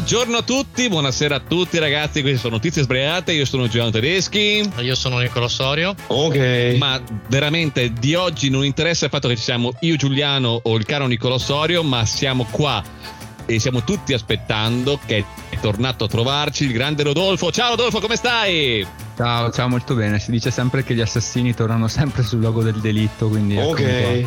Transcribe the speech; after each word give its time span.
Buongiorno 0.00 0.38
a 0.38 0.42
tutti, 0.42 0.88
buonasera 0.88 1.36
a 1.36 1.40
tutti 1.40 1.78
ragazzi, 1.78 2.22
queste 2.22 2.38
sono 2.38 2.54
notizie 2.54 2.82
sbagliate, 2.82 3.32
io 3.32 3.44
sono 3.44 3.68
Giovanni 3.68 3.92
Tedeschi. 3.92 4.68
Io 4.78 4.94
sono 4.94 5.18
Nicolo 5.18 5.46
Sorio. 5.46 5.94
Ok. 6.06 6.76
Ma 6.78 6.98
veramente 7.28 7.92
di 7.92 8.14
oggi 8.14 8.48
non 8.48 8.64
interessa 8.64 9.04
il 9.04 9.10
fatto 9.10 9.28
che 9.28 9.36
ci 9.36 9.42
siamo 9.42 9.74
io 9.80 9.96
Giuliano 9.96 10.58
o 10.62 10.76
il 10.76 10.86
caro 10.86 11.06
Nicolo 11.06 11.36
Sorio, 11.36 11.82
ma 11.82 12.06
siamo 12.06 12.46
qua 12.50 12.82
e 13.44 13.58
stiamo 13.58 13.84
tutti 13.84 14.14
aspettando 14.14 14.98
che 15.04 15.22
è 15.50 15.60
tornato 15.60 16.04
a 16.04 16.08
trovarci 16.08 16.64
il 16.64 16.72
grande 16.72 17.02
Rodolfo. 17.02 17.52
Ciao 17.52 17.76
Rodolfo, 17.76 18.00
come 18.00 18.16
stai? 18.16 18.84
Ciao, 19.16 19.50
ciao, 19.50 19.68
molto 19.68 19.94
bene. 19.94 20.18
Si 20.18 20.30
dice 20.30 20.50
sempre 20.50 20.82
che 20.82 20.94
gli 20.94 21.02
assassini 21.02 21.54
tornano 21.54 21.88
sempre 21.88 22.22
sul 22.22 22.38
luogo 22.40 22.62
del 22.62 22.80
delitto, 22.80 23.28
quindi... 23.28 23.58
Ok. 23.58 24.24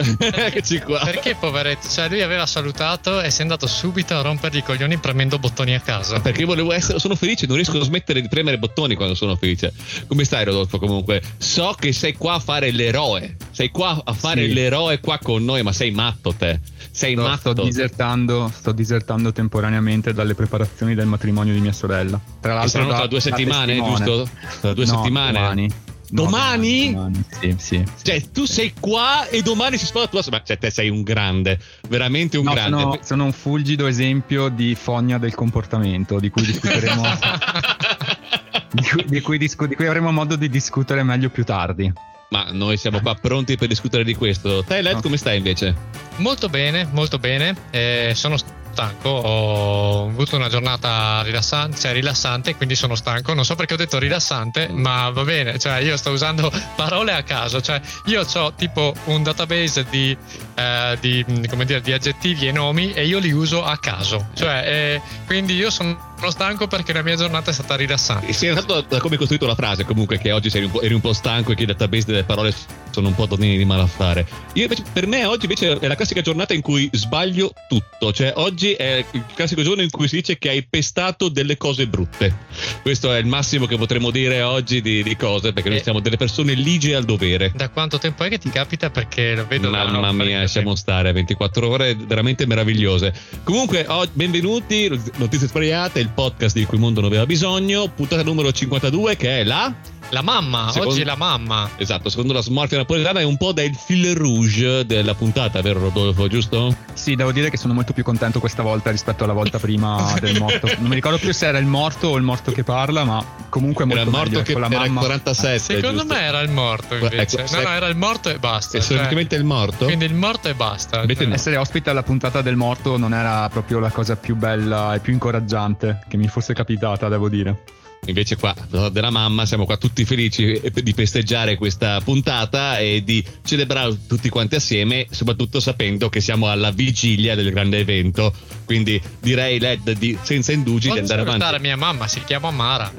Eccoci 0.18 0.80
qua. 0.80 1.00
Perché 1.04 1.34
poveretto? 1.34 1.88
Cioè, 1.88 2.08
lui 2.08 2.22
aveva 2.22 2.46
salutato 2.46 3.20
e 3.20 3.30
si 3.30 3.40
è 3.40 3.42
andato 3.42 3.66
subito 3.66 4.16
a 4.16 4.22
rompergli 4.22 4.58
i 4.58 4.62
coglioni 4.62 4.98
premendo 4.98 5.38
bottoni 5.38 5.74
a 5.74 5.80
casa. 5.80 6.20
Perché 6.20 6.44
volevo 6.44 6.72
essere, 6.72 6.98
sono 6.98 7.14
felice, 7.14 7.46
non 7.46 7.56
riesco 7.56 7.78
a 7.78 7.84
smettere 7.84 8.20
di 8.20 8.28
premere 8.28 8.58
bottoni 8.58 8.94
quando 8.94 9.14
sono 9.14 9.36
felice. 9.36 9.72
Come 10.06 10.24
stai, 10.24 10.44
Rodolfo? 10.44 10.78
Comunque, 10.78 11.22
so 11.38 11.74
che 11.78 11.92
sei 11.92 12.14
qua 12.14 12.34
a 12.34 12.38
fare 12.38 12.70
l'eroe. 12.70 13.36
Sei 13.50 13.70
qua 13.70 14.00
a 14.02 14.12
fare 14.12 14.46
sì. 14.46 14.52
l'eroe 14.52 15.00
qua 15.00 15.18
con 15.18 15.44
noi, 15.44 15.62
ma 15.62 15.72
sei 15.72 15.90
matto 15.90 16.32
te. 16.32 16.60
Sei 16.90 17.12
sto, 17.12 17.22
matto. 17.22 17.52
Sto 17.52 17.62
disertando, 17.62 18.50
sto 18.54 18.72
disertando 18.72 19.32
temporaneamente 19.32 20.12
dalle 20.12 20.34
preparazioni 20.34 20.94
del 20.94 21.06
matrimonio 21.06 21.52
di 21.52 21.60
mia 21.60 21.72
sorella. 21.72 22.20
Tra 22.40 22.54
l'altro, 22.54 22.86
tra 22.86 23.06
due 23.06 23.20
settimane, 23.20 23.76
giusto? 23.76 24.28
Tra 24.60 24.72
due 24.72 24.86
no, 24.86 24.96
settimane. 24.96 25.32
Domani. 25.32 25.72
Domani? 26.10 26.90
No, 26.90 27.02
domani? 27.02 27.24
Sì, 27.40 27.54
sì. 27.58 27.84
Cioè, 28.02 28.30
tu 28.30 28.44
sei 28.44 28.72
qua 28.78 29.28
e 29.28 29.42
domani 29.42 29.76
si 29.76 29.86
sposa 29.86 30.08
tua 30.08 30.22
sorella. 30.22 30.42
Cioè, 30.44 30.58
te 30.58 30.70
sei 30.70 30.88
un 30.88 31.02
grande, 31.02 31.58
veramente 31.88 32.36
un 32.36 32.44
no, 32.44 32.52
grande. 32.52 32.80
Sono, 32.80 32.98
sono, 33.02 33.24
un 33.24 33.32
fulgido 33.32 33.86
esempio 33.86 34.48
di 34.48 34.74
fogna 34.74 35.18
del 35.18 35.34
comportamento, 35.34 36.18
di 36.18 36.30
cui 36.30 36.42
discuteremo. 36.42 37.02
di, 38.72 38.82
cui, 38.82 39.04
di, 39.06 39.20
cui 39.20 39.38
discu- 39.38 39.68
di 39.68 39.74
cui 39.74 39.86
avremo 39.86 40.10
modo 40.10 40.36
di 40.36 40.48
discutere 40.48 41.02
meglio 41.02 41.30
più 41.30 41.44
tardi. 41.44 41.92
Ma 42.30 42.50
noi 42.52 42.76
siamo 42.76 43.00
qua 43.00 43.14
pronti 43.16 43.56
per 43.56 43.66
discutere 43.66 44.04
di 44.04 44.14
questo. 44.14 44.62
Te, 44.62 44.82
Led, 44.82 45.02
come 45.02 45.16
stai 45.16 45.36
invece? 45.36 45.74
Molto 46.16 46.48
bene, 46.48 46.88
molto 46.92 47.18
bene. 47.18 47.56
Eh, 47.70 48.12
sono 48.14 48.36
stanco, 48.72 49.08
ho 49.08 50.04
avuto 50.08 50.36
una 50.36 50.48
giornata 50.48 51.22
rilassante, 51.22 51.78
cioè 51.78 51.92
rilassante, 51.92 52.54
quindi 52.54 52.74
sono 52.74 52.94
stanco. 52.94 53.34
Non 53.34 53.44
so 53.44 53.54
perché 53.54 53.74
ho 53.74 53.76
detto 53.76 53.98
rilassante, 53.98 54.68
ma 54.68 55.10
va 55.10 55.24
bene, 55.24 55.58
cioè 55.58 55.78
io 55.78 55.96
sto 55.96 56.10
usando 56.10 56.50
parole 56.76 57.12
a 57.12 57.22
caso, 57.22 57.60
cioè 57.60 57.80
io 58.06 58.24
ho 58.32 58.52
tipo 58.54 58.94
un 59.04 59.22
database 59.22 59.86
di, 59.90 60.16
eh, 60.54 60.96
di, 61.00 61.24
dire, 61.26 61.80
di 61.80 61.92
aggettivi 61.92 62.48
e 62.48 62.52
nomi 62.52 62.92
e 62.92 63.06
io 63.06 63.18
li 63.18 63.32
uso 63.32 63.64
a 63.64 63.76
caso, 63.78 64.28
cioè, 64.34 64.62
eh, 64.66 65.02
quindi 65.26 65.54
io 65.54 65.70
sono 65.70 66.09
sono 66.20 66.32
stanco 66.32 66.66
perché 66.66 66.92
la 66.92 67.02
mia 67.02 67.16
giornata 67.16 67.50
è 67.50 67.54
stata 67.54 67.76
rilassante. 67.76 68.32
Si 68.34 68.44
è 68.44 68.52
notato 68.52 68.84
da 68.86 68.98
come 68.98 69.12
hai 69.12 69.18
costruito 69.18 69.46
la 69.46 69.54
frase, 69.54 69.84
comunque, 69.84 70.18
che 70.18 70.32
oggi 70.32 70.50
eri 70.52 70.66
un, 70.66 70.78
eri 70.82 70.92
un 70.92 71.00
po' 71.00 71.14
stanco 71.14 71.52
e 71.52 71.54
che 71.54 71.62
i 71.62 71.66
database 71.66 72.04
delle 72.04 72.24
parole 72.24 72.54
sono 72.90 73.08
un 73.08 73.14
po' 73.14 73.24
donini 73.24 73.56
di 73.56 73.64
malaffare. 73.64 74.26
Io 74.54 74.64
invece, 74.64 74.82
per 74.92 75.06
me 75.06 75.24
oggi 75.24 75.44
invece 75.44 75.78
è 75.78 75.86
la 75.86 75.94
classica 75.94 76.20
giornata 76.20 76.52
in 76.52 76.60
cui 76.60 76.90
sbaglio 76.92 77.54
tutto. 77.68 78.12
Cioè, 78.12 78.34
oggi 78.36 78.72
è 78.72 79.02
il 79.12 79.24
classico 79.34 79.62
giorno 79.62 79.80
in 79.82 79.88
cui 79.88 80.08
si 80.08 80.16
dice 80.16 80.36
che 80.36 80.50
hai 80.50 80.66
pestato 80.68 81.30
delle 81.30 81.56
cose 81.56 81.86
brutte. 81.86 82.36
Questo 82.82 83.14
è 83.14 83.18
il 83.18 83.26
massimo 83.26 83.64
che 83.64 83.78
potremmo 83.78 84.10
dire 84.10 84.42
oggi 84.42 84.82
di, 84.82 85.02
di 85.02 85.16
cose, 85.16 85.54
perché 85.54 85.70
eh, 85.70 85.72
noi 85.72 85.82
siamo 85.82 86.00
delle 86.00 86.18
persone 86.18 86.52
ligie 86.52 86.96
al 86.96 87.04
dovere. 87.04 87.50
Da 87.54 87.70
quanto 87.70 87.98
tempo 87.98 88.24
è 88.24 88.28
che 88.28 88.38
ti 88.38 88.50
capita? 88.50 88.90
Perché 88.90 89.36
lo 89.36 89.46
vedo 89.46 89.70
Mamma 89.70 90.24
mia, 90.24 90.46
siamo 90.46 90.74
stare 90.74 91.12
24 91.12 91.66
ore 91.66 91.94
veramente 91.94 92.44
meravigliose. 92.44 93.14
Comunque, 93.42 93.86
oh, 93.88 94.06
benvenuti, 94.12 94.88
notizie 95.16 95.46
sbagliate 95.46 96.09
podcast 96.10 96.56
di 96.56 96.64
cui 96.64 96.76
il 96.76 96.82
mondo 96.82 97.00
non 97.00 97.08
aveva 97.08 97.26
bisogno, 97.26 97.88
puntata 97.88 98.22
numero 98.22 98.52
52 98.52 99.16
che 99.16 99.40
è 99.40 99.44
la 99.44 99.74
la 100.10 100.22
mamma, 100.22 100.70
secondo, 100.70 100.92
oggi 100.92 101.02
è 101.02 101.04
la 101.04 101.16
mamma. 101.16 101.70
Esatto, 101.76 102.08
secondo 102.08 102.32
la 102.32 102.42
smorfia 102.42 102.78
napoletana 102.78 103.20
è 103.20 103.24
un 103.24 103.36
po' 103.36 103.52
del 103.52 103.74
fil 103.74 104.14
rouge 104.14 104.84
della 104.84 105.14
puntata, 105.14 105.60
vero 105.62 105.80
Rodolfo, 105.80 106.26
giusto? 106.28 106.74
Sì, 106.92 107.14
devo 107.14 107.32
dire 107.32 107.50
che 107.50 107.56
sono 107.56 107.74
molto 107.74 107.92
più 107.92 108.02
contento 108.02 108.40
questa 108.40 108.62
volta 108.62 108.90
rispetto 108.90 109.24
alla 109.24 109.32
volta 109.32 109.58
prima 109.58 110.14
del 110.20 110.38
morto. 110.38 110.66
Non 110.78 110.88
mi 110.88 110.94
ricordo 110.94 111.18
più 111.18 111.32
se 111.32 111.46
era 111.46 111.58
il 111.58 111.66
morto 111.66 112.08
o 112.08 112.16
il 112.16 112.22
morto 112.22 112.52
che 112.52 112.64
parla, 112.64 113.04
ma 113.04 113.24
comunque 113.48 113.84
molto 113.84 114.00
era 114.00 114.10
il 114.10 114.16
morto 114.16 114.42
che 114.42 114.52
con 114.52 114.60
la 114.62 114.66
era 114.68 114.78
mamma. 114.78 115.00
il 115.00 115.06
47. 115.06 115.58
Secondo 115.58 116.00
giusto? 116.00 116.14
me 116.14 116.20
era 116.20 116.40
il 116.40 116.50
morto 116.50 116.94
invece. 116.94 117.40
Ecco, 117.42 117.54
no, 117.56 117.62
no, 117.62 117.68
era 117.68 117.86
il 117.86 117.96
morto 117.96 118.30
e 118.30 118.38
basta. 118.38 118.78
È 118.78 118.80
semplicemente 118.80 119.30
cioè, 119.36 119.38
il 119.40 119.44
morto? 119.44 119.84
Quindi 119.84 120.04
il 120.04 120.14
morto 120.14 120.48
e 120.48 120.54
basta. 120.54 121.06
Cioè. 121.06 121.26
No. 121.26 121.34
Essere 121.34 121.56
ospite 121.56 121.90
alla 121.90 122.02
puntata 122.02 122.42
del 122.42 122.56
morto 122.56 122.96
non 122.96 123.14
era 123.14 123.48
proprio 123.48 123.78
la 123.78 123.90
cosa 123.90 124.16
più 124.16 124.34
bella 124.34 124.94
e 124.94 125.00
più 125.00 125.12
incoraggiante 125.12 126.00
che 126.08 126.16
mi 126.16 126.26
fosse 126.28 126.52
capitata, 126.54 127.08
devo 127.08 127.28
dire. 127.28 127.78
Invece 128.06 128.36
qua, 128.36 128.54
della 128.90 129.10
mamma, 129.10 129.44
siamo 129.44 129.66
qua 129.66 129.76
tutti 129.76 130.04
felici 130.04 130.60
di 130.72 130.92
festeggiare 130.92 131.56
questa 131.56 132.00
puntata 132.00 132.78
e 132.78 133.02
di 133.04 133.24
celebrare 133.44 134.06
tutti 134.08 134.28
quanti 134.30 134.54
assieme, 134.54 135.06
soprattutto 135.10 135.60
sapendo 135.60 136.08
che 136.08 136.20
siamo 136.20 136.48
alla 136.48 136.70
vigilia 136.70 137.34
del 137.34 137.50
grande 137.50 137.78
evento. 137.78 138.32
Quindi 138.64 139.00
direi, 139.20 139.58
Led, 139.58 139.92
di, 139.92 140.18
senza 140.22 140.52
indugi, 140.52 140.88
Posso 140.88 140.94
di 140.94 141.10
andare 141.10 141.20
avanti. 141.20 141.52
la 141.52 141.58
mia 141.58 141.76
mamma, 141.76 142.08
si 142.08 142.24
chiama 142.24 142.50
Mara. 142.50 142.90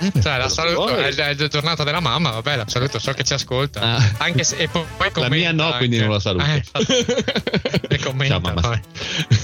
Eh, 0.00 0.12
cioè, 0.20 0.38
la 0.38 0.48
saluto, 0.48 0.88
è, 0.96 1.12
è 1.12 1.34
la 1.34 1.48
giornata 1.48 1.82
della 1.82 2.00
mamma, 2.00 2.30
vabbè, 2.30 2.56
la 2.56 2.68
saluto, 2.68 2.98
so 2.98 3.12
che 3.12 3.24
ci 3.24 3.32
ascolta. 3.32 3.80
Ah. 3.80 4.14
Anche 4.18 4.44
se, 4.44 4.56
e 4.56 4.68
poi, 4.68 4.84
poi 4.96 5.10
la 5.14 5.28
mia 5.28 5.52
no, 5.52 5.64
anche. 5.64 5.78
quindi 5.78 5.98
non 5.98 6.10
la 6.10 6.20
saluto. 6.20 6.44
Eh, 6.44 6.62
e 7.88 7.98
commenta. 7.98 8.40
Ciao, 8.40 8.54
mamma. 8.54 8.80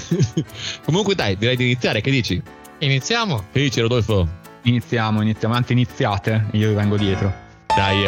Comunque, 0.84 1.14
dai, 1.14 1.36
direi 1.36 1.56
di 1.56 1.64
iniziare. 1.64 2.00
Che 2.00 2.10
dici? 2.10 2.40
Iniziamo. 2.78 3.46
Che 3.52 3.60
dici, 3.60 3.80
Rodolfo? 3.80 4.42
Iniziamo, 4.66 5.20
iniziamo, 5.20 5.52
anzi 5.52 5.72
iniziate, 5.72 6.46
io 6.52 6.68
vi 6.68 6.74
vengo 6.74 6.96
dietro. 6.96 7.30
Dai. 7.66 8.06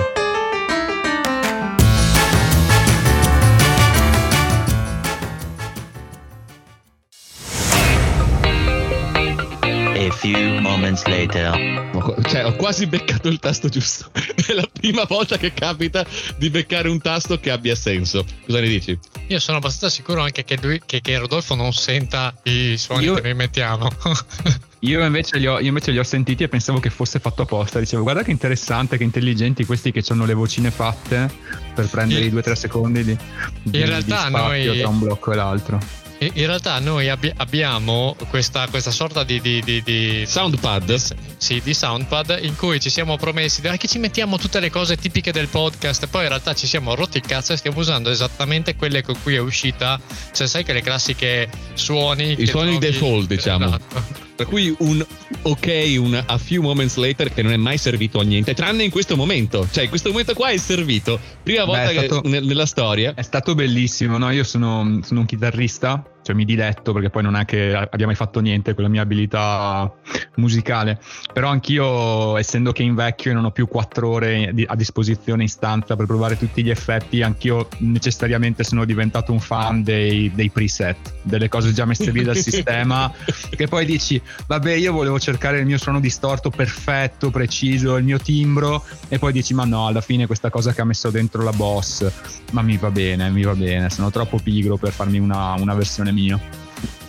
A 9.99 10.11
few 10.13 10.61
moments 10.61 11.05
later. 11.05 11.85
Cioè, 12.27 12.47
ho 12.47 12.57
quasi 12.57 12.87
beccato 12.87 13.29
il 13.29 13.39
tasto 13.39 13.69
giusto. 13.69 14.11
È 14.47 14.55
la 14.55 14.67
prima 14.73 15.05
volta 15.05 15.37
che 15.37 15.53
capita 15.53 16.07
di 16.39 16.49
beccare 16.49 16.89
un 16.89 17.03
tasto 17.03 17.39
che 17.39 17.51
abbia 17.51 17.75
senso. 17.75 18.25
Cosa 18.47 18.61
ne 18.61 18.69
dici? 18.69 18.99
Io 19.27 19.39
sono 19.41 19.59
abbastanza 19.59 19.95
sicuro 19.95 20.23
anche 20.23 20.43
che, 20.45 20.57
lui, 20.63 20.81
che, 20.87 21.03
che 21.03 21.19
Rodolfo 21.19 21.55
non 21.55 21.75
senta 21.75 22.35
i 22.45 22.79
suoni 22.79 23.05
Io... 23.05 23.15
che 23.17 23.21
noi 23.21 23.35
mettiamo. 23.35 23.91
Io 24.87 25.05
invece, 25.05 25.37
ho, 25.49 25.59
io 25.59 25.67
invece, 25.67 25.91
li 25.91 25.99
ho, 25.99 26.05
sentiti 26.05 26.45
e 26.45 26.49
pensavo 26.49 26.79
che 26.79 26.91
fosse 26.91 27.19
fatto 27.19 27.43
apposta. 27.43 27.81
Dicevo, 27.81 28.03
guarda 28.03 28.23
che 28.23 28.31
interessante, 28.31 28.97
che 28.97 29.03
intelligenti 29.03 29.65
questi 29.65 29.91
che 29.91 30.03
hanno 30.09 30.25
le 30.25 30.35
vocine 30.35 30.71
fatte 30.71 31.29
per 31.75 31.89
prendere 31.89 32.25
i 32.25 32.31
2-3 32.31 32.53
secondi 32.53 33.05
di, 33.05 33.17
di, 33.63 33.81
in 33.81 33.87
realtà 33.87 34.27
di 34.27 34.33
noi, 34.33 34.79
tra 34.79 34.89
un 34.89 34.99
blocco 35.01 35.33
e 35.33 35.35
l'altro. 35.35 36.05
In 36.19 36.47
realtà 36.47 36.79
noi 36.79 37.11
abbi- 37.11 37.33
abbiamo 37.37 38.17
questa, 38.31 38.67
questa, 38.69 38.91
sorta 38.91 39.23
di, 39.23 39.39
di, 39.41 39.61
di, 39.63 39.83
di 39.83 40.25
soundpad. 40.27 40.97
Sì, 41.37 41.61
di 41.63 41.75
soundpad 41.75 42.39
in 42.41 42.57
cui 42.57 42.81
ci 42.81 42.89
siamo 42.89 43.17
promessi 43.17 43.61
che 43.61 43.87
ci 43.87 43.99
mettiamo 43.99 44.39
tutte 44.39 44.61
le 44.61 44.71
cose 44.71 44.97
tipiche 44.97 45.33
del 45.33 45.49
podcast. 45.49 46.07
Poi 46.07 46.23
in 46.23 46.29
realtà 46.29 46.55
ci 46.55 46.67
siamo 46.67 46.95
rotti 46.95 47.19
il 47.19 47.27
cazzo 47.27 47.53
e 47.53 47.57
stiamo 47.57 47.81
usando 47.81 48.09
esattamente 48.09 48.77
quelle 48.77 49.03
con 49.03 49.17
cui 49.23 49.35
è 49.35 49.41
uscita. 49.41 50.01
Cioè, 50.33 50.47
sai 50.47 50.65
che 50.65 50.73
le 50.73 50.81
classiche 50.81 51.51
suoni. 51.75 52.41
I 52.41 52.47
suoni 52.47 52.79
trovi, 52.79 52.79
default, 52.79 53.27
diciamo. 53.27 53.67
Esatto. 53.67 54.26
Per 54.37 54.47
cui 54.47 54.75
un 54.81 55.05
ok, 55.43 55.95
un 55.99 56.23
a 56.27 56.39
few 56.39 56.63
moments 56.63 56.97
later 56.97 57.33
che 57.33 57.43
non 57.43 57.53
è 57.53 57.57
mai 57.57 57.79
servito 57.79 58.21
a 58.21 58.23
niente, 58.23 58.55
tranne 58.55 58.85
in 58.85 58.91
questo 58.91 59.17
momento. 59.17 59.67
Cioè, 59.71 59.85
in 59.85 59.89
questo 59.89 60.11
momento 60.11 60.35
qua 60.35 60.49
è 60.49 60.57
servito. 60.59 61.19
Prima 61.43 61.65
volta 61.65 61.87
Beh, 61.87 62.05
stato, 62.05 62.21
che, 62.21 62.41
nella 62.41 62.67
storia. 62.67 63.15
È 63.15 63.23
stato 63.23 63.55
bellissimo, 63.55 64.19
no? 64.19 64.31
Io 64.31 64.45
sono, 64.45 65.01
sono 65.03 65.21
un 65.21 65.27
chitarrista 65.27 66.05
cioè 66.27 66.35
mi 66.35 66.45
diletto 66.45 66.93
perché 66.93 67.09
poi 67.09 67.23
non 67.23 67.37
è 67.37 67.45
che 67.45 67.73
abbia 67.73 68.07
mai 68.07 68.17
fatto 68.17 68.41
niente 68.41 68.75
con 68.75 68.83
la 68.83 68.91
mia 68.91 69.03
abilità 69.03 69.89
musicale, 70.37 71.01
però 71.33 71.51
anch'io 71.51 72.37
essendo 72.37 72.73
che 72.73 72.83
invecchio 72.83 73.31
e 73.31 73.35
non 73.35 73.45
ho 73.45 73.53
più 73.53 73.69
quattro 73.69 74.09
ore 74.09 74.53
a 74.67 74.75
disposizione 74.75 75.43
in 75.43 75.49
stanza 75.49 75.95
per 75.95 76.07
provare 76.07 76.37
tutti 76.37 76.65
gli 76.65 76.71
effetti, 76.71 77.23
anch'io 77.23 77.69
necessariamente 77.79 78.65
sono 78.65 78.85
diventato 78.85 79.31
un 79.31 79.39
fan 79.39 79.85
dei, 79.85 80.33
dei 80.35 80.51
preset, 80.51 81.15
delle 81.23 81.49
cose 81.49 81.73
già 81.73 81.85
messe 81.85 82.11
lì 82.11 82.25
dal 82.25 82.35
sistema, 82.43 83.13
che 83.49 83.69
poi 83.69 83.87
dici 83.87 84.21
vabbè 84.49 84.73
io 84.73 84.93
volevo 84.93 85.21
cercare 85.21 85.61
il 85.61 85.67
mio 85.67 85.79
suono 85.79 86.01
distorto 86.01 86.51
perfetto, 86.51 87.31
preciso, 87.31 87.95
il 87.95 88.05
mio 88.05 88.19
timbro 88.19 88.83
e 89.07 89.21
poi 89.21 89.33
dici 89.33 89.55
ma 89.55 89.65
no, 89.65 89.87
alla 89.87 90.01
fine 90.01 90.27
questa 90.27 90.51
cosa 90.51 90.73
che 90.73 90.81
ha 90.81 90.85
messo 90.85 91.09
dentro 91.11 91.45
la 91.45 91.53
boss, 91.53 92.11
ma 92.51 92.63
mi 92.63 92.77
va 92.79 92.91
bene, 92.91 93.31
mi 93.31 93.45
va 93.45 93.55
bene, 93.55 93.91
sono 93.91 94.11
troppo 94.11 94.41
pigro 94.41 94.77
per 94.77 94.91
farmi 94.91 95.21
una, 95.21 95.53
una 95.53 95.75
versione 95.75 96.15
mio. 96.17 96.41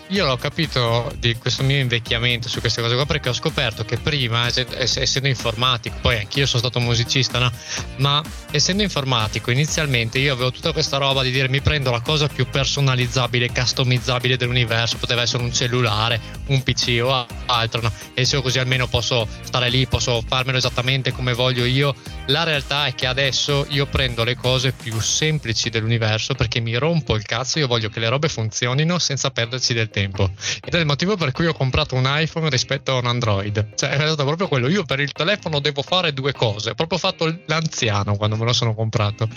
Io 0.09 0.25
l'ho 0.25 0.37
capito 0.37 1.11
di 1.17 1.35
questo 1.35 1.63
mio 1.63 1.77
invecchiamento 1.77 2.47
su 2.47 2.61
queste 2.61 2.81
cose 2.81 2.95
qua 2.95 3.05
perché 3.05 3.29
ho 3.29 3.33
scoperto 3.33 3.83
che 3.83 3.97
prima, 3.97 4.47
essendo 4.47 5.27
informatico, 5.27 5.97
poi 6.01 6.17
anch'io 6.17 6.45
sono 6.45 6.59
stato 6.59 6.79
musicista, 6.79 7.39
no? 7.39 7.51
Ma 7.97 8.23
essendo 8.51 8.83
informatico, 8.83 9.51
inizialmente 9.51 10.19
io 10.19 10.33
avevo 10.33 10.51
tutta 10.51 10.71
questa 10.71 10.97
roba 10.97 11.23
di 11.23 11.31
dire 11.31 11.49
mi 11.49 11.59
prendo 11.59 11.91
la 11.91 11.99
cosa 11.99 12.27
più 12.27 12.47
personalizzabile, 12.47 13.51
customizzabile 13.51 14.37
dell'universo, 14.37 14.97
poteva 14.97 15.23
essere 15.23 15.43
un 15.43 15.51
cellulare, 15.51 16.19
un 16.47 16.63
PC 16.63 17.01
o 17.03 17.25
altro, 17.47 17.81
no? 17.81 17.91
E 18.13 18.23
se 18.23 18.41
così 18.41 18.59
almeno 18.59 18.87
posso 18.87 19.27
stare 19.41 19.69
lì, 19.69 19.87
posso 19.87 20.23
farmelo 20.25 20.57
esattamente 20.57 21.11
come 21.11 21.33
voglio 21.33 21.65
io. 21.65 21.93
La 22.27 22.43
realtà 22.43 22.85
è 22.85 22.95
che 22.95 23.07
adesso 23.07 23.65
io 23.69 23.85
prendo 23.87 24.23
le 24.23 24.35
cose 24.35 24.71
più 24.71 24.99
semplici 25.01 25.69
dell'universo 25.69 26.33
perché 26.33 26.61
mi 26.61 26.75
rompo 26.75 27.15
il 27.15 27.23
cazzo, 27.23 27.59
io 27.59 27.67
voglio 27.67 27.89
che 27.89 27.99
le 27.99 28.09
robe 28.09 28.29
funzionino 28.29 28.99
senza 28.99 29.31
perderci 29.31 29.73
del 29.73 29.89
tempo. 29.89 29.95
Ed 30.03 30.73
è 30.73 30.79
il 30.79 30.85
motivo 30.85 31.15
per 31.15 31.31
cui 31.31 31.45
ho 31.45 31.53
comprato 31.53 31.95
un 31.95 32.05
iPhone 32.05 32.49
rispetto 32.49 32.93
a 32.93 32.99
un 32.99 33.05
Android. 33.05 33.73
Cioè, 33.75 33.89
è 33.89 33.95
stato 33.95 34.25
proprio 34.25 34.47
quello. 34.47 34.67
Io 34.67 34.83
per 34.83 34.99
il 34.99 35.11
telefono 35.11 35.59
devo 35.59 35.81
fare 35.81 36.13
due 36.13 36.33
cose. 36.33 36.71
Ho 36.71 36.75
proprio 36.75 36.97
fatto 36.97 37.39
l'anziano 37.45 38.15
quando 38.15 38.35
me 38.35 38.45
lo 38.45 38.53
sono 38.53 38.73
comprato. 38.73 39.27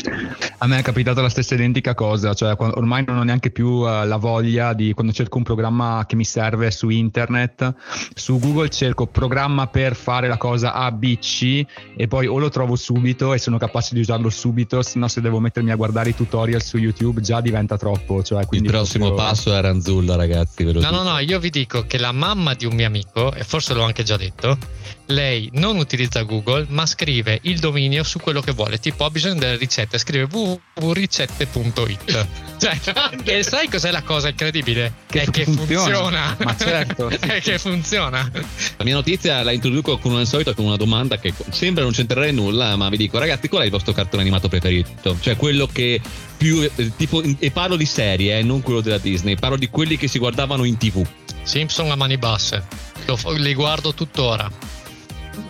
A 0.58 0.66
me 0.66 0.78
è 0.78 0.82
capitata 0.82 1.20
la 1.20 1.28
stessa 1.28 1.54
identica 1.54 1.94
cosa. 1.94 2.34
Cioè, 2.34 2.54
ormai 2.58 3.04
non 3.06 3.18
ho 3.18 3.22
neanche 3.22 3.50
più 3.50 3.68
uh, 3.68 4.04
la 4.04 4.16
voglia 4.16 4.72
di 4.72 4.92
quando 4.92 5.12
cerco 5.12 5.38
un 5.38 5.44
programma 5.44 6.04
che 6.06 6.16
mi 6.16 6.24
serve 6.24 6.70
su 6.70 6.88
internet. 6.88 7.74
Su 8.14 8.38
Google 8.38 8.68
cerco 8.68 9.06
programma 9.06 9.66
per 9.66 9.94
fare 9.94 10.28
la 10.28 10.36
cosa 10.36 10.72
A, 10.74 10.90
B, 10.92 11.18
C 11.18 11.64
e 11.96 12.06
poi 12.08 12.26
o 12.26 12.38
lo 12.38 12.48
trovo 12.48 12.76
subito 12.76 13.34
e 13.34 13.38
sono 13.38 13.58
capace 13.58 13.94
di 13.94 14.00
usarlo 14.00 14.30
subito, 14.30 14.82
se 14.82 14.98
no 14.98 15.08
se 15.08 15.20
devo 15.20 15.40
mettermi 15.40 15.70
a 15.70 15.76
guardare 15.76 16.10
i 16.10 16.14
tutorial 16.14 16.62
su 16.62 16.76
YouTube 16.76 17.20
già 17.20 17.40
diventa 17.40 17.76
troppo. 17.76 18.22
Cioè, 18.22 18.46
il 18.50 18.62
prossimo 18.62 19.06
proprio... 19.06 19.26
passo 19.26 19.54
è 19.54 19.60
Ranzulla, 19.60 20.16
ragazzi. 20.16 20.49
No, 20.56 20.90
no, 20.90 21.02
no, 21.02 21.18
io 21.18 21.38
vi 21.38 21.50
dico 21.50 21.86
che 21.86 21.98
la 21.98 22.12
mamma 22.12 22.54
di 22.54 22.66
un 22.66 22.74
mio 22.74 22.86
amico, 22.86 23.32
e 23.32 23.44
forse 23.44 23.74
l'ho 23.74 23.82
anche 23.82 24.02
già 24.02 24.16
detto, 24.16 24.58
lei 25.06 25.48
non 25.54 25.76
utilizza 25.76 26.22
Google, 26.22 26.66
ma 26.68 26.86
scrive 26.86 27.38
il 27.42 27.58
dominio 27.58 28.02
su 28.02 28.18
quello 28.18 28.40
che 28.40 28.52
vuole. 28.52 28.78
Tipo, 28.78 29.04
ha 29.04 29.10
bisogno 29.10 29.38
delle 29.40 29.56
ricette, 29.56 29.98
scrive 29.98 30.28
www.ricette.it. 30.30 32.26
cioè, 32.58 32.78
e 33.24 33.42
sai 33.42 33.68
cos'è 33.68 33.90
la 33.90 34.02
cosa 34.02 34.28
incredibile? 34.28 34.94
Che, 35.06 35.22
è 35.22 35.30
che 35.30 35.44
funziona. 35.44 35.74
funziona. 35.82 36.36
Ma 36.38 36.56
certo. 36.56 37.08
è 37.20 37.40
che 37.40 37.58
funziona. 37.58 38.30
La 38.76 38.84
mia 38.84 38.94
notizia 38.94 39.42
la 39.42 39.52
introduco 39.52 39.98
con 39.98 40.16
al 40.16 40.26
solito 40.26 40.54
con 40.54 40.64
una 40.66 40.76
domanda 40.76 41.18
che 41.18 41.34
sembra 41.50 41.82
non 41.82 41.92
c'entrare 41.92 42.30
nulla, 42.30 42.76
ma 42.76 42.88
vi 42.88 42.96
dico, 42.96 43.18
ragazzi, 43.18 43.48
qual 43.48 43.62
è 43.62 43.64
il 43.64 43.70
vostro 43.70 43.92
cartone 43.92 44.22
animato 44.22 44.48
preferito? 44.48 45.16
Cioè, 45.20 45.36
quello 45.36 45.66
che 45.66 46.00
più 46.40 46.62
eh, 46.62 46.96
tipo 46.96 47.22
e 47.38 47.50
parlo 47.50 47.76
di 47.76 47.84
serie, 47.84 48.38
eh, 48.38 48.42
non 48.42 48.62
quello 48.62 48.80
della 48.80 48.96
Disney, 48.96 49.36
parlo 49.36 49.58
di 49.58 49.68
quelli 49.68 49.98
che 49.98 50.08
si 50.08 50.18
guardavano 50.18 50.64
in 50.64 50.78
TV. 50.78 51.06
Simpson 51.42 51.90
a 51.90 51.96
mani 51.96 52.16
basse. 52.16 52.64
Lo, 53.04 53.18
li 53.36 53.52
guardo 53.52 53.92
tuttora. 53.92 54.50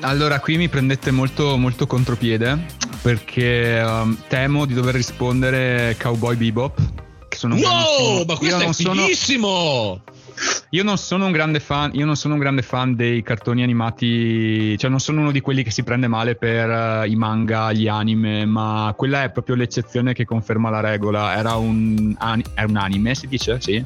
Allora, 0.00 0.40
qui 0.40 0.56
mi 0.56 0.68
prendete 0.68 1.12
molto, 1.12 1.56
molto 1.56 1.86
contropiede 1.86 2.66
perché 3.02 3.80
um, 3.86 4.16
temo 4.26 4.66
di 4.66 4.74
dover 4.74 4.96
rispondere 4.96 5.96
Cowboy 5.96 6.34
Bebop. 6.34 6.80
Che 7.28 7.36
sono 7.36 7.54
wow, 7.54 8.24
ma 8.24 8.36
questo 8.36 8.58
è 8.58 8.72
fighissimo! 8.72 9.48
Sono... 9.48 10.02
Io 10.70 10.84
non 10.84 10.98
sono 10.98 11.26
un 11.26 11.32
grande 11.32 11.60
fan, 11.60 11.90
io 11.94 12.06
non 12.06 12.16
sono 12.16 12.34
un 12.34 12.40
grande 12.40 12.62
fan 12.62 12.94
dei 12.94 13.22
cartoni 13.22 13.62
animati, 13.62 14.78
cioè 14.78 14.88
non 14.88 15.00
sono 15.00 15.20
uno 15.20 15.32
di 15.32 15.40
quelli 15.40 15.62
che 15.62 15.70
si 15.70 15.82
prende 15.82 16.06
male 16.06 16.36
per 16.36 16.68
uh, 16.68 17.10
i 17.10 17.16
manga, 17.16 17.72
gli 17.72 17.88
anime, 17.88 18.46
ma 18.46 18.94
quella 18.96 19.24
è 19.24 19.30
proprio 19.30 19.56
l'eccezione 19.56 20.12
che 20.12 20.24
conferma 20.24 20.70
la 20.70 20.80
regola. 20.80 21.36
Era 21.36 21.56
un, 21.56 22.14
è 22.54 22.62
un 22.62 22.76
anime, 22.76 23.14
si 23.14 23.26
dice? 23.26 23.60
Sì. 23.60 23.84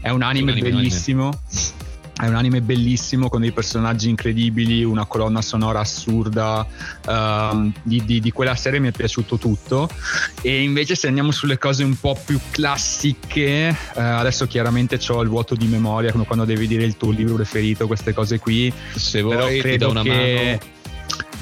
È 0.00 0.08
un 0.08 0.22
anime, 0.22 0.52
un 0.52 0.58
anime 0.58 0.70
bellissimo. 0.70 1.26
Anime 1.26 1.93
è 2.20 2.26
un 2.28 2.36
anime 2.36 2.60
bellissimo 2.60 3.28
con 3.28 3.40
dei 3.40 3.50
personaggi 3.50 4.08
incredibili, 4.08 4.84
una 4.84 5.04
colonna 5.04 5.42
sonora 5.42 5.80
assurda. 5.80 6.66
Uh, 7.06 7.72
di, 7.82 8.04
di, 8.04 8.20
di, 8.20 8.30
quella 8.30 8.54
serie 8.54 8.78
mi 8.78 8.88
è 8.88 8.92
piaciuto 8.92 9.36
tutto. 9.36 9.88
E 10.40 10.62
invece, 10.62 10.94
se 10.94 11.08
andiamo 11.08 11.32
sulle 11.32 11.58
cose 11.58 11.82
un 11.82 11.98
po' 11.98 12.18
più 12.24 12.38
classiche, 12.50 13.76
uh, 13.94 13.98
adesso 13.98 14.46
chiaramente 14.46 14.98
ho 15.08 15.22
il 15.22 15.28
vuoto 15.28 15.54
di 15.56 15.66
memoria, 15.66 16.12
come 16.12 16.24
quando 16.24 16.44
devi 16.44 16.68
dire 16.68 16.84
il 16.84 16.96
tuo 16.96 17.10
libro 17.10 17.34
preferito, 17.34 17.86
queste 17.86 18.14
cose 18.14 18.38
qui. 18.38 18.72
Se 18.94 19.20
vuoi, 19.20 19.60
ti 19.60 19.76
do 19.76 19.90
una 19.90 20.02
che... 20.02 20.58
mano. 20.60 20.72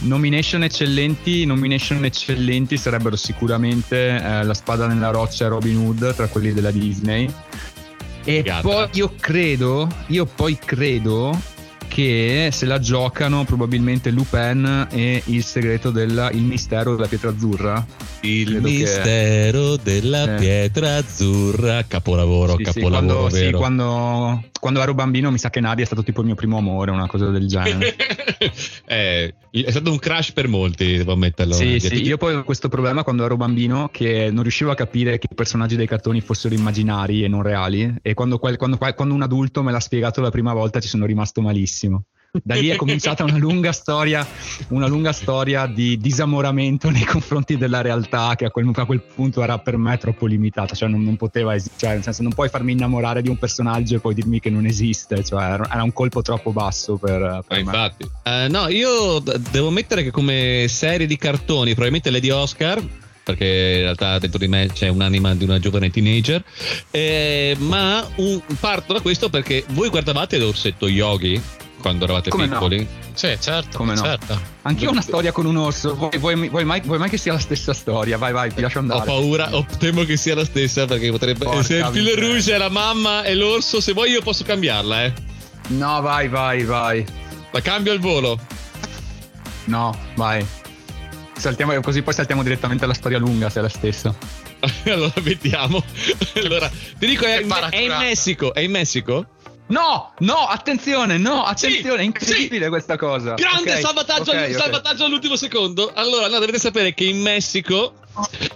Nomination 0.04 0.64
eccellenti, 0.64 1.44
nomination 1.44 2.04
eccellenti 2.04 2.76
sarebbero 2.76 3.14
sicuramente 3.14 4.16
eh, 4.16 4.42
La 4.42 4.54
spada 4.54 4.88
nella 4.88 5.10
roccia 5.10 5.44
e 5.44 5.48
Robin 5.48 5.76
Hood 5.76 6.14
tra 6.14 6.26
quelli 6.26 6.52
della 6.52 6.72
Disney 6.72 7.30
e 8.24 8.44
poi 8.62 8.88
io 8.92 9.12
credo, 9.18 9.88
io 10.08 10.26
poi 10.26 10.56
credo 10.56 11.36
che 11.92 12.48
se 12.50 12.64
la 12.64 12.78
giocano 12.78 13.44
probabilmente 13.44 14.10
Lupin 14.10 14.86
e 14.90 15.22
il 15.26 15.44
segreto 15.44 15.90
del 15.90 16.30
mistero 16.32 16.94
della 16.94 17.06
pietra 17.06 17.28
azzurra. 17.28 17.84
Il 18.22 18.46
Credo 18.46 18.68
mistero 18.68 19.74
che... 19.74 19.82
della 19.82 20.36
eh. 20.36 20.38
pietra 20.38 20.96
azzurra, 20.96 21.84
capolavoro, 21.86 22.56
sì, 22.56 22.62
capolavoro. 22.62 23.28
Sì, 23.28 23.50
quando, 23.50 23.50
sì 23.50 23.50
quando, 23.52 24.44
quando, 24.58 24.80
ero 24.80 24.94
bambino 24.94 25.30
mi 25.30 25.36
sa 25.36 25.50
che 25.50 25.60
Nadia 25.60 25.82
è 25.82 25.86
stato 25.86 26.02
tipo 26.02 26.20
il 26.20 26.26
mio 26.26 26.34
primo 26.34 26.56
amore, 26.56 26.92
una 26.92 27.06
cosa 27.06 27.28
del 27.28 27.46
genere. 27.46 27.94
eh, 28.86 29.34
è 29.50 29.70
stato 29.70 29.90
un 29.90 29.98
crash 29.98 30.32
per 30.32 30.48
molti, 30.48 30.96
devo 30.96 31.12
ammetterlo. 31.12 31.52
Sì, 31.52 31.78
sì, 31.78 32.02
io 32.02 32.16
poi 32.16 32.36
ho 32.36 32.44
questo 32.44 32.70
problema 32.70 33.02
quando 33.02 33.22
ero 33.22 33.36
bambino 33.36 33.90
che 33.92 34.30
non 34.32 34.42
riuscivo 34.42 34.70
a 34.70 34.74
capire 34.74 35.18
che 35.18 35.28
i 35.30 35.34
personaggi 35.34 35.76
dei 35.76 35.86
cartoni 35.86 36.22
fossero 36.22 36.54
immaginari 36.54 37.22
e 37.22 37.28
non 37.28 37.42
reali 37.42 37.96
e 38.00 38.14
quando, 38.14 38.38
quando, 38.38 38.78
quando 38.78 39.12
un 39.12 39.20
adulto 39.20 39.62
me 39.62 39.72
l'ha 39.72 39.80
spiegato 39.80 40.22
la 40.22 40.30
prima 40.30 40.54
volta 40.54 40.80
ci 40.80 40.88
sono 40.88 41.04
rimasto 41.04 41.42
malissimo. 41.42 41.80
Da 42.44 42.54
lì 42.54 42.68
è 42.68 42.76
cominciata 42.76 43.24
una 43.24 43.36
lunga 43.36 43.72
storia, 43.72 44.26
una 44.68 44.86
lunga 44.86 45.12
storia 45.12 45.66
di 45.66 45.98
disamoramento 45.98 46.88
nei 46.88 47.04
confronti 47.04 47.58
della 47.58 47.82
realtà 47.82 48.34
che 48.36 48.46
a 48.46 48.50
quel, 48.50 48.70
a 48.72 48.86
quel 48.86 49.02
punto 49.02 49.42
era 49.42 49.58
per 49.58 49.76
me 49.76 49.98
troppo 49.98 50.24
limitata, 50.24 50.74
cioè 50.74 50.88
non, 50.88 51.02
non 51.02 51.16
poteva 51.16 51.54
esistere, 51.54 51.78
cioè 51.78 51.92
nel 51.92 52.02
senso 52.02 52.22
non 52.22 52.32
puoi 52.32 52.48
farmi 52.48 52.72
innamorare 52.72 53.20
di 53.20 53.28
un 53.28 53.36
personaggio 53.36 53.96
e 53.96 53.98
poi 53.98 54.14
dirmi 54.14 54.40
che 54.40 54.48
non 54.48 54.64
esiste, 54.64 55.22
cioè 55.22 55.42
era 55.42 55.82
un 55.82 55.92
colpo 55.92 56.22
troppo 56.22 56.52
basso 56.52 56.96
per, 56.96 57.44
per 57.46 57.58
eh, 57.58 57.60
Infatti. 57.60 58.04
Uh, 58.24 58.50
no, 58.50 58.68
io 58.68 59.18
devo 59.50 59.68
mettere 59.68 60.02
che 60.02 60.10
come 60.10 60.64
serie 60.68 61.06
di 61.06 61.18
cartoni, 61.18 61.72
probabilmente 61.72 62.10
Lady 62.10 62.30
Oscar, 62.30 62.82
perché 63.22 63.44
in 63.44 63.82
realtà 63.82 64.18
dentro 64.18 64.38
di 64.38 64.48
me 64.48 64.70
c'è 64.72 64.88
un'anima 64.88 65.34
di 65.34 65.44
una 65.44 65.58
giovane 65.58 65.90
teenager. 65.90 66.42
Eh, 66.90 67.54
ma 67.58 68.06
un, 68.16 68.40
parto 68.58 68.94
da 68.94 69.00
questo 69.00 69.28
perché 69.28 69.66
voi 69.72 69.90
guardavate 69.90 70.38
l'orsetto 70.38 70.88
Yogi 70.88 71.60
quando 71.82 72.04
eravate 72.04 72.30
Come 72.30 72.48
piccoli? 72.48 72.78
No? 72.78 73.10
Sì, 73.12 73.36
certo. 73.38 73.76
Come 73.76 73.94
no? 73.94 74.02
Certo. 74.02 74.40
Anch'io 74.62 74.88
ho 74.88 74.92
una 74.92 75.02
storia 75.02 75.32
con 75.32 75.44
un 75.44 75.56
orso. 75.56 75.94
Vuoi, 75.94 76.16
vuoi, 76.18 76.48
vuoi, 76.48 76.64
mai, 76.64 76.80
vuoi, 76.80 76.98
mai, 76.98 77.10
che 77.10 77.18
sia 77.18 77.32
la 77.32 77.38
stessa 77.38 77.74
storia? 77.74 78.16
Vai, 78.16 78.32
vai, 78.32 78.54
ti 78.54 78.62
lascio 78.62 78.78
andare. 78.78 79.00
Ho 79.00 79.04
paura, 79.04 79.54
ho, 79.54 79.66
temo 79.78 80.04
che 80.04 80.16
sia 80.16 80.34
la 80.34 80.44
stessa 80.44 80.86
perché 80.86 81.10
potrebbe. 81.10 81.44
Porca 81.44 81.62
se 81.62 81.76
il 81.76 81.88
filo 81.92 82.14
rouge 82.14 82.54
è 82.54 82.58
la 82.58 82.70
mamma 82.70 83.24
e 83.24 83.34
l'orso, 83.34 83.80
se 83.80 83.92
vuoi 83.92 84.10
io 84.10 84.22
posso 84.22 84.44
cambiarla, 84.44 85.04
eh. 85.04 85.12
No, 85.68 86.00
vai, 86.00 86.28
vai, 86.28 86.64
vai. 86.64 87.04
La 87.50 87.60
cambio 87.60 87.92
al 87.92 87.98
volo. 87.98 88.38
No, 89.64 89.96
vai. 90.14 90.46
Saltiamo, 91.36 91.78
così 91.80 92.02
poi 92.02 92.14
saltiamo 92.14 92.42
direttamente 92.42 92.84
alla 92.84 92.94
storia 92.94 93.18
lunga 93.18 93.50
se 93.50 93.58
è 93.58 93.62
la 93.62 93.68
stessa. 93.68 94.14
allora 94.86 95.12
vediamo. 95.20 95.82
allora, 96.36 96.70
ti 96.98 97.06
dico, 97.06 97.24
è, 97.24 97.44
è 97.44 97.78
in 97.78 97.96
Messico. 97.98 98.54
È 98.54 98.60
in 98.60 98.70
Messico? 98.70 99.26
No, 99.72 100.12
no, 100.18 100.46
attenzione, 100.48 101.16
no, 101.16 101.44
attenzione, 101.44 101.96
sì, 101.96 102.02
è 102.02 102.04
incredibile 102.04 102.64
sì. 102.64 102.70
questa 102.70 102.98
cosa. 102.98 103.34
Grande 103.34 103.70
okay, 103.70 103.80
salvataggio, 103.80 104.30
okay, 104.30 104.52
salvataggio 104.52 104.96
okay. 104.96 105.06
all'ultimo 105.06 105.34
secondo. 105.36 105.90
Allora, 105.94 106.28
no, 106.28 106.38
dovete 106.38 106.58
sapere 106.58 106.92
che 106.92 107.04
in 107.04 107.22
Messico 107.22 107.94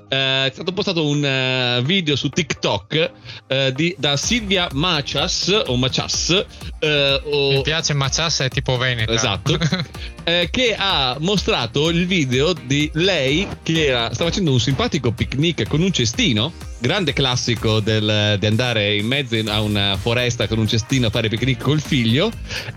eh, 0.09 0.47
è 0.47 0.51
stato 0.53 0.73
postato 0.73 1.07
un 1.07 1.23
uh, 1.23 1.83
video 1.85 2.17
su 2.17 2.29
TikTok 2.29 3.13
uh, 3.49 3.71
di, 3.73 3.95
da 3.99 4.17
Silvia 4.17 4.69
Machas 4.73 5.65
o 5.67 5.77
Machas. 5.77 6.45
Uh, 6.81 7.29
o... 7.29 7.51
Mi 7.53 7.63
piace 7.63 7.95
Machas, 7.95 8.41
è 8.41 8.49
tipo 8.49 8.77
Veneto. 8.77 9.13
Esatto. 9.13 9.59
che 10.51 10.75
ha 10.77 11.17
mostrato 11.21 11.89
il 11.89 12.05
video 12.07 12.53
di 12.53 12.91
lei 12.95 13.47
che 13.63 13.87
era, 13.87 14.13
stava 14.13 14.31
facendo 14.31 14.51
un 14.51 14.59
simpatico 14.59 15.13
picnic 15.13 15.69
con 15.69 15.81
un 15.81 15.93
cestino 15.93 16.53
grande 16.79 17.13
classico 17.13 17.79
del, 17.79 18.37
di 18.37 18.47
andare 18.47 18.97
in 18.97 19.07
mezzo 19.07 19.37
a 19.49 19.61
una 19.61 19.97
foresta 19.97 20.49
con 20.49 20.59
un 20.59 20.67
cestino 20.67 21.07
a 21.07 21.11
fare 21.11 21.29
picnic 21.29 21.63
col 21.63 21.81
figlio 21.81 22.33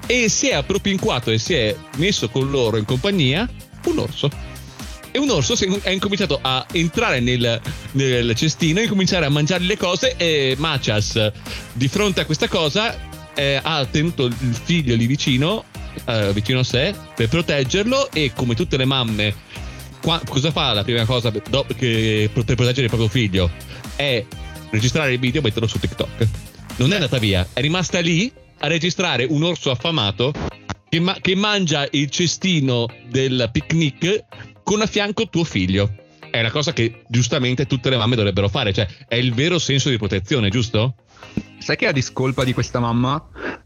e 0.06 0.30
si 0.30 0.50
è 0.50 0.54
appropinquato 0.54 1.32
e 1.32 1.40
si 1.40 1.56
è 1.56 1.76
messo 1.98 2.30
con 2.30 2.52
loro 2.52 2.78
in 2.78 2.86
compagnia 2.86 3.50
un 3.86 3.98
orso 3.98 4.30
e 5.12 5.20
un 5.20 5.30
orso 5.30 5.56
è 5.82 5.90
incominciato 5.90 6.40
a 6.42 6.66
entrare 6.72 7.20
nel, 7.20 7.60
nel 7.94 8.36
cestino 8.36 8.80
e 8.80 8.84
incominciare 8.84 9.26
a 9.26 9.30
mangiare 9.30 9.64
le 9.64 9.78
cose 9.78 10.16
e 10.18 10.56
Machas 10.58 11.32
di 11.74 11.88
fronte 11.88 12.22
a 12.22 12.26
questa 12.26 12.48
cosa 12.48 12.98
eh, 13.34 13.60
ha 13.62 13.86
tenuto 13.86 14.26
il 14.26 14.60
figlio 14.64 14.96
lì 14.96 15.06
vicino 15.06 15.66
eh, 16.06 16.32
vicino 16.34 16.60
a 16.60 16.64
sé 16.64 16.94
per 17.16 17.30
proteggerlo 17.30 18.12
e 18.12 18.32
come 18.36 18.56
tutte 18.56 18.78
le 18.78 18.86
mamme 18.86 19.36
qua, 20.02 20.22
cosa 20.28 20.52
fa 20.52 20.74
la 20.74 20.84
prima 20.84 21.06
cosa 21.06 21.32
per, 21.32 21.42
per 21.44 22.30
proteggere 22.32 22.84
il 22.84 22.90
proprio 22.90 23.10
figlio? 23.10 23.50
È 23.96 24.24
registrare 24.70 25.14
il 25.14 25.20
video 25.20 25.42
e 25.42 25.44
metterlo 25.44 25.68
su 25.68 25.80
TikTok 25.80 26.28
non 26.80 26.92
è 26.92 26.96
andata 26.96 27.18
via, 27.18 27.46
è 27.54 27.60
rimasta 27.60 28.00
lì 28.00 28.32
a 28.60 28.68
registrare 28.68 29.26
un 29.26 29.44
orso 29.44 29.70
affamato 29.70 30.34
che, 30.88 31.00
ma- 31.00 31.18
che 31.20 31.36
mangia 31.36 31.88
il 31.92 32.10
cestino 32.10 32.88
del 33.10 33.50
picnic 33.52 34.24
con 34.70 34.82
a 34.82 34.86
fianco 34.86 35.28
tuo 35.30 35.44
figlio. 35.44 35.90
È 36.30 36.40
una 36.40 36.52
cosa 36.52 36.74
che 36.74 37.02
giustamente 37.08 37.66
tutte 37.66 37.90
le 37.90 37.98
mamme 37.98 38.16
dovrebbero 38.16 38.50
fare, 38.50 38.72
cioè 38.72 38.88
è 39.08 39.16
il 39.16 39.34
vero 39.34 39.58
senso 39.58 39.90
di 39.90 39.98
protezione, 39.98 40.50
giusto? 40.50 40.94
Sai 41.60 41.76
che 41.76 41.88
a 41.88 41.92
discolpa 41.92 42.44
di 42.44 42.54
questa 42.54 42.80
mamma, 42.80 43.22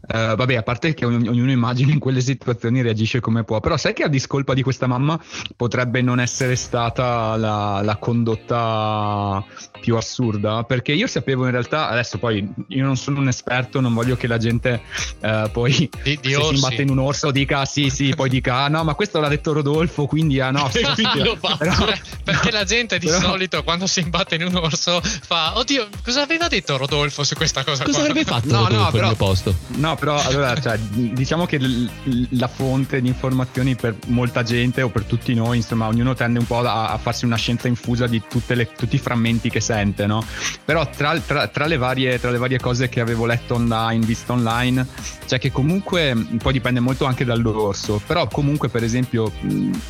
eh, 0.06 0.34
vabbè, 0.36 0.56
a 0.56 0.62
parte 0.62 0.94
che 0.94 1.04
ogn- 1.04 1.28
ognuno 1.28 1.50
immagina 1.50 1.92
in 1.92 1.98
quelle 1.98 2.20
situazioni 2.20 2.82
reagisce 2.82 3.20
come 3.20 3.44
può, 3.44 3.60
però 3.60 3.76
sai 3.76 3.92
che 3.94 4.02
a 4.02 4.08
discolpa 4.08 4.52
di 4.52 4.62
questa 4.62 4.86
mamma 4.86 5.18
potrebbe 5.56 6.02
non 6.02 6.20
essere 6.20 6.56
stata 6.56 7.36
la, 7.36 7.80
la 7.82 7.96
condotta 7.96 9.44
più 9.80 9.96
assurda? 9.96 10.64
Perché 10.64 10.92
io 10.92 11.06
sapevo 11.06 11.44
in 11.44 11.50
realtà, 11.52 11.88
adesso 11.88 12.18
poi 12.18 12.46
io 12.68 12.84
non 12.84 12.96
sono 12.96 13.20
un 13.20 13.28
esperto, 13.28 13.80
non 13.80 13.94
voglio 13.94 14.16
che 14.16 14.26
la 14.26 14.38
gente 14.38 14.82
eh, 15.20 15.48
poi 15.52 15.88
Di- 16.02 16.18
di 16.20 16.34
si 16.34 16.54
imbatte 16.54 16.82
in 16.82 16.90
un 16.90 16.98
orso 16.98 17.30
dica 17.30 17.64
sì, 17.64 17.90
sì, 17.90 18.12
poi 18.14 18.28
dica 18.28 18.56
ah 18.64 18.68
no, 18.68 18.82
ma 18.84 18.94
questo 18.94 19.20
l'ha 19.20 19.28
detto 19.28 19.52
Rodolfo, 19.52 20.06
quindi 20.06 20.40
ah 20.40 20.50
no. 20.50 20.68
Però- 20.72 21.36
perché 22.24 22.50
la 22.50 22.64
gente 22.64 22.98
di 22.98 23.06
però- 23.06 23.20
solito 23.20 23.62
quando 23.62 23.86
si 23.86 24.00
imbatte 24.00 24.34
in 24.34 24.44
un 24.44 24.56
orso 24.56 25.00
fa 25.02 25.56
oddio 25.58 25.88
cosa 26.02 26.22
aveva 26.22 26.48
detto 26.48 26.76
Rodolfo 26.76 27.22
su 27.24 27.34
questa 27.34 27.62
cosa 27.64 27.83
Cosa 27.84 28.00
avrebbe 28.00 28.24
fatto 28.24 28.48
No, 28.52 28.68
no, 28.68 28.90
però- 28.90 29.06
mio 29.08 29.16
posto? 29.16 29.54
No, 29.76 29.94
però 29.96 30.20
allora, 30.22 30.58
cioè, 30.60 30.78
diciamo 30.78 31.46
che 31.46 31.58
l- 31.58 31.88
la 32.30 32.48
fonte 32.48 33.00
di 33.00 33.08
informazioni 33.08 33.74
per 33.76 33.96
molta 34.06 34.42
gente 34.42 34.82
o 34.82 34.88
per 34.88 35.04
tutti 35.04 35.34
noi, 35.34 35.58
insomma, 35.58 35.86
ognuno 35.86 36.14
tende 36.14 36.38
un 36.38 36.46
po' 36.46 36.58
a, 36.60 36.88
a 36.90 36.98
farsi 36.98 37.24
una 37.24 37.36
scienza 37.36 37.68
infusa 37.68 38.06
di 38.06 38.22
tutte 38.28 38.54
le- 38.54 38.70
tutti 38.72 38.96
i 38.96 38.98
frammenti 38.98 39.50
che 39.50 39.60
sente, 39.60 40.06
no? 40.06 40.24
Però 40.64 40.88
tra, 40.88 41.18
tra- 41.20 41.48
tra 41.48 41.66
le 41.66 41.76
varie, 41.76 42.18
tra 42.20 42.30
le 42.30 42.38
varie 42.38 42.58
cose 42.58 42.88
che 42.88 43.00
avevo 43.00 43.26
letto 43.26 43.54
online, 43.54 44.04
visto 44.04 44.32
online, 44.32 44.86
cioè 45.26 45.38
che 45.38 45.50
comunque 45.52 46.14
poi 46.42 46.52
dipende 46.52 46.80
molto 46.80 47.04
anche 47.04 47.24
dall'orso, 47.24 48.00
però 48.06 48.26
comunque 48.28 48.68
per 48.68 48.82
esempio 48.84 49.30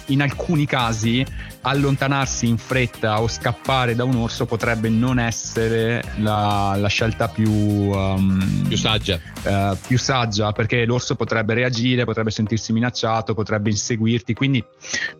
in 0.06 0.22
alcuni 0.22 0.66
casi 0.66 1.24
allontanarsi 1.62 2.46
in 2.46 2.58
fretta 2.58 3.20
o 3.20 3.28
scappare 3.28 3.94
da 3.94 4.04
un 4.04 4.16
orso 4.16 4.44
potrebbe 4.46 4.88
non 4.88 5.18
essere 5.18 6.02
la, 6.18 6.76
la 6.78 6.88
scelta 6.88 7.28
più, 7.28 7.83
um, 7.90 8.64
Più 8.68 8.76
saggia. 8.76 9.20
eh, 9.42 9.76
più 9.86 9.98
saggia 9.98 10.52
perché 10.52 10.84
l'orso 10.84 11.14
potrebbe 11.14 11.54
reagire, 11.54 12.04
potrebbe 12.04 12.30
sentirsi 12.30 12.72
minacciato, 12.72 13.34
potrebbe 13.34 13.70
inseguirti. 13.70 14.34
Quindi, 14.34 14.64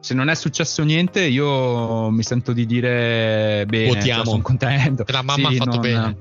se 0.00 0.14
non 0.14 0.28
è 0.28 0.34
successo 0.34 0.82
niente, 0.82 1.22
io 1.22 2.10
mi 2.10 2.22
sento 2.22 2.52
di 2.52 2.66
dire 2.66 3.64
bene, 3.66 4.02
cioè, 4.02 4.24
sono 4.24 4.42
contento. 4.42 5.04
La 5.08 5.22
mamma 5.22 5.48
ha 5.48 5.52
fatto 5.52 5.78
bene. 5.78 6.16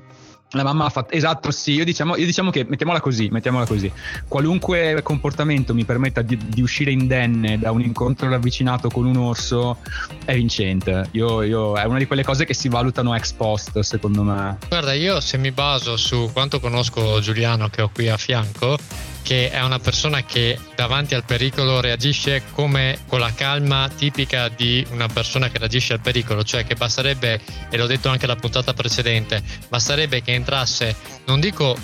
La 0.55 0.63
mamma 0.63 0.85
ha 0.85 0.89
fatto 0.89 1.13
esatto, 1.13 1.51
sì. 1.51 1.73
Io 1.73 1.83
diciamo, 1.83 2.15
io 2.15 2.25
diciamo 2.25 2.51
che 2.51 2.65
mettiamola 2.67 3.01
così, 3.01 3.27
mettiamola 3.31 3.65
così. 3.65 3.91
Qualunque 4.27 5.01
comportamento 5.01 5.73
mi 5.73 5.83
permetta 5.83 6.21
di, 6.21 6.37
di 6.37 6.61
uscire 6.61 6.91
indenne 6.91 7.57
da 7.57 7.71
un 7.71 7.81
incontro 7.81 8.29
ravvicinato 8.29 8.89
con 8.89 9.05
un 9.05 9.17
orso 9.17 9.77
è 10.25 10.35
vincente. 10.35 11.09
Io, 11.11 11.41
io- 11.41 11.75
è 11.75 11.85
una 11.85 11.97
di 11.97 12.05
quelle 12.05 12.23
cose 12.23 12.45
che 12.45 12.53
si 12.53 12.69
valutano 12.69 13.15
ex 13.15 13.31
post, 13.31 13.79
secondo 13.79 14.21
me. 14.21 14.57
Guarda, 14.67 14.93
io 14.93 15.19
se 15.19 15.37
mi 15.37 15.51
baso 15.51 15.97
su 15.97 16.29
quanto 16.31 16.59
conosco 16.59 17.19
Giuliano 17.19 17.67
che 17.69 17.81
ho 17.81 17.89
qui 17.91 18.09
a 18.09 18.17
fianco, 18.17 18.77
che 19.23 19.49
è 19.49 19.63
una 19.63 19.79
persona 19.79 20.23
che 20.23 20.59
davanti 20.75 21.15
al 21.15 21.23
pericolo 21.23 21.79
reagisce 21.79 22.43
come 22.51 22.99
con 23.07 23.19
la 23.19 23.33
calma 23.33 23.89
tipica 23.89 24.49
di 24.49 24.85
una 24.91 25.07
persona 25.07 25.49
che 25.49 25.57
reagisce 25.57 25.93
al 25.93 26.01
pericolo, 26.01 26.43
cioè 26.43 26.65
che 26.65 26.75
basterebbe, 26.75 27.39
e 27.69 27.77
l'ho 27.77 27.87
detto 27.87 28.09
anche 28.09 28.27
la 28.27 28.35
puntata 28.35 28.73
precedente, 28.73 29.41
basterebbe 29.69 30.21
che 30.21 30.33
entrasse, 30.33 30.95
non 31.25 31.39
dico 31.39 31.75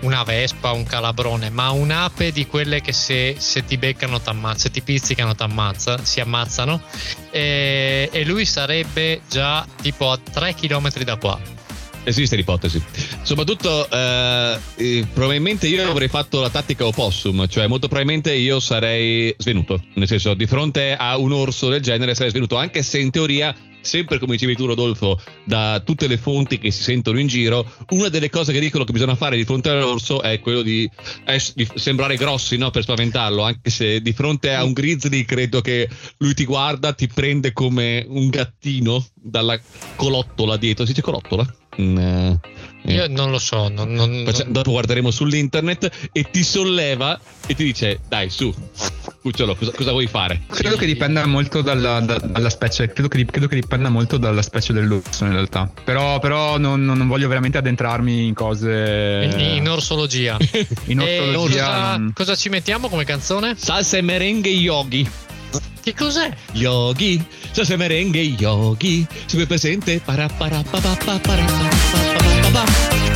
una 0.00 0.22
vespa, 0.22 0.72
un 0.72 0.84
calabrone, 0.84 1.50
ma 1.50 1.70
un'ape 1.70 2.30
di 2.30 2.46
quelle 2.46 2.80
che 2.80 2.92
se, 2.92 3.36
se 3.38 3.64
ti 3.64 3.76
beccano 3.76 4.20
t'ammazza, 4.20 4.58
se 4.58 4.70
ti 4.70 4.80
pizzicano 4.80 5.34
t'ammazza, 5.34 6.04
si 6.04 6.20
ammazzano, 6.20 6.80
e, 7.30 8.08
e 8.12 8.24
lui 8.24 8.44
sarebbe 8.44 9.22
già 9.28 9.66
tipo 9.82 10.10
a 10.10 10.18
3 10.18 10.54
km 10.54 11.02
da 11.02 11.16
qua. 11.16 11.57
Esiste 12.08 12.36
l'ipotesi. 12.36 12.82
Soprattutto, 13.20 13.86
eh, 13.90 14.58
eh, 14.76 15.06
probabilmente 15.12 15.66
io 15.68 15.90
avrei 15.90 16.08
fatto 16.08 16.40
la 16.40 16.48
tattica 16.48 16.86
opossum, 16.86 17.46
cioè 17.48 17.66
molto 17.66 17.86
probabilmente 17.86 18.32
io 18.32 18.60
sarei 18.60 19.34
svenuto. 19.36 19.82
Nel 19.92 20.08
senso, 20.08 20.32
di 20.32 20.46
fronte 20.46 20.96
a 20.96 21.18
un 21.18 21.32
orso 21.32 21.68
del 21.68 21.82
genere 21.82 22.14
sarei 22.14 22.30
svenuto, 22.30 22.56
anche 22.56 22.82
se 22.82 22.98
in 22.98 23.10
teoria, 23.10 23.54
sempre 23.82 24.18
come 24.18 24.32
dicevi 24.32 24.56
tu, 24.56 24.64
Rodolfo, 24.64 25.20
da 25.44 25.82
tutte 25.84 26.06
le 26.06 26.16
fonti 26.16 26.58
che 26.58 26.70
si 26.70 26.82
sentono 26.82 27.20
in 27.20 27.26
giro, 27.26 27.70
una 27.90 28.08
delle 28.08 28.30
cose 28.30 28.54
che 28.54 28.60
dicono 28.60 28.84
che 28.84 28.92
bisogna 28.92 29.14
fare 29.14 29.36
di 29.36 29.44
fronte 29.44 29.68
all'orso 29.68 30.22
è 30.22 30.40
quello 30.40 30.62
di, 30.62 30.90
es- 31.26 31.52
di 31.54 31.68
sembrare 31.74 32.16
grossi 32.16 32.56
no? 32.56 32.70
per 32.70 32.84
spaventarlo. 32.84 33.42
Anche 33.42 33.68
se 33.68 34.00
di 34.00 34.14
fronte 34.14 34.54
a 34.54 34.64
un 34.64 34.72
grizzly, 34.72 35.26
credo 35.26 35.60
che 35.60 35.86
lui 36.16 36.32
ti 36.32 36.46
guarda, 36.46 36.94
ti 36.94 37.06
prende 37.06 37.52
come 37.52 38.02
un 38.08 38.30
gattino 38.30 39.04
dalla 39.12 39.60
colottola 39.94 40.56
dietro. 40.56 40.86
Si 40.86 40.92
dice 40.92 41.02
colottola? 41.02 41.46
Mm, 41.80 41.98
eh, 41.98 42.38
eh. 42.84 42.92
Io 42.94 43.06
non 43.08 43.30
lo 43.30 43.38
so, 43.38 43.68
non, 43.68 43.92
non- 43.92 44.22
Faccia- 44.24 44.44
non- 44.44 44.52
dopo 44.52 44.70
guarderemo 44.72 45.10
sull'internet 45.10 46.08
e 46.12 46.26
ti 46.30 46.42
solleva 46.42 47.18
e 47.46 47.54
ti 47.54 47.64
dice 47.64 48.00
dai 48.08 48.30
su 48.30 48.52
cucciolo 49.20 49.54
cosa, 49.56 49.72
cosa 49.72 49.90
vuoi 49.92 50.06
fare 50.06 50.42
Credo 50.48 50.76
che 50.76 50.86
dipenda 50.86 51.24
molto 51.26 51.60
dalla, 51.62 52.00
da- 52.00 52.18
dalla 52.18 52.50
specie, 52.50 52.90
credo 52.92 53.08
che, 53.08 53.24
credo 53.26 53.46
che 53.46 53.56
dipenda 53.56 53.88
molto 53.90 54.16
dalla 54.16 54.42
specie 54.42 54.72
dell'orso 54.72 55.24
in 55.24 55.32
realtà. 55.32 55.70
Però, 55.84 56.18
però 56.18 56.56
non, 56.58 56.84
non- 56.84 56.98
non 56.98 57.06
voglio 57.08 57.28
veramente 57.28 57.58
addentrarmi 57.58 58.26
in 58.26 58.34
cose... 58.34 59.28
in, 59.32 59.38
in 59.56 59.68
orsologia. 59.68 60.36
in 60.86 61.00
ortologia, 61.00 61.64
cosa, 61.66 61.98
mm. 61.98 62.08
cosa 62.14 62.34
ci 62.34 62.48
mettiamo 62.48 62.88
come 62.88 63.04
canzone? 63.04 63.54
salsa 63.56 63.96
e 63.98 64.02
merengue 64.02 64.50
yogi 64.50 65.08
Che 65.82 65.94
cos'è? 65.94 66.30
yogi 66.52 67.24
salsa 67.52 67.74
e 67.74 67.76
merengue 67.76 68.20
yogi 68.20 69.06
sempre 69.26 69.46
presente 69.46 70.00
para 70.04 70.28
para 70.28 70.62
pa 70.62 70.80
pa 70.80 70.96
pa 71.04 71.18
para 71.18 71.44
pa 71.44 71.68
pa 72.50 72.50
pa 72.52 73.07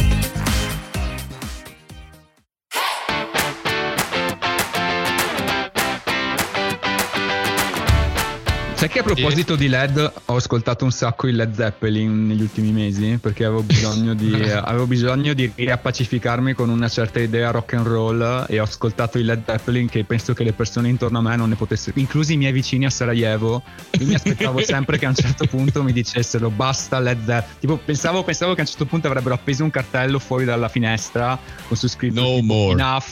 Sai 8.83 8.91
che 8.91 8.99
a 8.99 9.05
proposito 9.05 9.55
di 9.55 9.69
LED 9.69 10.13
ho 10.25 10.35
ascoltato 10.35 10.83
un 10.83 10.91
sacco 10.91 11.29
il 11.29 11.37
Led 11.37 11.55
Zeppelin 11.55 12.27
negli 12.27 12.41
ultimi 12.41 12.73
mesi 12.73 13.17
perché 13.23 13.45
avevo 13.45 13.63
bisogno 13.63 14.13
di, 14.13 14.35
avevo 14.43 14.89
bisogno 14.89 15.35
di 15.35 15.53
riappacificarmi 15.55 16.53
con 16.53 16.69
una 16.69 16.89
certa 16.89 17.21
idea 17.21 17.53
rock 17.53 17.75
and 17.75 17.87
roll 17.87 18.45
e 18.49 18.59
ho 18.59 18.65
ascoltato 18.65 19.19
il 19.19 19.27
Led 19.27 19.45
Zeppelin 19.47 19.89
che 19.89 20.03
penso 20.03 20.33
che 20.33 20.43
le 20.43 20.53
persone 20.53 20.89
intorno 20.89 21.19
a 21.19 21.21
me 21.21 21.37
non 21.37 21.51
ne 21.51 21.55
potessero, 21.55 21.97
inclusi 22.01 22.33
i 22.33 22.37
miei 22.37 22.51
vicini 22.51 22.85
a 22.85 22.91
Sarajevo. 22.91 23.63
Io 24.01 24.07
mi 24.09 24.15
aspettavo 24.15 24.59
sempre 24.67 24.99
che 24.99 25.07
a 25.07 25.11
un 25.11 25.15
certo 25.15 25.47
punto 25.47 25.85
mi 25.85 25.93
dicessero 25.93 26.51
basta 26.51 26.99
Led 26.99 27.19
Zeppelin. 27.25 27.59
Tipo 27.61 27.77
pensavo, 27.77 28.25
pensavo 28.25 28.55
che 28.55 28.63
a 28.63 28.65
un 28.65 28.69
certo 28.69 28.87
punto 28.87 29.07
avrebbero 29.07 29.37
appeso 29.37 29.63
un 29.63 29.71
cartello 29.71 30.19
fuori 30.19 30.45
dalla 30.45 30.69
finestra 30.69 31.39
con 31.69 31.77
su 31.77 31.87
scritto 31.87 32.21
No 32.21 32.41
tipo, 32.41 32.53
more. 32.53 32.73
enough, 32.73 33.05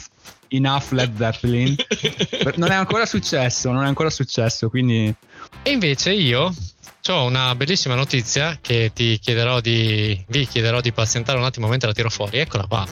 enough 0.49 0.91
Led 0.91 1.17
Zeppelin. 1.17 1.75
non 2.57 2.71
è 2.71 2.75
ancora 2.75 3.07
successo, 3.07 3.71
non 3.71 3.85
è 3.85 3.87
ancora 3.87 4.11
successo, 4.11 4.69
quindi... 4.69 5.15
E 5.63 5.71
invece 5.71 6.13
io 6.13 6.53
ho 7.09 7.25
una 7.25 7.55
bellissima 7.55 7.95
notizia 7.95 8.59
che 8.61 8.91
ti 8.95 9.19
chiederò 9.19 9.61
di, 9.61 10.23
vi 10.29 10.47
chiederò 10.47 10.81
di 10.81 10.93
pazientare 10.93 11.39
un 11.39 11.45
attimo 11.45 11.67
mentre 11.67 11.89
la 11.89 11.95
tiro 11.95 12.11
fuori. 12.11 12.39
Eccola 12.39 12.67
qua. 12.67 12.87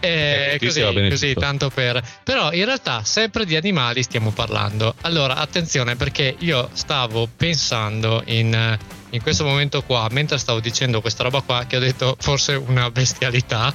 Eh, 0.00 0.50
notizia 0.52 0.90
così, 0.92 1.08
così 1.08 1.34
tanto 1.34 1.70
per. 1.70 2.02
Però 2.24 2.52
in 2.52 2.64
realtà 2.64 3.04
sempre 3.04 3.44
di 3.44 3.56
animali 3.56 4.02
stiamo 4.02 4.30
parlando. 4.30 4.94
Allora, 5.02 5.36
attenzione 5.36 5.96
perché 5.96 6.34
io 6.38 6.70
stavo 6.72 7.28
pensando 7.34 8.22
in. 8.26 8.78
In 9.10 9.22
questo 9.22 9.44
momento 9.44 9.80
qua, 9.84 10.08
mentre 10.10 10.38
stavo 10.38 10.58
dicendo 10.58 11.00
questa 11.00 11.22
roba 11.22 11.40
qua, 11.40 11.66
che 11.68 11.76
ho 11.76 11.78
detto 11.78 12.16
forse 12.18 12.54
una 12.54 12.90
bestialità, 12.90 13.72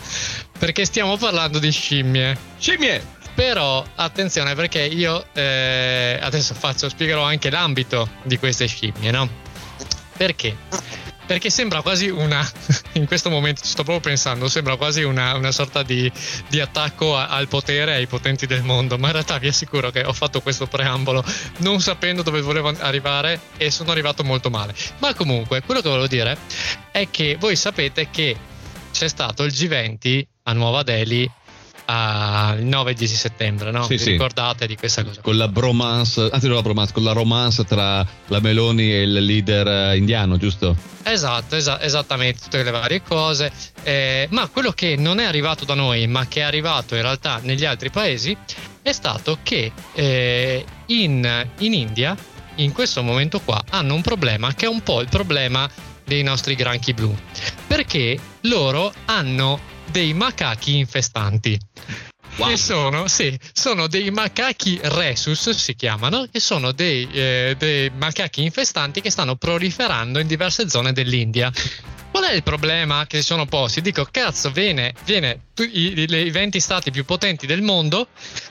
perché 0.57 0.83
stiamo 0.83 1.15
parlando 1.15 1.59
di 1.59 1.71
scimmie. 1.71 2.37
scimmie 2.57 3.01
Però 3.35 3.81
attenzione 3.95 4.53
perché 4.53 4.81
io 4.81 5.23
eh, 5.31 6.19
adesso 6.21 6.53
faccio, 6.53 6.89
spiegherò 6.89 7.23
anche 7.23 7.49
l'ambito 7.49 8.09
di 8.23 8.37
queste 8.37 8.67
scimmie, 8.67 9.11
no? 9.11 9.47
Perché? 10.19 10.53
Perché 11.25 11.49
sembra 11.49 11.81
quasi 11.81 12.09
una, 12.09 12.45
in 12.99 13.05
questo 13.05 13.29
momento 13.29 13.61
ci 13.61 13.69
sto 13.69 13.83
proprio 13.83 14.01
pensando, 14.01 14.49
sembra 14.49 14.75
quasi 14.75 15.01
una, 15.03 15.33
una 15.35 15.53
sorta 15.53 15.81
di, 15.81 16.11
di 16.49 16.59
attacco 16.59 17.15
a- 17.15 17.29
al 17.29 17.47
potere 17.47 17.93
ai 17.93 18.05
potenti 18.05 18.45
del 18.45 18.61
mondo, 18.61 18.97
ma 18.97 19.07
in 19.07 19.13
realtà 19.13 19.37
vi 19.37 19.47
assicuro 19.47 19.91
che 19.91 20.03
ho 20.03 20.11
fatto 20.11 20.41
questo 20.41 20.67
preambolo 20.67 21.23
non 21.59 21.79
sapendo 21.79 22.21
dove 22.21 22.41
volevo 22.41 22.67
arrivare 22.79 23.39
e 23.55 23.71
sono 23.71 23.91
arrivato 23.91 24.25
molto 24.25 24.49
male. 24.49 24.75
Ma 24.97 25.13
comunque, 25.13 25.61
quello 25.61 25.79
che 25.79 25.87
volevo 25.87 26.07
dire 26.07 26.37
è 26.91 27.07
che 27.09 27.37
voi 27.39 27.55
sapete 27.55 28.09
che 28.11 28.35
c'è 28.91 29.07
stato 29.07 29.45
il 29.45 29.53
G20 29.53 30.21
a 30.43 30.51
Nuova 30.51 30.83
Delhi 30.83 31.31
il 32.57 32.65
9 32.65 32.91
e 32.91 32.93
10 32.93 33.15
settembre, 33.15 33.71
no? 33.71 33.83
Sì, 33.83 33.93
Vi 33.93 33.97
sì. 33.97 34.11
ricordate 34.11 34.67
di 34.67 34.75
questa 34.75 35.03
cosa? 35.03 35.21
Con 35.21 35.37
la 35.37 35.47
bromance, 35.47 36.29
anzi 36.31 36.47
non 36.47 36.55
la 36.55 36.61
bromance, 36.61 36.93
con 36.93 37.03
la 37.03 37.13
romance 37.13 37.63
tra 37.63 38.05
la 38.27 38.39
Meloni 38.39 38.91
e 38.93 39.01
il 39.01 39.13
leader 39.13 39.67
eh, 39.67 39.97
indiano, 39.97 40.37
giusto? 40.37 40.75
Esatto, 41.03 41.55
esa- 41.55 41.81
esattamente, 41.81 42.41
tutte 42.43 42.61
le 42.61 42.71
varie 42.71 43.01
cose. 43.01 43.51
Eh, 43.83 44.27
ma 44.31 44.47
quello 44.47 44.71
che 44.71 44.95
non 44.97 45.19
è 45.19 45.25
arrivato 45.25 45.65
da 45.65 45.73
noi, 45.73 46.05
ma 46.07 46.27
che 46.27 46.41
è 46.41 46.43
arrivato 46.43 46.95
in 46.95 47.01
realtà 47.01 47.39
negli 47.41 47.65
altri 47.65 47.89
paesi, 47.89 48.35
è 48.81 48.91
stato 48.91 49.39
che 49.41 49.71
eh, 49.93 50.65
in, 50.87 51.47
in 51.59 51.73
India, 51.73 52.15
in 52.55 52.71
questo 52.71 53.01
momento 53.01 53.39
qua, 53.39 53.63
hanno 53.69 53.95
un 53.95 54.01
problema 54.01 54.53
che 54.53 54.65
è 54.65 54.69
un 54.69 54.81
po' 54.81 55.01
il 55.01 55.09
problema 55.09 55.67
dei 56.05 56.23
nostri 56.23 56.55
granchi 56.55 56.93
blu. 56.93 57.15
Perché 57.67 58.19
loro 58.41 58.91
hanno 59.05 59.59
dei 59.91 60.13
macachi 60.13 60.77
infestanti. 60.77 61.59
Che 62.35 62.57
sono, 62.57 63.07
sì, 63.07 63.37
sono 63.51 63.87
dei 63.87 64.11
macachi 64.11 64.79
rhesus, 64.81 65.49
si 65.49 65.75
chiamano, 65.75 66.25
che 66.31 66.39
sono 66.39 66.71
dei, 66.71 67.07
eh, 67.11 67.55
dei 67.57 67.91
macachi 67.93 68.43
infestanti 68.43 69.01
che 69.01 69.09
stanno 69.09 69.35
proliferando 69.35 70.19
in 70.19 70.27
diverse 70.27 70.69
zone 70.69 70.93
dell'India. 70.93 71.51
Qual 72.19 72.31
è 72.31 72.35
il 72.35 72.43
problema 72.43 73.07
che 73.07 73.19
si 73.19 73.23
sono 73.23 73.45
posti? 73.45 73.79
Dico, 73.79 74.05
cazzo, 74.11 74.51
viene, 74.51 74.93
viene 75.05 75.39
tu- 75.53 75.63
i, 75.63 75.93
i- 76.01 76.13
i 76.25 76.29
20 76.31 76.59
stati 76.59 76.91
più 76.91 77.05
potenti 77.05 77.47
del 77.47 77.61
mondo, 77.61 78.07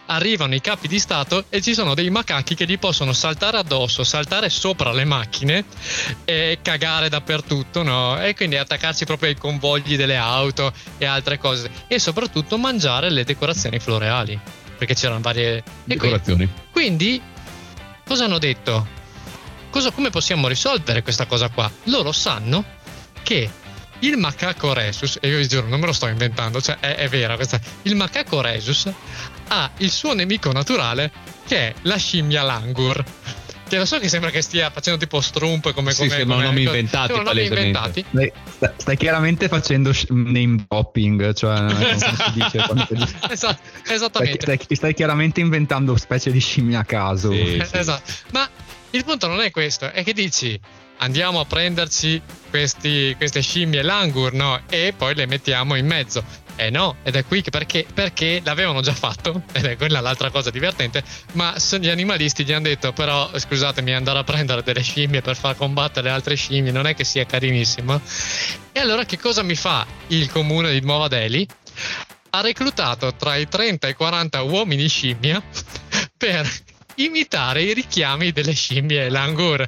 arrivano 0.06 0.54
i 0.54 0.60
capi 0.62 0.88
di 0.88 0.98
Stato 0.98 1.44
e 1.50 1.60
ci 1.60 1.74
sono 1.74 1.92
dei 1.92 2.08
macachi 2.08 2.54
che 2.54 2.64
gli 2.64 2.78
possono 2.78 3.12
saltare 3.12 3.58
addosso, 3.58 4.04
saltare 4.04 4.48
sopra 4.48 4.90
le 4.92 5.04
macchine 5.04 5.66
e 6.24 6.60
cagare 6.62 7.10
dappertutto, 7.10 7.82
no? 7.82 8.18
E 8.18 8.34
quindi 8.34 8.56
attaccarsi 8.56 9.04
proprio 9.04 9.28
ai 9.28 9.36
convogli 9.36 9.96
delle 9.96 10.16
auto 10.16 10.72
e 10.96 11.04
altre 11.04 11.36
cose. 11.36 11.70
E 11.88 11.98
soprattutto 11.98 12.56
mangiare 12.56 13.10
le 13.10 13.22
decorazioni 13.24 13.78
floreali. 13.78 14.40
Perché 14.78 14.94
c'erano 14.94 15.20
varie... 15.20 15.56
E 15.58 15.62
quindi, 15.62 15.94
Decorazioni. 15.94 16.48
quindi, 16.72 17.20
cosa 18.06 18.24
hanno 18.24 18.38
detto? 18.38 18.86
Cosa- 19.68 19.90
come 19.90 20.08
possiamo 20.08 20.48
risolvere 20.48 21.02
questa 21.02 21.26
cosa 21.26 21.50
qua? 21.50 21.70
Loro 21.84 22.12
sanno 22.12 22.76
che 23.22 23.50
il 24.00 24.16
macaco 24.16 24.72
Rhesus, 24.72 25.18
e 25.20 25.28
io 25.28 25.38
vi 25.38 25.48
giuro, 25.48 25.66
non 25.66 25.80
me 25.80 25.86
lo 25.86 25.92
sto 25.92 26.06
inventando, 26.06 26.60
cioè 26.60 26.78
è, 26.78 26.94
è 26.96 27.08
vera 27.08 27.34
questa. 27.36 27.60
Il 27.82 27.96
macaco 27.96 28.40
Rhesus 28.40 28.90
ha 29.48 29.70
il 29.78 29.90
suo 29.90 30.14
nemico 30.14 30.52
naturale 30.52 31.10
che 31.46 31.68
è 31.68 31.74
la 31.82 31.96
scimmia 31.96 32.42
langur. 32.42 33.02
Che 33.68 33.76
lo 33.76 33.84
so 33.84 33.98
che 33.98 34.08
sembra 34.08 34.30
che 34.30 34.40
stia 34.40 34.70
facendo 34.70 34.98
tipo 34.98 35.20
strump 35.20 35.74
come 35.74 35.90
Sì, 35.92 35.98
come 35.98 36.08
sembrano 36.10 36.34
come- 36.42 36.44
nomi 36.54 36.64
come- 36.64 36.76
inventati, 36.78 37.12
sembrano 37.12 37.38
nomi 37.38 37.46
inventati. 37.46 38.04
Stai, 38.08 38.32
sta- 38.50 38.74
stai 38.78 38.96
chiaramente 38.96 39.48
facendo 39.48 39.92
sh- 39.92 40.06
name 40.08 40.64
dropping, 40.66 41.34
cioè 41.34 41.66
come 41.66 41.98
si 41.98 42.32
dice 42.32 42.64
Esatto, 43.30 43.58
Stai, 43.82 43.94
esattamente. 43.94 44.40
stai- 44.40 44.66
ti 44.66 44.74
stai 44.74 44.94
chiaramente 44.94 45.40
inventando 45.40 45.94
specie 45.98 46.30
di 46.30 46.38
scimmia 46.40 46.78
a 46.78 46.84
caso. 46.84 47.30
Sì, 47.30 47.62
sì. 47.62 47.76
esatto. 47.76 48.10
Ma 48.32 48.48
il 48.92 49.04
punto 49.04 49.26
non 49.26 49.40
è 49.40 49.50
questo, 49.50 49.92
è 49.92 50.02
che 50.02 50.14
dici 50.14 50.58
andiamo 50.98 51.40
a 51.40 51.44
prenderci 51.44 52.20
questi- 52.50 53.14
queste 53.16 53.42
scimmie 53.42 53.82
langur, 53.82 54.32
no? 54.32 54.60
E 54.68 54.94
poi 54.96 55.14
le 55.14 55.26
mettiamo 55.26 55.74
in 55.74 55.86
mezzo. 55.86 56.24
Eh 56.60 56.70
no, 56.70 56.96
ed 57.04 57.14
è 57.14 57.24
qui 57.24 57.40
perché, 57.42 57.86
perché 57.92 58.40
l'avevano 58.44 58.80
già 58.80 58.92
fatto, 58.92 59.42
ed 59.52 59.64
è 59.64 59.76
quella 59.76 60.00
l'altra 60.00 60.30
cosa 60.30 60.50
divertente, 60.50 61.04
ma 61.32 61.54
gli 61.78 61.88
animalisti 61.88 62.44
gli 62.44 62.52
hanno 62.52 62.66
detto 62.66 62.92
però 62.92 63.30
scusatemi 63.32 63.94
andare 63.94 64.18
a 64.18 64.24
prendere 64.24 64.64
delle 64.64 64.82
scimmie 64.82 65.20
per 65.20 65.36
far 65.36 65.56
combattere 65.56 66.10
altre 66.10 66.34
scimmie 66.34 66.72
non 66.72 66.86
è 66.86 66.94
che 66.94 67.04
sia 67.04 67.24
carinissimo. 67.24 68.00
E 68.72 68.80
allora 68.80 69.04
che 69.04 69.18
cosa 69.18 69.42
mi 69.42 69.54
fa 69.54 69.86
il 70.08 70.30
comune 70.32 70.72
di 70.72 70.80
Nuova 70.80 71.06
Delhi? 71.06 71.46
Ha 72.30 72.40
reclutato 72.40 73.14
tra 73.14 73.36
i 73.36 73.46
30 73.46 73.86
e 73.86 73.90
i 73.90 73.94
40 73.94 74.42
uomini 74.42 74.88
scimmia 74.88 75.40
per 76.18 76.48
imitare 76.96 77.62
i 77.62 77.72
richiami 77.72 78.32
delle 78.32 78.52
scimmie 78.52 79.08
langur. 79.08 79.64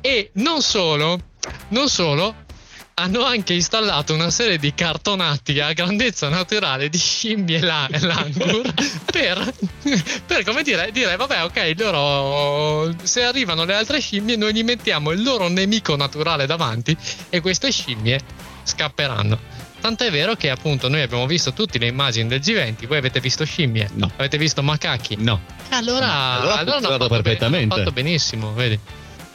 E 0.00 0.30
non 0.34 0.62
solo, 0.62 1.18
non 1.68 1.88
solo, 1.88 2.34
hanno 2.94 3.24
anche 3.24 3.52
installato 3.54 4.12
una 4.14 4.30
serie 4.30 4.58
di 4.58 4.74
cartonati 4.74 5.60
a 5.60 5.72
grandezza 5.72 6.28
naturale 6.28 6.88
di 6.88 6.98
scimmie 6.98 7.60
la- 7.60 7.88
langur 7.90 8.72
per, 9.10 9.52
per, 10.26 10.42
come 10.44 10.62
dire, 10.64 10.90
dire 10.90 11.14
vabbè 11.14 11.44
ok 11.44 11.74
loro 11.78 12.92
se 13.04 13.22
arrivano 13.22 13.64
le 13.64 13.74
altre 13.74 14.00
scimmie 14.00 14.34
noi 14.34 14.52
gli 14.52 14.64
mettiamo 14.64 15.12
il 15.12 15.22
loro 15.22 15.46
nemico 15.48 15.94
naturale 15.94 16.46
davanti 16.46 16.96
e 17.30 17.40
queste 17.40 17.70
scimmie 17.70 18.18
scapperanno 18.64 19.38
tant'è 19.80 20.10
vero 20.10 20.34
che 20.34 20.50
appunto 20.50 20.88
noi 20.88 21.02
abbiamo 21.02 21.26
visto 21.26 21.52
tutte 21.52 21.78
le 21.78 21.86
immagini 21.86 22.28
del 22.28 22.40
G20 22.40 22.88
voi 22.88 22.98
avete 22.98 23.20
visto 23.20 23.44
scimmie 23.44 23.88
No. 23.92 24.10
avete 24.16 24.38
visto 24.38 24.60
macachi 24.64 25.14
No. 25.20 25.40
e 25.70 25.74
allora, 25.76 26.06
Allora 26.10 26.54
ha 26.54 26.58
allora 26.58 26.76
hanno 26.78 26.88
fatto 26.88 27.08
perfettamente. 27.08 27.74
hanno 27.74 27.84
fatto 27.84 27.92
benissimo 27.94 28.52
vedi 28.54 28.76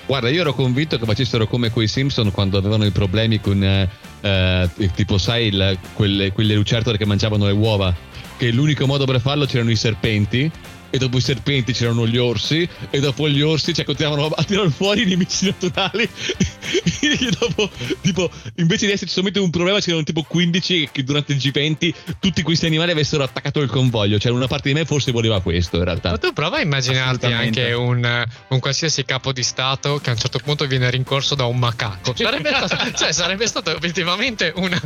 Guarda, 0.05 0.29
io 0.29 0.41
ero 0.41 0.53
convinto 0.53 0.97
che 0.99 1.05
facessero 1.05 1.47
come 1.47 1.69
quei 1.69 1.87
Simpson 1.87 2.31
quando 2.31 2.57
avevano 2.57 2.85
i 2.85 2.91
problemi 2.91 3.39
con, 3.39 3.63
eh, 3.63 3.89
eh, 4.21 4.69
tipo, 4.93 5.17
sai, 5.17 5.47
il- 5.47 5.77
quelle, 5.93 6.31
quelle 6.33 6.55
lucertole 6.55 6.97
che 6.97 7.05
mangiavano 7.05 7.45
le 7.45 7.53
uova. 7.53 7.95
Che 8.37 8.51
l'unico 8.51 8.85
modo 8.85 9.05
per 9.05 9.21
farlo 9.21 9.45
c'erano 9.45 9.71
i 9.71 9.75
serpenti. 9.75 10.51
E 10.93 10.99
dopo 10.99 11.17
i 11.17 11.21
serpenti 11.21 11.73
c'erano 11.73 12.06
gli 12.06 12.17
orsi. 12.17 12.69
E 12.91 12.99
dopo 12.99 13.27
gli 13.27 13.41
orsi 13.41 13.73
cioè, 13.73 13.84
continuavano 13.84 14.27
a 14.27 14.43
tirare 14.43 14.69
fuori 14.69 15.01
i 15.01 15.06
nemici 15.06 15.45
naturali. 15.45 16.03
e 17.01 17.29
dopo, 17.39 17.67
tipo, 18.01 18.29
invece 18.58 18.86
di 18.86 18.91
esserci 18.91 19.12
solamente 19.12 19.39
un 19.39 19.49
problema, 19.49 19.79
c'erano 19.79 20.03
tipo 20.03 20.21
15 20.21 20.89
che 20.91 21.03
durante 21.03 21.34
il 21.34 21.39
G20 21.39 21.93
tutti 22.19 22.43
questi 22.43 22.67
animali 22.67 22.91
avessero 22.91 23.23
attaccato 23.23 23.60
il 23.62 23.69
convoglio. 23.71 24.19
Cioè, 24.19 24.32
una 24.32 24.45
parte 24.45 24.67
di 24.67 24.75
me 24.75 24.86
forse 24.86 25.12
voleva 25.12 25.41
questo, 25.41 25.77
in 25.77 25.84
realtà. 25.84 26.12
Ma 26.12 26.19
tu 26.19 26.32
prova 26.32 26.58
a 26.58 26.62
immaginarti 26.62 27.25
anche 27.25 27.73
un, 27.73 28.25
un 28.49 28.60
qualsiasi 28.60 29.03
capo 29.03 29.32
di 29.32 29.41
Stato 29.41 29.97
che 29.97 30.12
a 30.12 30.13
un 30.13 30.19
certo 30.19 30.38
punto 30.43 30.67
viene 30.67 30.91
rincorso 30.91 31.34
da 31.34 31.45
un 31.45 31.58
macaco. 31.58 32.13
Sarebbe 32.15 32.51
stato, 32.53 32.91
cioè, 32.95 33.12
sarebbe 33.12 33.47
stato 33.47 33.75
effettivamente 33.75 34.53
una. 34.58 34.79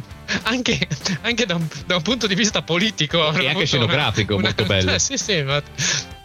Anche, 0.44 0.88
anche 1.22 1.46
da, 1.46 1.56
un, 1.56 1.68
da 1.86 1.98
un 1.98 2.02
punto 2.02 2.28
di 2.28 2.36
vista 2.36 2.62
politico. 2.62 3.34
E 3.34 3.50
anche 3.50 3.66
scenografico, 3.66 4.40
molto 4.40 4.64
bello. 4.64 4.92
Cioè, 4.92 5.00
sì, 5.04 5.18
sì. 5.18 5.42
ma- 5.42 5.62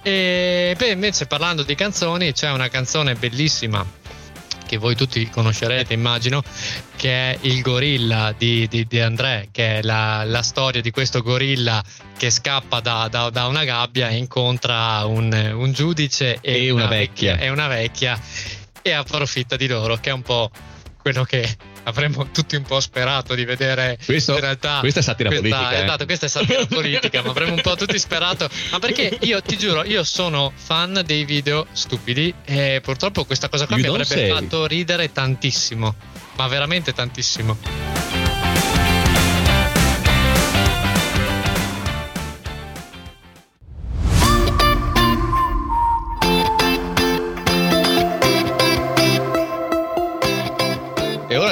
E 0.02 0.74
poi 0.76 0.90
invece 0.90 1.26
parlando 1.26 1.62
di 1.62 1.74
canzoni, 1.74 2.32
c'è 2.32 2.50
una 2.50 2.68
canzone 2.68 3.14
bellissima 3.14 3.84
che 4.66 4.78
voi 4.78 4.96
tutti 4.96 5.28
conoscerete, 5.28 5.92
immagino, 5.92 6.42
che 6.96 7.32
è 7.32 7.38
il 7.42 7.60
gorilla 7.60 8.34
di, 8.36 8.66
di, 8.68 8.86
di 8.86 9.00
André, 9.00 9.48
che 9.52 9.78
è 9.78 9.82
la, 9.82 10.24
la 10.24 10.40
storia 10.42 10.80
di 10.80 10.90
questo 10.90 11.20
gorilla 11.20 11.82
che 12.16 12.30
scappa 12.30 12.80
da, 12.80 13.06
da- 13.08 13.28
da 13.28 13.46
una 13.48 13.64
gabbia 13.64 14.08
e 14.08 14.16
incontra 14.16 15.04
un, 15.04 15.30
un 15.54 15.72
giudice 15.72 16.38
e, 16.40 16.64
E 16.66 16.70
una 16.70 16.86
vecchia. 16.86 17.36
e 17.36 17.50
una 17.50 17.66
vecchia 17.68 18.18
e 18.80 18.92
approfitta 18.92 19.56
di 19.56 19.66
loro, 19.68 19.96
che 19.98 20.08
è 20.08 20.12
un 20.14 20.22
po' 20.22 20.50
quello 21.02 21.24
che 21.24 21.46
avremmo 21.84 22.30
tutti 22.30 22.56
un 22.56 22.62
po' 22.62 22.80
sperato 22.80 23.34
di 23.34 23.44
vedere 23.44 23.98
Questo- 24.04 24.34
in 24.34 24.40
realtà 24.40 24.78
questa 24.80 25.00
è 25.00 25.02
satira 25.02 25.28
politica, 25.30 25.72
eh. 25.72 25.82
esatto, 25.82 26.04
questa 26.04 26.26
è 26.26 26.28
satira 26.28 26.66
politica 26.66 27.22
ma 27.22 27.30
avremmo 27.30 27.54
un 27.54 27.60
po' 27.60 27.74
tutti 27.76 27.98
sperato 27.98 28.48
ma 28.70 28.78
perché 28.78 29.18
io 29.22 29.40
ti 29.42 29.56
giuro 29.56 29.84
io 29.84 30.04
sono 30.04 30.52
fan 30.54 31.02
dei 31.04 31.24
video 31.24 31.66
stupidi 31.72 32.32
e 32.44 32.80
purtroppo 32.82 33.24
questa 33.24 33.48
cosa 33.48 33.66
qua 33.66 33.76
You 33.76 33.84
mi 33.94 34.00
avrebbe 34.00 34.14
say. 34.14 34.28
fatto 34.30 34.66
ridere 34.66 35.12
tantissimo 35.12 35.94
ma 36.36 36.46
veramente 36.48 36.92
tantissimo 36.92 38.21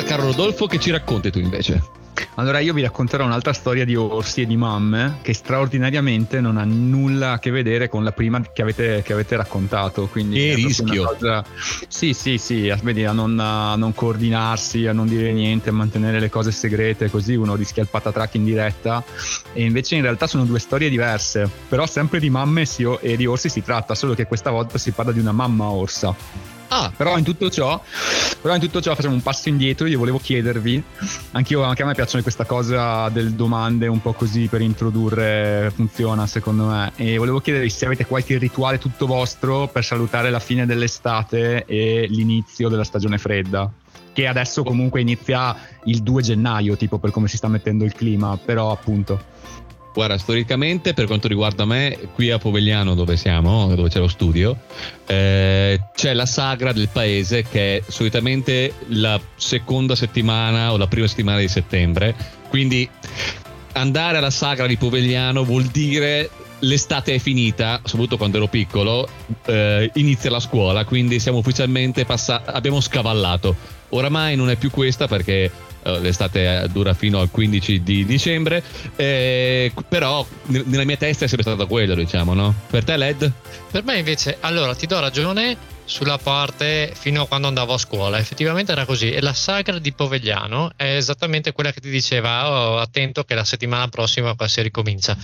Ora, 0.00 0.08
caro 0.08 0.22
Rodolfo, 0.24 0.66
che 0.66 0.80
ci 0.80 0.90
racconti 0.90 1.30
tu 1.30 1.40
invece? 1.40 1.82
Allora 2.36 2.58
io 2.60 2.72
vi 2.72 2.80
racconterò 2.80 3.22
un'altra 3.26 3.52
storia 3.52 3.84
di 3.84 3.94
orsi 3.96 4.40
e 4.40 4.46
di 4.46 4.56
mamme 4.56 5.18
che 5.20 5.34
straordinariamente 5.34 6.40
non 6.40 6.56
ha 6.56 6.64
nulla 6.64 7.32
a 7.32 7.38
che 7.38 7.50
vedere 7.50 7.90
con 7.90 8.02
la 8.02 8.12
prima 8.12 8.40
che 8.40 8.62
avete, 8.62 9.02
che 9.04 9.12
avete 9.12 9.36
raccontato. 9.36 10.06
Quindi 10.06 10.36
Che 10.38 10.54
rischio. 10.54 11.04
cosa- 11.04 11.44
Sì, 11.86 12.14
sì, 12.14 12.38
sì, 12.38 12.70
a, 12.70 12.78
a, 12.80 13.12
non, 13.12 13.38
a 13.38 13.76
non 13.76 13.92
coordinarsi, 13.92 14.86
a 14.86 14.94
non 14.94 15.06
dire 15.06 15.32
niente, 15.32 15.68
a 15.68 15.72
mantenere 15.72 16.18
le 16.18 16.30
cose 16.30 16.50
segrete, 16.50 17.10
così 17.10 17.34
uno 17.34 17.54
rischia 17.54 17.82
il 17.82 17.88
patatrack 17.90 18.36
in 18.36 18.44
diretta. 18.44 19.04
E 19.52 19.62
invece 19.64 19.96
in 19.96 20.02
realtà 20.02 20.26
sono 20.26 20.46
due 20.46 20.60
storie 20.60 20.88
diverse. 20.88 21.46
Però 21.68 21.84
sempre 21.86 22.20
di 22.20 22.30
mamme 22.30 22.64
e 23.02 23.16
di 23.18 23.26
orsi 23.26 23.50
si 23.50 23.62
tratta, 23.62 23.94
solo 23.94 24.14
che 24.14 24.24
questa 24.24 24.48
volta 24.50 24.78
si 24.78 24.92
parla 24.92 25.12
di 25.12 25.20
una 25.20 25.32
mamma 25.32 25.66
orsa. 25.68 26.58
Ah, 26.72 26.92
Però 26.96 27.18
in 27.18 27.24
tutto 27.24 27.50
ciò, 27.50 27.82
però 28.40 28.54
in 28.54 28.60
tutto 28.60 28.80
ciò 28.80 28.94
facciamo 28.94 29.14
un 29.14 29.22
passo 29.22 29.48
indietro. 29.48 29.88
Io 29.88 29.98
volevo 29.98 30.18
chiedervi, 30.18 30.80
anch'io, 31.32 31.64
anche 31.64 31.82
a 31.82 31.86
me 31.86 31.94
piacciono 31.94 32.22
questa 32.22 32.44
cosa 32.44 33.08
del 33.08 33.32
domande 33.32 33.88
un 33.88 34.00
po' 34.00 34.12
così 34.12 34.46
per 34.46 34.60
introdurre, 34.60 35.72
funziona 35.74 36.28
secondo 36.28 36.66
me. 36.66 36.92
E 36.94 37.16
volevo 37.18 37.40
chiedervi 37.40 37.68
se 37.70 37.86
avete 37.86 38.06
qualche 38.06 38.38
rituale 38.38 38.78
tutto 38.78 39.06
vostro 39.06 39.66
per 39.66 39.84
salutare 39.84 40.30
la 40.30 40.38
fine 40.38 40.64
dell'estate 40.64 41.64
e 41.64 42.06
l'inizio 42.08 42.68
della 42.68 42.84
stagione 42.84 43.18
fredda. 43.18 43.68
Che 44.12 44.26
adesso 44.28 44.62
comunque 44.62 45.00
inizia 45.00 45.56
il 45.84 46.02
2 46.02 46.22
gennaio, 46.22 46.76
tipo 46.76 46.98
per 46.98 47.10
come 47.10 47.26
si 47.26 47.36
sta 47.36 47.48
mettendo 47.48 47.82
il 47.84 47.94
clima, 47.94 48.38
però 48.42 48.70
appunto. 48.70 49.20
Guarda, 49.92 50.18
storicamente 50.18 50.94
per 50.94 51.06
quanto 51.06 51.26
riguarda 51.26 51.64
me, 51.64 51.98
qui 52.14 52.30
a 52.30 52.38
Povegliano 52.38 52.94
dove 52.94 53.16
siamo, 53.16 53.74
dove 53.74 53.88
c'è 53.88 53.98
lo 53.98 54.06
studio, 54.06 54.56
eh, 55.06 55.80
c'è 55.94 56.14
la 56.14 56.26
sagra 56.26 56.72
del 56.72 56.88
paese 56.88 57.42
che 57.42 57.78
è 57.78 57.82
solitamente 57.88 58.72
la 58.88 59.20
seconda 59.34 59.96
settimana 59.96 60.72
o 60.72 60.76
la 60.76 60.86
prima 60.86 61.08
settimana 61.08 61.40
di 61.40 61.48
settembre. 61.48 62.14
Quindi 62.48 62.88
andare 63.72 64.18
alla 64.18 64.30
sagra 64.30 64.66
di 64.66 64.76
Povegliano 64.76 65.44
vuol 65.44 65.64
dire 65.64 66.30
l'estate 66.60 67.14
è 67.14 67.18
finita, 67.18 67.80
soprattutto 67.84 68.16
quando 68.16 68.36
ero 68.36 68.46
piccolo, 68.46 69.08
eh, 69.46 69.90
inizia 69.94 70.30
la 70.30 70.40
scuola, 70.40 70.84
quindi 70.84 71.18
siamo 71.18 71.38
ufficialmente 71.38 72.04
passati, 72.04 72.50
abbiamo 72.50 72.80
scavallato. 72.80 73.78
Oramai 73.90 74.36
non 74.36 74.50
è 74.50 74.56
più 74.56 74.70
questa 74.70 75.08
perché 75.08 75.50
l'estate 75.82 76.66
dura 76.70 76.94
fino 76.94 77.20
al 77.20 77.30
15 77.30 77.82
di 77.82 78.04
dicembre, 78.04 78.62
eh, 78.96 79.72
però 79.88 80.26
nella 80.46 80.84
mia 80.84 80.96
testa 80.96 81.24
è 81.24 81.28
sempre 81.28 81.46
stato 81.46 81.66
quello, 81.66 81.94
diciamo, 81.94 82.34
no? 82.34 82.54
Per 82.68 82.84
te 82.84 82.96
LED? 82.96 83.32
Per 83.70 83.84
me 83.84 83.98
invece, 83.98 84.36
allora 84.40 84.74
ti 84.74 84.86
do 84.86 85.00
ragione 85.00 85.78
sulla 85.90 86.18
parte 86.18 86.92
fino 86.94 87.22
a 87.22 87.26
quando 87.26 87.48
andavo 87.48 87.74
a 87.74 87.78
scuola, 87.78 88.18
effettivamente 88.18 88.70
era 88.70 88.84
così 88.84 89.10
e 89.10 89.20
la 89.20 89.32
sagra 89.32 89.80
di 89.80 89.92
Povegliano 89.92 90.70
è 90.76 90.94
esattamente 90.94 91.50
quella 91.52 91.72
che 91.72 91.80
ti 91.80 91.90
diceva 91.90 92.48
oh, 92.48 92.78
attento 92.78 93.24
che 93.24 93.34
la 93.34 93.44
settimana 93.44 93.88
prossima 93.88 94.34
qua 94.34 94.46
si 94.46 94.62
ricomincia. 94.62 95.16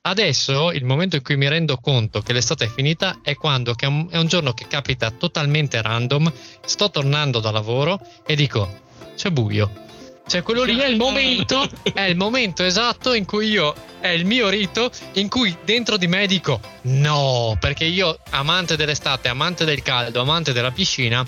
Adesso 0.00 0.72
il 0.72 0.84
momento 0.84 1.16
in 1.16 1.22
cui 1.22 1.36
mi 1.36 1.46
rendo 1.46 1.76
conto 1.76 2.22
che 2.22 2.32
l'estate 2.32 2.64
è 2.64 2.70
finita 2.70 3.18
è 3.22 3.34
quando 3.34 3.74
è 3.76 3.84
è 3.84 4.16
un 4.16 4.26
giorno 4.26 4.54
che 4.54 4.66
capita 4.66 5.10
totalmente 5.10 5.82
random, 5.82 6.32
sto 6.64 6.90
tornando 6.90 7.40
da 7.40 7.50
lavoro 7.50 8.00
e 8.26 8.34
dico 8.34 8.80
c'è 9.14 9.28
buio 9.28 9.82
cioè, 10.26 10.42
quello 10.42 10.62
lì 10.62 10.78
è 10.78 10.86
il 10.86 10.96
momento, 10.96 11.68
è 11.92 12.02
il 12.02 12.16
momento 12.16 12.64
esatto 12.64 13.12
in 13.12 13.24
cui 13.24 13.48
io, 13.48 13.74
è 14.00 14.08
il 14.08 14.24
mio 14.24 14.48
rito, 14.48 14.90
in 15.12 15.28
cui 15.28 15.54
dentro 15.64 15.96
di 15.96 16.06
me 16.06 16.26
dico 16.26 16.60
no, 16.82 17.56
perché 17.60 17.84
io, 17.84 18.18
amante 18.30 18.76
dell'estate, 18.76 19.28
amante 19.28 19.64
del 19.64 19.82
caldo, 19.82 20.20
amante 20.20 20.52
della 20.52 20.70
piscina, 20.70 21.24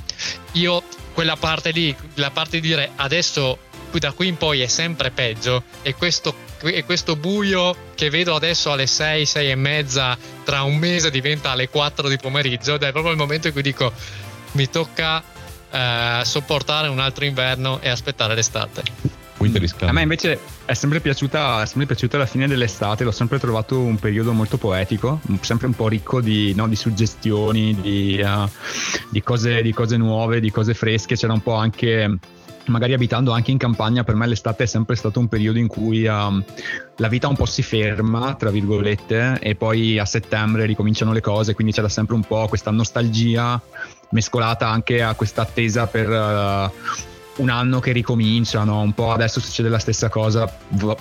io 0.52 0.82
quella 1.12 1.36
parte 1.36 1.70
lì, 1.70 1.94
la 2.14 2.30
parte 2.30 2.60
di 2.60 2.68
dire 2.68 2.90
adesso 2.96 3.58
da 3.92 4.12
qui 4.12 4.28
in 4.28 4.36
poi 4.36 4.60
è 4.60 4.66
sempre 4.66 5.10
peggio 5.10 5.62
e 5.80 5.94
questo, 5.94 6.34
e 6.62 6.84
questo 6.84 7.16
buio 7.16 7.74
che 7.94 8.10
vedo 8.10 8.34
adesso 8.34 8.70
alle 8.70 8.86
6, 8.86 9.24
6 9.24 9.50
e 9.50 9.54
mezza, 9.54 10.18
tra 10.44 10.62
un 10.62 10.76
mese 10.76 11.10
diventa 11.10 11.50
alle 11.50 11.70
4 11.70 12.08
di 12.08 12.18
pomeriggio 12.18 12.74
ed 12.74 12.82
è 12.82 12.92
proprio 12.92 13.12
il 13.12 13.18
momento 13.18 13.46
in 13.46 13.54
cui 13.54 13.62
dico 13.62 13.92
mi 14.52 14.68
tocca 14.68 15.22
eh, 15.76 16.24
sopportare 16.24 16.88
un 16.88 16.98
altro 16.98 17.24
inverno 17.24 17.80
e 17.80 17.88
aspettare 17.90 18.34
l'estate. 18.34 18.82
A 19.84 19.92
me 19.92 20.00
invece 20.00 20.38
è 20.64 20.72
sempre, 20.72 21.00
piaciuta, 21.00 21.62
è 21.62 21.66
sempre 21.66 21.84
piaciuta 21.84 22.16
la 22.16 22.24
fine 22.24 22.48
dell'estate, 22.48 23.04
l'ho 23.04 23.10
sempre 23.10 23.38
trovato 23.38 23.78
un 23.78 23.96
periodo 23.96 24.32
molto 24.32 24.56
poetico, 24.56 25.20
sempre 25.42 25.66
un 25.66 25.74
po' 25.74 25.88
ricco 25.88 26.22
di, 26.22 26.54
no, 26.54 26.66
di 26.66 26.76
suggestioni, 26.76 27.78
di, 27.78 28.18
uh, 28.24 28.48
di, 29.10 29.22
cose, 29.22 29.60
di, 29.60 29.74
cose, 29.74 29.98
nuove, 29.98 30.40
di 30.40 30.50
cose 30.50 30.72
fresche, 30.72 31.16
c'era 31.16 31.34
un 31.34 31.42
po' 31.42 31.54
anche 31.54 32.18
magari 32.66 32.94
abitando 32.94 33.32
anche 33.32 33.50
in 33.50 33.58
campagna, 33.58 34.04
per 34.04 34.14
me 34.14 34.26
l'estate 34.26 34.64
è 34.64 34.66
sempre 34.66 34.96
stato 34.96 35.20
un 35.20 35.28
periodo 35.28 35.58
in 35.58 35.66
cui 35.66 36.06
um, 36.06 36.42
la 36.96 37.08
vita 37.08 37.28
un 37.28 37.36
po' 37.36 37.46
si 37.46 37.62
ferma, 37.62 38.34
tra 38.34 38.50
virgolette, 38.50 39.38
e 39.40 39.54
poi 39.54 39.98
a 39.98 40.04
settembre 40.04 40.66
ricominciano 40.66 41.12
le 41.12 41.20
cose, 41.20 41.54
quindi 41.54 41.72
c'era 41.72 41.88
sempre 41.88 42.14
un 42.14 42.22
po' 42.22 42.46
questa 42.48 42.70
nostalgia 42.70 43.60
mescolata 44.10 44.68
anche 44.68 45.02
a 45.02 45.14
questa 45.14 45.42
attesa 45.42 45.86
per 45.86 46.08
uh, 46.08 46.70
un 47.42 47.48
anno 47.50 47.80
che 47.80 47.92
ricomincia, 47.92 48.64
no? 48.64 48.80
un 48.80 48.92
po' 48.92 49.12
adesso 49.12 49.40
succede 49.40 49.68
la 49.68 49.78
stessa 49.78 50.08
cosa 50.08 50.50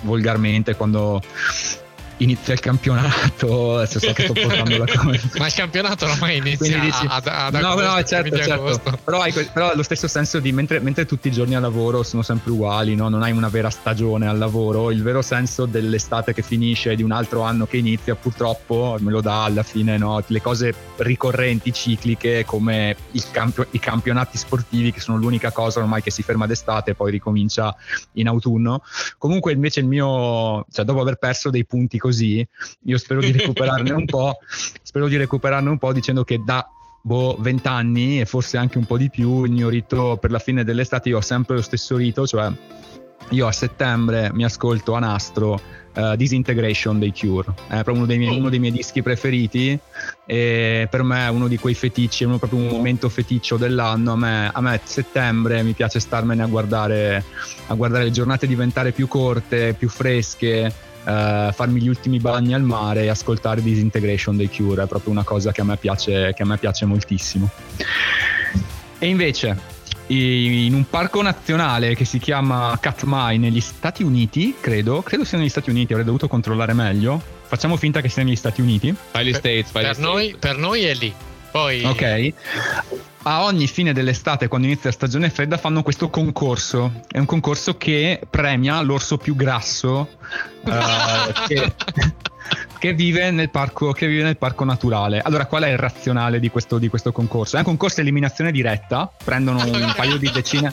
volgarmente 0.02 0.76
quando 0.76 1.22
inizia 2.18 2.54
il 2.54 2.60
campionato, 2.60 3.76
adesso 3.76 3.98
so 3.98 4.12
che 4.12 4.24
sto 4.24 4.32
portando 4.32 4.78
la 4.78 4.86
cosa. 4.96 5.20
Ma 5.38 5.46
il 5.46 5.52
campionato 5.52 6.06
ormai 6.06 6.36
inizia 6.38 6.78
dici, 6.78 7.06
ad, 7.08 7.26
ad 7.26 7.54
no, 7.54 7.70
agosto, 7.70 7.94
no, 7.94 8.02
certo, 8.02 8.36
certo. 8.36 9.00
Però 9.04 9.20
hai 9.20 9.32
però 9.32 9.74
lo 9.74 9.82
stesso 9.82 10.08
senso 10.08 10.40
di 10.40 10.52
mentre, 10.52 10.80
mentre, 10.80 11.04
tutti 11.06 11.28
i 11.28 11.30
giorni 11.30 11.54
al 11.54 11.62
lavoro 11.62 12.02
sono 12.02 12.22
sempre 12.22 12.50
uguali, 12.52 12.94
no? 12.94 13.08
non 13.08 13.22
hai 13.22 13.32
una 13.32 13.48
vera 13.48 13.70
stagione 13.70 14.26
al 14.26 14.38
lavoro, 14.38 14.90
il 14.90 15.02
vero 15.02 15.22
senso 15.22 15.66
dell'estate 15.66 16.32
che 16.32 16.42
finisce 16.42 16.92
e 16.92 16.96
di 16.96 17.02
un 17.02 17.12
altro 17.12 17.42
anno 17.42 17.66
che 17.66 17.76
inizia 17.76 18.14
purtroppo 18.14 18.96
me 19.00 19.10
lo 19.10 19.20
dà 19.20 19.44
alla 19.44 19.62
fine 19.62 19.98
no? 19.98 20.22
le 20.26 20.40
cose 20.40 20.74
ricorrenti, 20.96 21.72
cicliche 21.72 22.44
come 22.44 22.96
campio, 23.30 23.66
i 23.70 23.78
campionati 23.78 24.38
sportivi 24.38 24.92
che 24.92 25.00
sono 25.00 25.18
l'unica 25.18 25.52
cosa 25.52 25.80
ormai 25.80 26.02
che 26.02 26.10
si 26.10 26.22
ferma 26.22 26.46
d'estate 26.46 26.92
e 26.92 26.94
poi 26.94 27.10
ricomincia 27.10 27.74
in 28.12 28.28
autunno. 28.28 28.82
Comunque 29.18 29.52
invece 29.52 29.80
il 29.80 29.86
mio, 29.86 30.64
cioè 30.70 30.84
dopo 30.84 31.00
aver 31.00 31.16
perso 31.16 31.50
dei 31.50 31.64
punti 31.64 31.98
così, 32.06 32.46
io 32.84 32.98
spero 32.98 33.20
di 33.20 33.32
recuperarne 33.32 33.90
un 33.90 34.04
po', 34.04 34.38
spero 34.82 35.08
di 35.08 35.16
recuperarne 35.16 35.68
un 35.68 35.78
po' 35.78 35.92
dicendo 35.92 36.22
che 36.22 36.40
da 36.44 36.68
boh, 37.00 37.36
20 37.38 37.68
anni 37.68 38.20
e 38.20 38.26
forse 38.26 38.56
anche 38.56 38.78
un 38.78 38.84
po' 38.84 38.96
di 38.96 39.10
più 39.10 39.44
il 39.44 39.50
mio 39.50 39.68
rito 39.68 40.16
per 40.20 40.30
la 40.30 40.38
fine 40.38 40.64
dell'estate 40.64 41.08
io 41.08 41.18
ho 41.18 41.20
sempre 41.20 41.56
lo 41.56 41.62
stesso 41.62 41.96
rito, 41.96 42.26
cioè 42.26 42.52
io 43.30 43.46
a 43.46 43.52
settembre 43.52 44.30
mi 44.32 44.44
ascolto 44.44 44.94
a 44.94 45.00
nastro 45.00 45.60
uh, 45.94 46.14
Disintegration 46.14 47.00
dei 47.00 47.12
Cure, 47.12 47.52
è 47.66 47.82
proprio 47.82 47.96
uno 47.96 48.06
dei, 48.06 48.18
miei, 48.18 48.38
uno 48.38 48.50
dei 48.50 48.60
miei 48.60 48.72
dischi 48.72 49.02
preferiti 49.02 49.76
e 50.24 50.86
per 50.88 51.02
me 51.02 51.26
è 51.26 51.30
uno 51.30 51.48
di 51.48 51.58
quei 51.58 51.74
feticci, 51.74 52.22
è 52.22 52.26
proprio 52.26 52.60
un 52.60 52.68
momento 52.68 53.08
feticcio 53.08 53.56
dell'anno, 53.56 54.12
a 54.12 54.16
me, 54.16 54.50
a 54.52 54.60
me 54.60 54.80
settembre 54.84 55.62
mi 55.62 55.72
piace 55.72 55.98
starmene 55.98 56.42
a 56.42 56.46
guardare, 56.46 57.24
a 57.66 57.74
guardare 57.74 58.04
le 58.04 58.10
giornate 58.12 58.46
diventare 58.46 58.92
più 58.92 59.08
corte, 59.08 59.74
più 59.74 59.88
fresche, 59.88 60.72
uh, 61.06 61.52
farmi 61.52 61.80
gli 61.80 61.88
ultimi 61.88 62.18
bagni 62.18 62.54
al 62.54 62.62
mare 62.62 63.02
e 63.02 63.08
ascoltare 63.08 63.62
Disintegration 63.62 64.36
dei 64.36 64.50
Cure, 64.50 64.82
è 64.82 64.86
proprio 64.86 65.12
una 65.12 65.24
cosa 65.24 65.52
che 65.52 65.60
a 65.60 65.64
me 65.64 65.76
piace, 65.76 66.34
a 66.36 66.44
me 66.44 66.58
piace 66.58 66.84
moltissimo. 66.84 67.48
E 68.98 69.06
invece, 69.06 69.56
in 70.08 70.74
un 70.74 70.84
parco 70.88 71.22
nazionale 71.22 71.94
che 71.94 72.04
si 72.04 72.18
chiama 72.18 72.76
Katmai 72.80 73.38
negli 73.38 73.60
Stati 73.60 74.02
Uniti, 74.02 74.54
credo, 74.60 75.02
credo 75.02 75.24
sia 75.24 75.38
negli 75.38 75.48
Stati 75.48 75.70
Uniti, 75.70 75.92
avrei 75.92 76.06
dovuto 76.06 76.28
controllare 76.28 76.72
meglio. 76.72 77.22
Facciamo 77.46 77.76
finta 77.76 78.00
che 78.00 78.08
sia 78.08 78.24
negli 78.24 78.36
Stati 78.36 78.60
Uniti. 78.60 78.94
Fai 79.10 79.32
States, 79.32 79.70
per, 79.70 79.82
States. 79.82 79.98
Noi, 79.98 80.36
per 80.38 80.56
noi 80.56 80.84
è 80.84 80.94
lì. 80.94 81.14
Poi... 81.56 81.84
Ok. 81.84 82.34
A 83.22 83.44
ogni 83.44 83.66
fine 83.66 83.94
dell'estate, 83.94 84.46
quando 84.46 84.66
inizia 84.66 84.90
la 84.90 84.94
stagione 84.94 85.30
fredda, 85.30 85.56
fanno 85.56 85.82
questo 85.82 86.10
concorso. 86.10 87.00
È 87.08 87.18
un 87.18 87.24
concorso 87.24 87.78
che 87.78 88.20
premia 88.28 88.80
l'orso 88.82 89.16
più 89.16 89.34
grasso 89.34 90.08
uh, 90.64 91.32
che, 91.48 91.72
che 92.86 92.94
vive, 92.94 93.30
nel 93.32 93.50
parco, 93.50 93.90
che 93.92 94.06
vive 94.06 94.22
nel 94.22 94.36
parco 94.36 94.64
naturale. 94.64 95.20
Allora, 95.20 95.46
qual 95.46 95.64
è 95.64 95.70
il 95.70 95.76
razionale 95.78 96.38
di 96.38 96.50
questo, 96.50 96.78
di 96.78 96.88
questo 96.88 97.10
concorso? 97.10 97.56
È 97.56 97.58
un 97.58 97.64
concorso 97.64 97.98
a 97.98 98.02
eliminazione 98.02 98.52
diretta, 98.52 99.10
prendono 99.24 99.64
un, 99.64 99.92
paio 99.96 100.16
di 100.16 100.30
decine, 100.32 100.72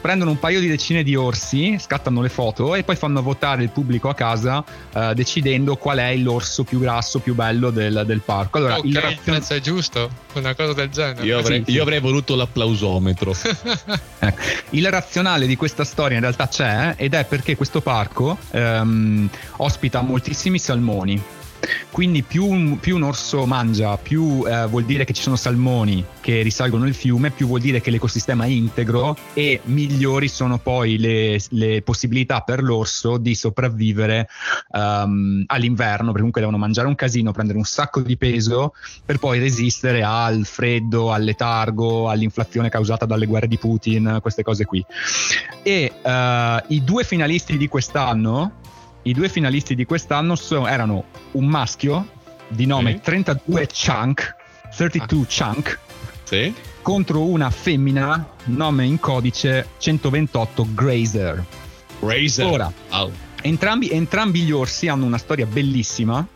prendono 0.00 0.30
un 0.30 0.38
paio 0.38 0.60
di 0.60 0.68
decine 0.68 1.02
di 1.02 1.16
orsi, 1.16 1.76
scattano 1.80 2.22
le 2.22 2.28
foto 2.28 2.76
e 2.76 2.84
poi 2.84 2.94
fanno 2.94 3.22
votare 3.22 3.64
il 3.64 3.70
pubblico 3.70 4.08
a 4.08 4.14
casa 4.14 4.64
uh, 4.92 5.12
decidendo 5.14 5.76
qual 5.76 5.98
è 5.98 6.14
l'orso 6.16 6.62
più 6.62 6.78
grasso, 6.78 7.18
più 7.18 7.34
bello 7.34 7.70
del, 7.70 8.04
del 8.06 8.20
parco. 8.20 8.58
Allora, 8.58 8.78
okay, 8.78 8.90
il 8.90 9.00
razion- 9.00 9.42
è 9.48 9.60
giusto, 9.60 10.08
una 10.34 10.54
cosa 10.54 10.74
del 10.74 10.90
genere. 10.90 11.26
Io 11.26 11.38
avrei, 11.38 11.64
sì, 11.66 11.72
io 11.72 11.82
avrei 11.82 11.98
voluto 11.98 12.36
l'applausometro. 12.36 13.34
ecco. 14.20 14.42
Il 14.70 14.88
razionale 14.90 15.46
di 15.46 15.56
questa 15.56 15.82
storia 15.82 16.16
in 16.16 16.22
realtà 16.22 16.46
c'è 16.46 16.94
ed 16.96 17.14
è 17.14 17.24
perché 17.24 17.56
questo 17.56 17.80
parco 17.80 18.38
um, 18.52 19.28
ospita 19.56 20.02
moltissimi 20.02 20.58
salmoni 20.58 21.36
quindi 21.90 22.22
più 22.22 22.46
un, 22.46 22.78
più 22.78 22.96
un 22.96 23.02
orso 23.02 23.46
mangia, 23.46 23.96
più 23.96 24.44
eh, 24.46 24.66
vuol 24.66 24.84
dire 24.84 25.04
che 25.04 25.12
ci 25.12 25.22
sono 25.22 25.36
salmoni 25.36 26.04
che 26.20 26.42
risalgono 26.42 26.86
il 26.86 26.94
fiume, 26.94 27.30
più 27.30 27.46
vuol 27.46 27.60
dire 27.60 27.80
che 27.80 27.90
l'ecosistema 27.90 28.44
è 28.44 28.48
integro 28.48 29.16
e 29.32 29.60
migliori 29.64 30.28
sono 30.28 30.58
poi 30.58 30.98
le, 30.98 31.40
le 31.50 31.82
possibilità 31.82 32.40
per 32.40 32.62
l'orso 32.62 33.16
di 33.16 33.34
sopravvivere 33.34 34.28
um, 34.70 35.42
all'inverno, 35.46 36.06
perché 36.06 36.18
comunque 36.18 36.40
devono 36.40 36.58
mangiare 36.58 36.86
un 36.86 36.94
casino, 36.94 37.32
prendere 37.32 37.58
un 37.58 37.64
sacco 37.64 38.00
di 38.00 38.16
peso 38.16 38.74
per 39.04 39.18
poi 39.18 39.38
resistere 39.38 40.02
al 40.02 40.44
freddo, 40.44 41.12
al 41.12 41.22
letargo, 41.22 42.08
all'inflazione 42.08 42.68
causata 42.68 43.06
dalle 43.06 43.26
guerre 43.26 43.48
di 43.48 43.58
Putin, 43.58 44.18
queste 44.20 44.42
cose 44.42 44.64
qui. 44.64 44.84
E 45.62 45.92
uh, 46.02 46.72
i 46.72 46.84
due 46.84 47.04
finalisti 47.04 47.56
di 47.56 47.68
quest'anno 47.68 48.66
i 49.08 49.14
due 49.14 49.30
finalisti 49.30 49.74
di 49.74 49.86
quest'anno 49.86 50.34
sono, 50.34 50.66
erano 50.66 51.04
un 51.32 51.46
maschio 51.46 52.06
di 52.48 52.66
nome 52.66 52.92
sì. 52.92 53.00
32 53.00 53.68
Chunk, 53.72 54.36
32 54.76 55.20
ah. 55.20 55.26
Chunk, 55.26 55.78
sì. 56.24 56.54
contro 56.82 57.22
una 57.22 57.48
femmina, 57.48 58.26
nome 58.44 58.84
in 58.84 59.00
codice 59.00 59.68
128 59.78 60.66
Grazer. 60.74 61.44
Grazer. 62.00 62.46
Ora, 62.46 62.72
oh. 62.90 63.10
entrambi, 63.40 63.90
entrambi 63.90 64.42
gli 64.42 64.52
orsi 64.52 64.88
hanno 64.88 65.06
una 65.06 65.18
storia 65.18 65.46
bellissima 65.46 66.26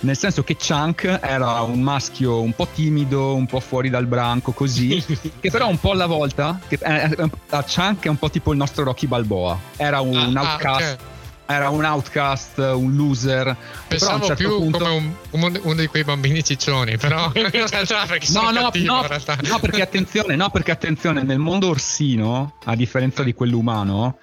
nel 0.00 0.16
senso 0.16 0.42
che 0.44 0.56
Chunk 0.56 1.20
era 1.22 1.60
un 1.60 1.80
maschio 1.80 2.40
un 2.40 2.52
po' 2.52 2.68
timido, 2.72 3.34
un 3.34 3.46
po' 3.46 3.60
fuori 3.60 3.90
dal 3.90 4.06
branco, 4.06 4.52
così, 4.52 5.02
che 5.40 5.50
però 5.50 5.68
un 5.68 5.78
po' 5.78 5.90
alla 5.90 6.06
volta, 6.06 6.58
che, 6.66 6.78
eh, 6.80 7.16
eh, 7.18 7.64
Chunk 7.64 8.04
è 8.04 8.08
un 8.08 8.16
po' 8.16 8.30
tipo 8.30 8.52
il 8.52 8.58
nostro 8.58 8.84
Rocky 8.84 9.06
Balboa, 9.06 9.58
era 9.76 10.00
un, 10.00 10.16
ah, 10.16 10.26
un 10.26 10.36
outcast. 10.36 10.66
Ah, 10.66 10.92
okay 10.92 11.07
era 11.50 11.70
un 11.70 11.82
outcast, 11.82 12.58
un 12.58 12.94
loser. 12.94 13.56
Pensavo 13.88 14.26
certo 14.26 14.34
più 14.34 14.58
punto... 14.58 14.78
come 14.78 14.94
un, 15.30 15.42
un, 15.42 15.60
uno 15.62 15.74
di 15.74 15.86
quei 15.86 16.04
bambini 16.04 16.44
ciccioni, 16.44 16.98
però 16.98 17.30
in 17.34 17.50
realtà 17.50 18.04
perché 18.06 18.30
no, 18.32 18.50
no, 18.50 18.60
cattivo, 18.64 18.94
no, 18.94 19.06
no, 19.48 19.58
perché 19.58 19.80
attenzione, 19.80 20.36
no, 20.36 20.50
perché 20.50 20.72
attenzione, 20.72 21.22
nel 21.22 21.38
mondo 21.38 21.68
orsino, 21.68 22.56
a 22.64 22.76
differenza 22.76 23.22
di 23.22 23.32
quello 23.32 23.56
umano, 23.56 24.18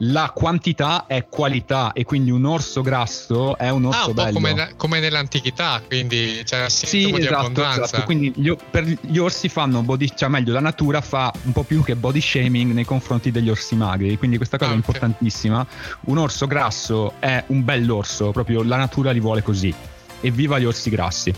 la 0.00 0.30
quantità 0.34 1.06
è 1.06 1.26
qualità 1.28 1.92
e 1.92 2.04
quindi 2.04 2.30
un 2.30 2.44
orso 2.44 2.82
grasso 2.82 3.56
è 3.56 3.68
un 3.70 3.86
orso 3.86 4.00
ah, 4.00 4.06
un 4.06 4.12
bello. 4.14 4.32
Come, 4.32 4.72
come, 4.76 5.00
nell'antichità, 5.00 5.82
quindi 5.84 6.42
c'è 6.44 6.68
sì, 6.68 7.12
esatto. 7.16 7.64
Esatto. 7.64 8.02
Quindi 8.04 8.32
gli, 8.36 8.54
per 8.70 8.84
gli 8.84 9.18
orsi 9.18 9.48
fanno 9.48 9.82
body, 9.82 10.10
cioè 10.14 10.28
meglio 10.28 10.52
la 10.52 10.60
natura 10.60 11.00
fa 11.00 11.32
un 11.42 11.52
po' 11.52 11.62
più 11.62 11.82
che 11.82 11.96
body 11.96 12.20
shaming 12.20 12.72
nei 12.72 12.84
confronti 12.84 13.30
degli 13.30 13.48
orsi 13.50 13.74
magri, 13.74 14.16
quindi 14.18 14.36
questa 14.36 14.56
cosa 14.56 14.70
ah, 14.70 14.74
è 14.74 14.76
importantissima. 14.76 15.66
Un 16.02 16.18
orso 16.18 16.46
grasso 16.48 17.14
è 17.20 17.44
un 17.46 17.62
bell'orso, 17.62 18.32
proprio 18.32 18.64
la 18.64 18.76
natura 18.76 19.12
li 19.12 19.20
vuole 19.20 19.42
così 19.42 19.72
evviva 20.20 20.58
gli 20.58 20.64
orsi 20.64 20.90
grassi. 20.90 21.32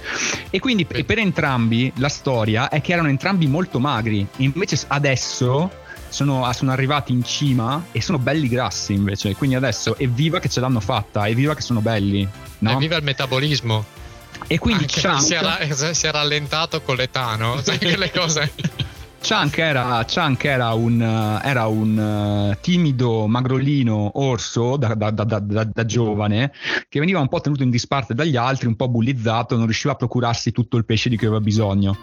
E 0.48 0.58
quindi 0.58 0.86
per 0.86 1.18
entrambi 1.18 1.92
la 1.96 2.08
storia 2.08 2.70
è 2.70 2.80
che 2.80 2.92
erano 2.92 3.08
entrambi 3.08 3.46
molto 3.46 3.78
magri, 3.78 4.26
invece 4.36 4.82
adesso 4.86 5.70
sono, 6.08 6.44
ah, 6.44 6.52
sono, 6.52 6.72
arrivati 6.72 7.12
in 7.12 7.22
cima 7.22 7.84
e 7.92 8.00
sono 8.02 8.18
belli 8.18 8.48
grassi 8.48 8.92
invece. 8.92 9.34
Quindi 9.34 9.56
adesso 9.56 9.96
evviva 9.96 10.40
che 10.40 10.48
ce 10.48 10.60
l'hanno 10.60 10.80
fatta, 10.80 11.28
evviva 11.28 11.54
che 11.54 11.62
sono 11.62 11.80
belli. 11.80 12.26
No? 12.58 12.70
Evviva 12.70 12.96
il 12.96 13.04
metabolismo. 13.04 13.98
E 14.46 14.58
quindi 14.58 14.86
Chunk, 14.86 15.20
si, 15.20 15.34
è, 15.34 15.92
si 15.94 16.06
è 16.06 16.10
rallentato 16.10 16.80
con 16.80 16.96
l'età, 16.96 17.36
no? 17.36 17.60
Sai 17.62 17.78
che 17.78 17.96
le 17.96 18.10
cose. 18.10 18.52
Chunk 19.22 19.58
era, 19.58 20.04
Chunk 20.12 20.44
era 20.44 20.72
un, 20.72 21.00
era 21.42 21.66
un 21.66 22.52
uh, 22.52 22.56
timido 22.60 23.26
magrolino 23.26 24.12
orso 24.14 24.76
da, 24.76 24.94
da, 24.94 25.10
da, 25.10 25.38
da, 25.38 25.84
giovane 25.84 26.52
che 26.88 26.98
veniva 26.98 27.20
un 27.20 27.28
po' 27.28 27.40
tenuto 27.40 27.62
in 27.62 27.70
disparte 27.70 28.14
dagli 28.14 28.36
altri, 28.36 28.66
un 28.66 28.76
po' 28.76 28.88
bullizzato, 28.88 29.56
non 29.56 29.66
riusciva 29.66 29.92
a 29.92 29.96
procurarsi 29.96 30.52
tutto 30.52 30.76
il 30.78 30.84
pesce 30.84 31.08
di 31.08 31.16
cui 31.16 31.26
aveva 31.26 31.42
bisogno. 31.42 31.98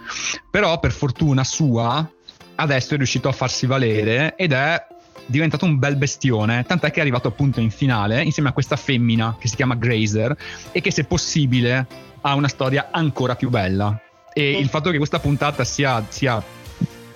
Però 0.50 0.80
per 0.80 0.92
fortuna 0.92 1.44
sua 1.44 2.08
adesso 2.56 2.94
è 2.94 2.98
riuscito 2.98 3.28
a 3.28 3.34
farsi 3.34 3.66
valere 3.66 4.36
ed 4.36 4.52
è 4.52 4.86
diventato 5.26 5.66
un 5.66 5.80
bel 5.80 5.98
bestione, 5.98 6.64
tant'è 6.66 6.92
che 6.92 7.00
è 7.00 7.02
arrivato 7.02 7.28
appunto 7.28 7.60
in 7.60 7.72
finale 7.72 8.24
insieme 8.24 8.50
a 8.50 8.54
questa 8.54 8.76
femmina 8.76 9.36
che 9.40 9.48
si 9.48 9.56
chiama 9.56 9.76
Grazer 9.76 10.36
e 10.72 10.82
che 10.82 10.92
se 10.92 11.04
possibile 11.04 11.86
ha 12.22 12.36
una 12.36 12.48
storia 12.48 12.90
ancora 12.92 13.36
più 13.36 13.50
bella. 13.50 14.00
E 14.34 14.52
il 14.52 14.70
fatto 14.70 14.92
che 14.92 14.98
questa 14.98 15.20
puntata 15.20 15.64
sia, 15.64 16.06
sia 16.10 16.42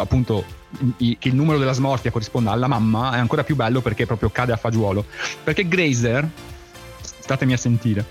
appunto 0.01 0.43
che 0.97 1.17
il 1.27 1.35
numero 1.35 1.57
della 1.57 1.73
smorfia 1.73 2.11
corrisponda 2.11 2.51
alla 2.51 2.67
mamma 2.67 3.13
è 3.13 3.19
ancora 3.19 3.43
più 3.43 3.55
bello 3.55 3.81
perché 3.81 4.05
proprio 4.05 4.29
cade 4.29 4.51
a 4.51 4.57
fagiolo. 4.57 5.05
Perché 5.43 5.67
Grazer, 5.67 6.27
statemi 7.01 7.53
a 7.53 7.57
sentire, 7.57 8.05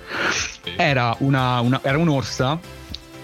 era, 0.77 1.15
una, 1.21 1.61
una, 1.61 1.81
era 1.83 1.99
un'orsa 1.99 2.59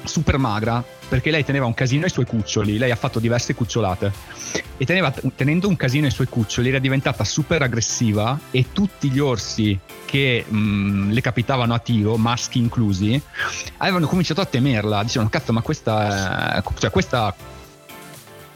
super 0.05 0.39
magra 0.39 0.85
perché 1.09 1.31
lei 1.31 1.45
teneva 1.45 1.67
un 1.67 1.75
casino 1.75 2.05
ai 2.05 2.11
suoi 2.11 2.27
cuccioli, 2.27 2.79
lei 2.79 2.91
ha 2.91 2.97
fatto 2.97 3.19
diverse 3.21 3.55
cucciolate 3.55 4.13
e 4.77 4.85
teneva, 4.85 5.13
tenendo 5.35 5.69
un 5.69 5.77
casino 5.77 6.07
ai 6.07 6.11
suoi 6.11 6.27
cuccioli 6.27 6.69
era 6.69 6.79
diventata 6.79 7.23
super 7.25 7.63
aggressiva 7.63 8.39
e 8.51 8.67
tutti 8.73 9.11
gli 9.11 9.19
orsi 9.19 9.79
che 10.05 10.45
mh, 10.47 10.57
mm, 10.57 11.11
le 11.13 11.21
capitavano 11.21 11.75
a 11.75 11.79
tiro, 11.79 12.17
maschi 12.17 12.59
inclusi, 12.59 13.21
avevano 13.79 14.07
cominciato 14.07 14.41
a 14.41 14.47
temerla, 14.47 15.03
dicevano 15.03 15.31
cazzo 15.31 15.53
ma 15.53 15.61
questa, 15.61 16.63
cioè 16.79 16.91
questa 16.91 17.35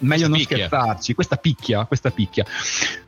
meglio 0.00 0.28
non 0.28 0.38
picchia. 0.38 0.66
scherzarci, 0.66 1.14
questa 1.14 1.36
picchia, 1.36 1.84
questa 1.84 2.10
picchia. 2.10 2.44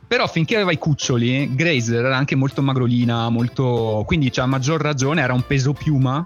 Però 0.05 0.27
finché 0.27 0.55
aveva 0.55 0.71
i 0.71 0.77
cuccioli, 0.77 1.55
Grazer 1.55 2.05
era 2.05 2.17
anche 2.17 2.35
molto 2.35 2.61
magrolina, 2.61 3.29
molto... 3.29 4.03
quindi 4.05 4.31
a 4.35 4.45
maggior 4.45 4.81
ragione 4.81 5.21
era 5.21 5.33
un 5.33 5.45
peso 5.45 5.73
piuma 5.73 6.23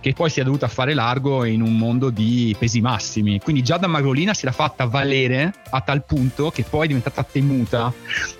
che 0.00 0.12
poi 0.12 0.30
si 0.30 0.40
è 0.40 0.44
dovuta 0.44 0.68
fare 0.68 0.94
largo 0.94 1.44
in 1.44 1.60
un 1.60 1.76
mondo 1.76 2.10
di 2.10 2.54
pesi 2.58 2.80
massimi. 2.80 3.40
Quindi 3.40 3.62
già 3.62 3.76
da 3.78 3.88
Magrolina 3.88 4.32
si 4.32 4.44
era 4.44 4.52
fatta 4.52 4.84
valere 4.84 5.52
a 5.70 5.80
tal 5.80 6.04
punto 6.04 6.50
che 6.50 6.62
poi 6.62 6.84
è 6.84 6.86
diventata 6.86 7.24
temuta. 7.24 7.92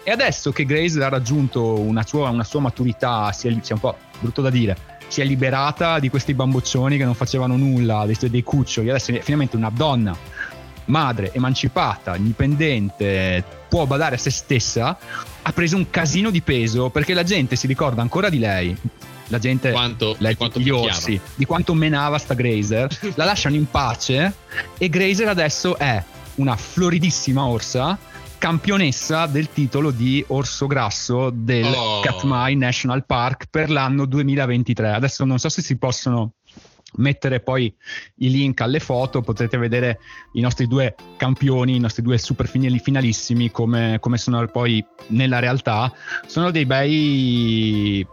E 0.04 0.10
adesso 0.10 0.52
che 0.52 0.64
Grace 0.64 1.02
ha 1.02 1.08
raggiunto 1.08 1.78
una 1.78 2.06
sua, 2.06 2.28
una 2.30 2.44
sua 2.44 2.60
maturità, 2.60 3.32
si 3.32 3.48
è, 3.48 3.56
si 3.60 3.72
è 3.72 3.74
un 3.74 3.80
po' 3.80 3.96
brutto 4.20 4.40
da 4.40 4.50
dire, 4.50 4.76
si 5.08 5.20
è 5.20 5.24
liberata 5.24 5.98
di 5.98 6.08
questi 6.10 6.34
bamboccioni 6.34 6.96
che 6.96 7.04
non 7.04 7.14
facevano 7.14 7.56
nulla, 7.56 8.06
dei, 8.06 8.16
dei 8.30 8.42
cuccioli, 8.42 8.90
adesso 8.90 9.12
è 9.12 9.20
finalmente 9.20 9.56
una 9.56 9.70
donna, 9.70 10.16
madre, 10.88 11.32
emancipata, 11.32 12.16
indipendente, 12.16 13.42
può 13.68 13.86
badare 13.86 14.16
a 14.16 14.18
se 14.18 14.30
stessa, 14.30 14.98
ha 15.42 15.52
preso 15.52 15.76
un 15.76 15.88
casino 15.90 16.30
di 16.30 16.42
peso 16.42 16.90
perché 16.90 17.14
la 17.14 17.22
gente 17.22 17.56
si 17.56 17.66
ricorda 17.66 18.02
ancora 18.02 18.28
di 18.28 18.38
lei 18.38 18.76
la 19.28 19.38
gente 19.38 19.70
quanto, 19.70 20.16
di 20.18 20.34
quanto 20.36 20.58
gli 20.58 20.70
orsi, 20.70 21.20
di 21.34 21.44
quanto 21.44 21.74
menava 21.74 22.18
sta 22.18 22.34
Grazer, 22.34 22.88
la 23.14 23.24
lasciano 23.24 23.56
in 23.56 23.70
pace 23.70 24.34
e 24.78 24.88
Grazer 24.88 25.28
adesso 25.28 25.76
è 25.76 26.02
una 26.36 26.56
floridissima 26.56 27.44
orsa 27.44 27.98
campionessa 28.38 29.26
del 29.26 29.50
titolo 29.52 29.90
di 29.90 30.24
orso 30.28 30.66
grasso 30.66 31.30
del 31.30 31.66
oh. 31.74 32.00
Katmai 32.00 32.54
National 32.54 33.04
Park 33.04 33.46
per 33.50 33.68
l'anno 33.68 34.06
2023. 34.06 34.92
Adesso 34.92 35.24
non 35.24 35.38
so 35.38 35.48
se 35.48 35.60
si 35.60 35.76
possono 35.76 36.34
mettere 36.96 37.40
poi 37.40 37.72
i 38.16 38.30
link 38.30 38.60
alle 38.60 38.80
foto, 38.80 39.20
potrete 39.20 39.58
vedere 39.58 40.00
i 40.32 40.40
nostri 40.40 40.66
due 40.66 40.94
campioni, 41.16 41.76
i 41.76 41.80
nostri 41.80 42.02
due 42.02 42.18
super 42.18 42.48
finalissimi 42.48 43.50
come, 43.50 43.98
come 44.00 44.18
sono 44.18 44.44
poi 44.48 44.84
nella 45.08 45.38
realtà. 45.38 45.92
Sono 46.26 46.50
dei 46.50 46.66
bei 46.66 48.06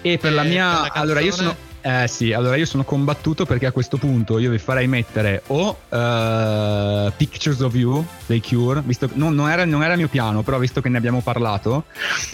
E 0.02 0.18
per 0.18 0.32
la 0.32 0.42
mia. 0.42 0.92
allora, 0.92 1.20
io 1.20 1.32
sono. 1.32 1.68
Eh 1.82 2.06
sì, 2.08 2.34
allora 2.34 2.56
io 2.56 2.66
sono 2.66 2.84
combattuto 2.84 3.46
perché 3.46 3.64
a 3.64 3.72
questo 3.72 3.96
punto 3.96 4.38
io 4.38 4.50
vi 4.50 4.58
farei 4.58 4.86
mettere 4.86 5.42
o 5.46 5.68
uh, 5.88 7.10
Pictures 7.16 7.60
of 7.60 7.74
You 7.74 8.06
dei 8.26 8.42
Cure, 8.42 8.82
visto 8.84 9.08
che 9.08 9.14
non, 9.16 9.34
non, 9.34 9.48
era, 9.48 9.64
non 9.64 9.82
era 9.82 9.92
il 9.92 9.98
mio 9.98 10.08
piano, 10.08 10.42
però 10.42 10.58
visto 10.58 10.82
che 10.82 10.90
ne 10.90 10.98
abbiamo 10.98 11.22
parlato, 11.22 11.84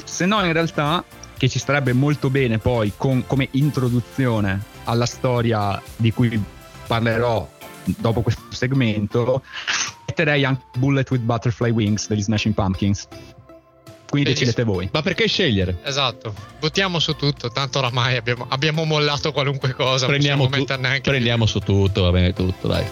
se 0.04 0.26
no 0.26 0.44
in 0.44 0.52
realtà 0.52 1.04
che 1.36 1.48
ci 1.48 1.60
starebbe 1.60 1.92
molto 1.92 2.28
bene 2.28 2.58
poi 2.58 2.92
con, 2.96 3.24
come 3.24 3.46
introduzione 3.52 4.60
alla 4.84 5.06
storia 5.06 5.80
di 5.94 6.12
cui 6.12 6.42
parlerò 6.88 7.48
dopo 7.84 8.22
questo 8.22 8.42
segmento, 8.50 9.42
metterei 10.06 10.44
anche 10.44 10.64
Bullet 10.78 11.08
with 11.10 11.22
Butterfly 11.22 11.70
Wings 11.70 12.08
degli 12.08 12.22
Smashing 12.22 12.54
Pumpkins 12.54 13.06
quindi 14.08 14.30
decidete 14.30 14.62
voi. 14.64 14.88
Ma 14.92 15.02
perché 15.02 15.26
scegliere? 15.26 15.78
Esatto, 15.82 16.34
votiamo 16.60 16.98
su 16.98 17.14
tutto, 17.14 17.50
tanto 17.50 17.78
oramai 17.78 18.16
abbiamo, 18.16 18.46
abbiamo 18.48 18.84
mollato 18.84 19.32
qualunque 19.32 19.72
cosa. 19.72 20.06
Prendiamo, 20.06 20.48
tu, 20.48 20.64
prendiamo 21.02 21.46
su 21.46 21.58
tutto, 21.60 22.02
va 22.02 22.10
bene 22.10 22.32
tutto, 22.32 22.68
dai. 22.68 22.84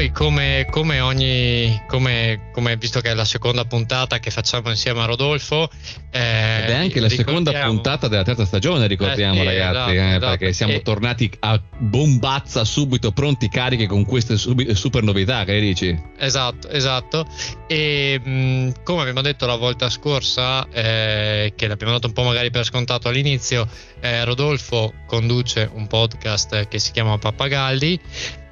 Noi 0.00 0.12
come, 0.12 0.66
come 0.70 1.00
ogni, 1.00 1.82
come, 1.86 2.48
come, 2.52 2.76
visto 2.76 3.00
che 3.00 3.10
è 3.10 3.14
la 3.14 3.26
seconda 3.26 3.66
puntata 3.66 4.18
che 4.18 4.30
facciamo 4.30 4.70
insieme 4.70 5.00
a 5.00 5.04
Rodolfo, 5.04 5.68
eh, 6.10 6.62
ed 6.62 6.70
è 6.70 6.72
anche 6.72 7.00
la 7.00 7.10
seconda 7.10 7.52
puntata 7.52 8.08
della 8.08 8.22
terza 8.22 8.46
stagione, 8.46 8.86
ricordiamo 8.86 9.34
eh, 9.34 9.38
sì, 9.40 9.44
ragazzi, 9.44 9.90
esatto, 9.90 9.90
eh, 9.90 10.08
esatto. 10.08 10.26
perché 10.26 10.52
siamo 10.54 10.72
e... 10.72 10.82
tornati 10.82 11.30
a 11.40 11.60
bombazza 11.76 12.64
subito, 12.64 13.12
pronti 13.12 13.50
carichi 13.50 13.84
con 13.86 14.06
queste 14.06 14.38
sub- 14.38 14.70
super 14.72 15.02
novità, 15.02 15.44
che 15.44 15.60
dici? 15.60 15.94
Esatto, 16.16 16.70
esatto. 16.70 17.26
E 17.66 18.18
mh, 18.18 18.82
come 18.82 19.02
abbiamo 19.02 19.20
detto 19.20 19.44
la 19.44 19.56
volta 19.56 19.90
scorsa, 19.90 20.66
eh, 20.70 21.52
che 21.54 21.66
l'abbiamo 21.66 21.92
dato 21.92 22.06
un 22.06 22.14
po' 22.14 22.22
magari 22.22 22.50
per 22.50 22.64
scontato 22.64 23.08
all'inizio, 23.08 23.68
eh, 24.00 24.24
Rodolfo 24.24 24.94
conduce 25.06 25.68
un 25.74 25.86
podcast 25.86 26.68
che 26.68 26.78
si 26.78 26.90
chiama 26.90 27.18
Pappagalli 27.18 28.00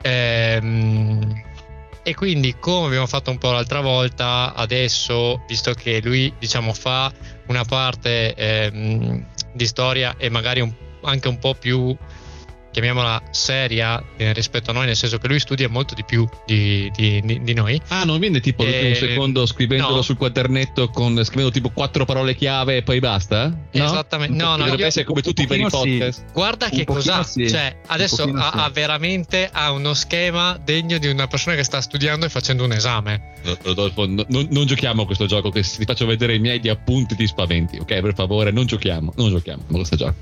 Ehm, 0.02 1.42
e 2.02 2.14
quindi 2.14 2.56
come 2.58 2.86
abbiamo 2.86 3.06
fatto 3.06 3.30
un 3.30 3.38
po' 3.38 3.50
l'altra 3.50 3.80
volta, 3.80 4.54
adesso, 4.54 5.42
visto 5.46 5.72
che 5.74 6.00
lui 6.02 6.32
diciamo 6.38 6.72
fa 6.72 7.12
una 7.48 7.64
parte 7.64 8.34
ehm, 8.34 9.26
di 9.52 9.66
storia 9.66 10.14
e 10.16 10.30
magari 10.30 10.60
un, 10.60 10.72
anche 11.02 11.28
un 11.28 11.38
po' 11.38 11.54
più 11.54 11.94
chiamiamola 12.78 13.22
seria 13.30 14.00
eh, 14.16 14.32
rispetto 14.32 14.70
a 14.70 14.72
noi, 14.72 14.86
nel 14.86 14.94
senso 14.94 15.18
che 15.18 15.26
lui 15.26 15.40
studia 15.40 15.68
molto 15.68 15.94
di 15.94 16.04
più 16.04 16.28
di, 16.46 16.88
di, 16.94 17.20
di, 17.24 17.42
di 17.42 17.54
noi. 17.54 17.80
Ah, 17.88 18.04
non 18.04 18.20
viene 18.20 18.38
tipo 18.38 18.62
Eh, 18.62 18.90
un 18.90 18.94
secondo 18.94 19.46
scrivendolo 19.46 19.96
no. 19.96 20.02
sul 20.02 20.16
quadernetto 20.16 20.88
con 20.88 21.22
scrivendo 21.24 21.50
tipo 21.50 21.70
quattro 21.70 22.04
parole 22.04 22.36
chiave 22.36 22.76
e 22.76 22.82
poi 22.82 23.00
basta? 23.00 23.48
No? 23.48 23.84
Esattamente, 23.84 24.36
no, 24.36 24.50
no, 24.50 24.64
Dovrebbe 24.64 24.86
essere 24.86 25.04
come 25.04 25.22
tutti 25.22 25.42
i 25.42 25.46
veri 25.46 25.62
pochino 25.62 25.82
sì. 25.82 25.90
podcast. 25.98 26.32
Guarda 26.32 26.68
che 26.68 26.84
cos'ha, 26.84 27.24
sì, 27.24 27.48
cioè 27.48 27.80
adesso 27.86 28.22
ha, 28.22 28.50
sì. 28.52 28.58
ha 28.58 28.70
veramente 28.72 29.48
ha 29.52 29.72
uno 29.72 29.92
schema 29.94 30.56
degno 30.62 30.98
di 30.98 31.08
una 31.08 31.26
persona 31.26 31.56
che 31.56 31.64
sta 31.64 31.80
studiando 31.80 32.26
e 32.26 32.28
facendo 32.28 32.62
un 32.62 32.72
esame. 32.72 33.32
Rodolfo, 33.62 34.06
no- 34.06 34.24
non, 34.28 34.46
non 34.50 34.66
giochiamo 34.66 35.02
a 35.02 35.06
questo 35.06 35.26
gioco. 35.26 35.50
Che 35.50 35.62
ti 35.62 35.84
faccio 35.84 36.06
vedere 36.06 36.36
i 36.36 36.38
miei 36.38 36.60
di 36.60 36.68
appunti 36.68 37.16
ti 37.16 37.26
spaventi, 37.26 37.78
ok? 37.78 38.00
Per 38.00 38.14
favore, 38.14 38.52
non 38.52 38.66
giochiamo, 38.66 39.12
non 39.16 39.30
giochiamo 39.30 39.62
a 39.68 39.74
questo 39.74 39.96
gioco. 39.96 40.14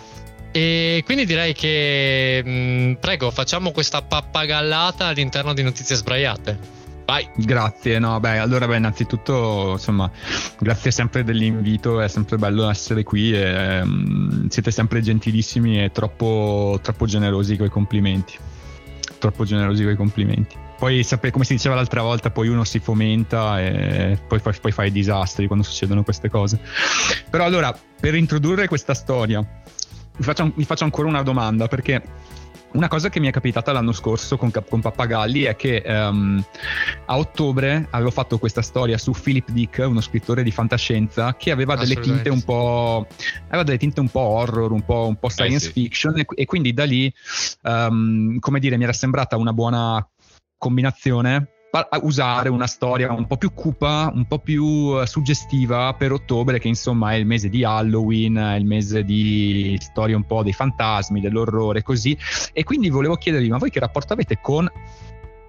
E 0.52 1.02
quindi 1.04 1.26
direi 1.26 1.52
che 1.52 2.42
mh, 2.44 2.98
prego, 3.00 3.30
facciamo 3.30 3.70
questa 3.70 4.02
pappagallata 4.02 5.06
all'interno 5.06 5.54
di 5.54 5.62
notizie 5.62 5.96
sbraiate. 5.96 6.78
Vai. 7.10 7.28
Grazie, 7.34 7.98
no, 7.98 8.20
beh, 8.20 8.38
allora, 8.38 8.68
beh, 8.68 8.76
innanzitutto, 8.76 9.72
insomma, 9.72 10.08
grazie 10.60 10.92
sempre 10.92 11.24
dell'invito, 11.24 12.00
è 12.00 12.06
sempre 12.06 12.36
bello 12.36 12.70
essere 12.70 13.02
qui 13.02 13.32
e 13.32 13.40
ehm, 13.40 14.48
siete 14.48 14.70
sempre 14.70 15.00
gentilissimi 15.00 15.82
e 15.82 15.90
troppo, 15.90 16.78
troppo 16.80 17.06
generosi 17.06 17.56
con 17.56 17.66
i 17.66 17.70
complimenti. 17.70 18.38
Troppo 19.18 19.44
generosi 19.44 19.82
con 19.82 19.92
i 19.92 19.96
complimenti. 19.96 20.56
Poi, 20.78 21.04
come 21.32 21.44
si 21.44 21.54
diceva 21.54 21.74
l'altra 21.74 22.02
volta, 22.02 22.30
poi 22.30 22.48
uno 22.48 22.62
si 22.62 22.78
fomenta 22.78 23.60
e 23.60 24.16
poi, 24.26 24.38
fa- 24.38 24.54
poi 24.60 24.70
fa 24.70 24.84
i 24.84 24.92
disastri 24.92 25.46
quando 25.46 25.64
succedono 25.64 26.04
queste 26.04 26.30
cose. 26.30 26.60
Però 27.28 27.44
allora, 27.44 27.76
per 28.00 28.14
introdurre 28.14 28.68
questa 28.68 28.94
storia, 28.94 29.44
faccio, 30.22 30.52
vi 30.54 30.64
faccio 30.64 30.84
ancora 30.84 31.08
una 31.08 31.22
domanda 31.22 31.68
perché 31.68 32.02
una 32.72 32.86
cosa 32.86 33.08
che 33.08 33.18
mi 33.18 33.26
è 33.26 33.32
capitata 33.32 33.72
l'anno 33.72 33.92
scorso 33.92 34.36
con, 34.36 34.52
con 34.68 34.80
Pappagalli 34.80 35.42
è 35.42 35.56
che 35.56 35.76
ehm, 35.84 36.44
a 37.06 37.18
ottobre 37.18 37.88
avevo 37.90 38.10
fatto 38.10 38.38
questa 38.38 38.62
storia 38.62 38.96
su 38.96 39.12
Philip 39.12 39.50
Dick, 39.50 39.84
uno 39.84 40.00
scrittore 40.00 40.44
di 40.44 40.52
fantascienza, 40.52 41.34
che 41.34 41.50
aveva 41.50 41.74
delle 41.74 41.96
tinte 41.98 42.28
un 42.28 42.42
po', 42.42 43.06
aveva 43.48 43.64
delle 43.64 43.78
tinte 43.78 43.98
un 44.00 44.08
po' 44.08 44.20
horror, 44.20 44.70
un 44.70 44.84
po', 44.84 45.06
un 45.08 45.16
po' 45.16 45.28
science 45.28 45.66
sì. 45.66 45.72
fiction 45.72 46.18
e, 46.18 46.26
e 46.32 46.44
quindi 46.44 46.72
da 46.72 46.84
lì, 46.84 47.12
ehm, 47.62 48.38
come 48.38 48.60
dire, 48.60 48.76
mi 48.76 48.84
era 48.84 48.92
sembrata 48.92 49.36
una 49.36 49.52
buona 49.52 50.06
combinazione 50.56 51.54
usare 52.02 52.48
una 52.48 52.66
storia 52.66 53.12
un 53.12 53.26
po' 53.26 53.36
più 53.36 53.52
cupa, 53.52 54.10
un 54.12 54.26
po' 54.26 54.38
più 54.38 55.00
eh, 55.00 55.06
suggestiva 55.06 55.94
per 55.94 56.12
ottobre, 56.12 56.58
che 56.58 56.68
insomma 56.68 57.12
è 57.12 57.14
il 57.14 57.26
mese 57.26 57.48
di 57.48 57.64
Halloween, 57.64 58.36
è 58.36 58.56
il 58.56 58.64
mese 58.64 59.04
di 59.04 59.76
storie 59.80 60.14
un 60.14 60.24
po' 60.24 60.42
dei 60.42 60.52
fantasmi, 60.52 61.20
dell'orrore, 61.20 61.82
così. 61.82 62.16
E 62.52 62.64
quindi 62.64 62.90
volevo 62.90 63.16
chiedervi, 63.16 63.48
ma 63.48 63.58
voi 63.58 63.70
che 63.70 63.80
rapporto 63.80 64.12
avete 64.12 64.40
con 64.40 64.70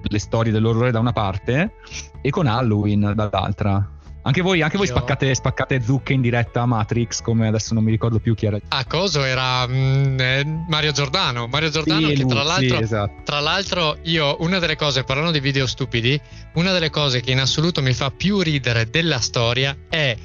le 0.03 0.19
storie 0.19 0.51
dell'orrore 0.51 0.91
da 0.91 0.99
una 0.99 1.13
parte 1.13 1.73
e 2.21 2.29
con 2.29 2.47
Halloween 2.47 3.13
dall'altra? 3.15 3.99
Anche 4.23 4.41
voi, 4.41 4.61
anche 4.61 4.77
voi 4.77 4.85
spaccate, 4.85 5.33
spaccate 5.33 5.81
zucche 5.81 6.13
in 6.13 6.21
diretta 6.21 6.61
a 6.61 6.65
Matrix, 6.65 7.21
come 7.21 7.47
adesso 7.47 7.73
non 7.73 7.83
mi 7.83 7.89
ricordo 7.89 8.19
più 8.19 8.35
chi 8.35 8.45
era. 8.45 8.59
A 8.67 8.85
coso 8.85 9.23
era 9.23 9.65
mh, 9.65 10.17
eh, 10.19 10.63
Mario 10.67 10.91
Giordano. 10.91 11.47
Mario 11.47 11.69
Giordano 11.69 12.07
Sì, 12.09 12.15
che 12.15 12.25
tra 12.25 12.41
sì, 12.41 12.47
l'altro 12.47 12.79
esatto. 12.79 13.21
Tra 13.23 13.39
l'altro, 13.39 13.97
io 14.03 14.37
una 14.41 14.59
delle 14.59 14.75
cose, 14.75 15.03
parlando 15.03 15.31
di 15.31 15.39
video 15.39 15.65
stupidi, 15.65 16.19
una 16.53 16.71
delle 16.71 16.91
cose 16.91 17.21
che 17.21 17.31
in 17.31 17.39
assoluto 17.39 17.81
mi 17.81 17.93
fa 17.93 18.11
più 18.11 18.41
ridere 18.41 18.89
della 18.89 19.19
storia 19.19 19.75
è 19.89 20.15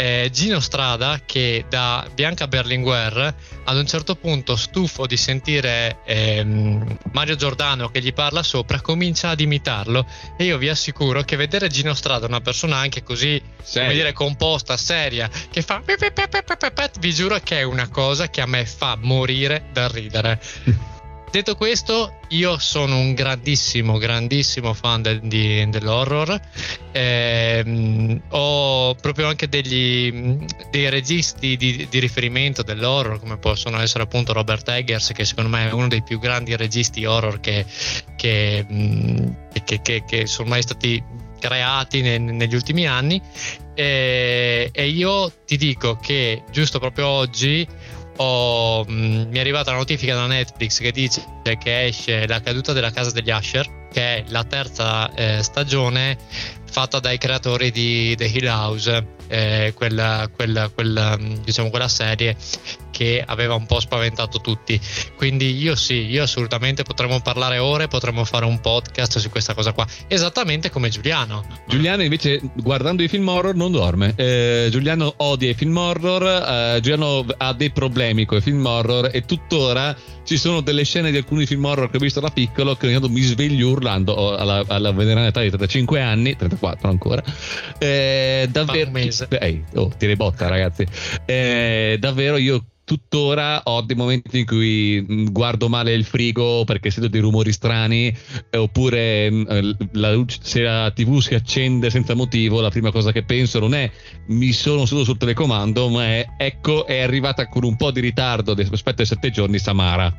eh, 0.00 0.30
Gino 0.32 0.60
Strada 0.60 1.20
che 1.26 1.66
da 1.68 2.08
Bianca 2.14 2.48
Berlinguer 2.48 3.34
ad 3.64 3.76
un 3.76 3.86
certo 3.86 4.16
punto, 4.16 4.56
stufo 4.56 5.06
di 5.06 5.18
sentire 5.18 5.98
ehm, 6.06 6.96
Mario 7.12 7.36
Giordano 7.36 7.90
che 7.90 8.00
gli 8.00 8.14
parla 8.14 8.42
sopra, 8.42 8.80
comincia 8.80 9.28
ad 9.28 9.40
imitarlo. 9.40 10.06
E 10.38 10.44
io 10.44 10.56
vi 10.56 10.70
assicuro 10.70 11.22
che 11.22 11.36
vedere 11.36 11.68
Gino 11.68 11.92
Strada, 11.92 12.24
una 12.26 12.40
persona 12.40 12.76
anche 12.76 13.02
così 13.02 13.40
come 13.72 13.92
dire 13.92 14.14
composta, 14.14 14.78
seria, 14.78 15.28
che 15.50 15.60
fa 15.60 15.82
vi 16.98 17.12
giuro 17.12 17.38
che 17.44 17.58
è 17.58 17.62
una 17.62 17.88
cosa 17.88 18.30
che 18.30 18.40
a 18.40 18.46
me 18.46 18.64
fa 18.64 18.96
morire 18.98 19.66
dal 19.70 19.90
ridere. 19.90 20.40
Detto 21.30 21.54
questo, 21.54 22.14
io 22.30 22.58
sono 22.58 22.98
un 22.98 23.14
grandissimo, 23.14 23.98
grandissimo 23.98 24.74
fan 24.74 25.00
del- 25.00 25.20
di- 25.20 25.64
dell'horror. 25.70 26.40
Ehm, 26.90 28.20
ho 28.30 28.96
proprio 28.96 29.28
anche 29.28 29.48
degli, 29.48 30.36
dei 30.72 30.88
registi 30.90 31.56
di, 31.56 31.86
di 31.88 31.98
riferimento 32.00 32.64
dell'horror, 32.64 33.20
come 33.20 33.38
possono 33.38 33.78
essere 33.80 34.02
appunto 34.02 34.32
Robert 34.32 34.68
Eggers, 34.70 35.12
che 35.12 35.24
secondo 35.24 35.50
me 35.50 35.68
è 35.68 35.72
uno 35.72 35.86
dei 35.86 36.02
più 36.02 36.18
grandi 36.18 36.56
registi 36.56 37.04
horror 37.04 37.38
che, 37.38 37.64
che, 38.16 38.66
che- 39.82 40.02
che- 40.04 40.26
sono 40.26 40.48
mai 40.48 40.62
stati 40.62 41.00
creati 41.38 42.00
ne- 42.02 42.18
negli 42.18 42.54
ultimi 42.56 42.88
anni. 42.88 43.22
E, 43.74 44.68
e 44.72 44.88
io 44.88 45.32
ti 45.46 45.56
dico 45.56 45.96
che 45.96 46.42
giusto 46.50 46.80
proprio 46.80 47.06
oggi 47.06 47.64
ho, 48.22 48.84
mh, 48.86 49.28
mi 49.30 49.36
è 49.36 49.40
arrivata 49.40 49.70
la 49.70 49.78
notifica 49.78 50.14
da 50.14 50.26
Netflix 50.26 50.78
che 50.78 50.92
dice 50.92 51.24
che 51.58 51.84
esce 51.86 52.26
La 52.26 52.40
caduta 52.40 52.72
della 52.72 52.90
casa 52.90 53.10
degli 53.10 53.30
Asher, 53.30 53.88
che 53.90 54.16
è 54.16 54.24
la 54.28 54.44
terza 54.44 55.12
eh, 55.14 55.42
stagione 55.42 56.18
fatta 56.70 57.00
dai 57.00 57.18
creatori 57.18 57.70
di 57.70 58.14
The 58.16 58.26
Hill 58.26 58.46
House, 58.46 59.06
eh, 59.28 59.72
quella, 59.74 60.28
quella- 60.34 60.68
quella, 60.68 61.16
mh, 61.18 61.42
diciamo, 61.44 61.70
quella 61.70 61.88
serie 61.88 62.36
che 62.90 63.22
aveva 63.24 63.54
un 63.54 63.66
po' 63.66 63.80
spaventato 63.80 64.40
tutti. 64.40 64.78
Quindi 65.16 65.56
io 65.56 65.74
sì, 65.74 66.04
io 66.06 66.22
assolutamente 66.22 66.82
potremmo 66.82 67.20
parlare 67.20 67.58
ore, 67.58 67.88
potremmo 67.88 68.24
fare 68.24 68.44
un 68.44 68.60
podcast 68.60 69.18
su 69.18 69.30
questa 69.30 69.54
cosa 69.54 69.72
qua, 69.72 69.86
esattamente 70.06 70.70
come 70.70 70.90
Giuliano. 70.90 71.44
Giuliano 71.66 72.02
invece 72.02 72.40
guardando 72.54 73.02
i 73.02 73.08
film 73.08 73.26
horror 73.28 73.54
non 73.54 73.72
dorme. 73.72 74.12
Eh, 74.16 74.68
Giuliano 74.70 75.14
odia 75.18 75.50
i 75.50 75.54
film 75.54 75.76
horror, 75.76 76.22
eh, 76.76 76.80
Giuliano 76.80 77.24
ha 77.38 77.52
dei 77.52 77.70
problemi 77.70 78.26
con 78.26 78.38
i 78.38 78.42
film 78.42 78.64
horror 78.66 79.08
e 79.12 79.24
tuttora 79.24 79.96
ci 80.22 80.36
sono 80.36 80.60
delle 80.60 80.84
scene 80.84 81.10
di 81.10 81.16
alcuni 81.16 81.46
film 81.46 81.64
horror 81.64 81.90
che 81.90 81.96
ho 81.96 82.00
visto 82.00 82.20
da 82.20 82.28
piccolo 82.28 82.76
che 82.76 82.86
ogni 82.86 82.94
tanto 82.94 83.08
mi 83.08 83.22
sveglio 83.22 83.70
urlando 83.70 84.36
alla, 84.36 84.62
alla 84.66 84.92
veneranda 84.92 85.28
età 85.28 85.40
di 85.40 85.48
35 85.48 86.00
anni, 86.00 86.36
34 86.36 86.59
ancora. 86.82 87.22
Eh, 87.78 88.48
davvero... 88.50 88.90
Ehi, 88.94 89.64
oh, 89.74 89.88
ti 89.96 90.06
ribotta 90.06 90.48
ragazzi. 90.48 90.86
Eh, 91.24 91.96
davvero 91.98 92.36
io 92.36 92.64
tuttora 92.90 93.62
ho 93.66 93.82
dei 93.82 93.94
momenti 93.94 94.40
in 94.40 94.46
cui 94.46 95.04
mh, 95.06 95.30
guardo 95.30 95.68
male 95.68 95.92
il 95.92 96.04
frigo 96.04 96.64
perché 96.64 96.90
sento 96.90 97.08
dei 97.08 97.20
rumori 97.20 97.52
strani 97.52 98.12
eh, 98.50 98.58
oppure 98.58 99.30
mh, 99.30 99.76
la 99.92 100.12
luce, 100.12 100.40
se 100.42 100.62
la 100.62 100.90
tv 100.90 101.20
si 101.20 101.36
accende 101.36 101.88
senza 101.88 102.14
motivo 102.14 102.60
la 102.60 102.70
prima 102.70 102.90
cosa 102.90 103.12
che 103.12 103.22
penso 103.22 103.60
non 103.60 103.74
è 103.74 103.88
mi 104.26 104.50
sono 104.50 104.86
seduto 104.86 105.04
sul 105.04 105.18
telecomando 105.18 105.88
ma 105.88 106.04
è 106.04 106.26
ecco 106.36 106.84
è 106.84 107.00
arrivata 107.00 107.46
con 107.46 107.62
un 107.62 107.76
po' 107.76 107.92
di 107.92 108.00
ritardo 108.00 108.54
rispetto 108.54 109.02
ai 109.02 109.06
sette 109.06 109.30
giorni 109.30 109.60
Samara 109.60 110.12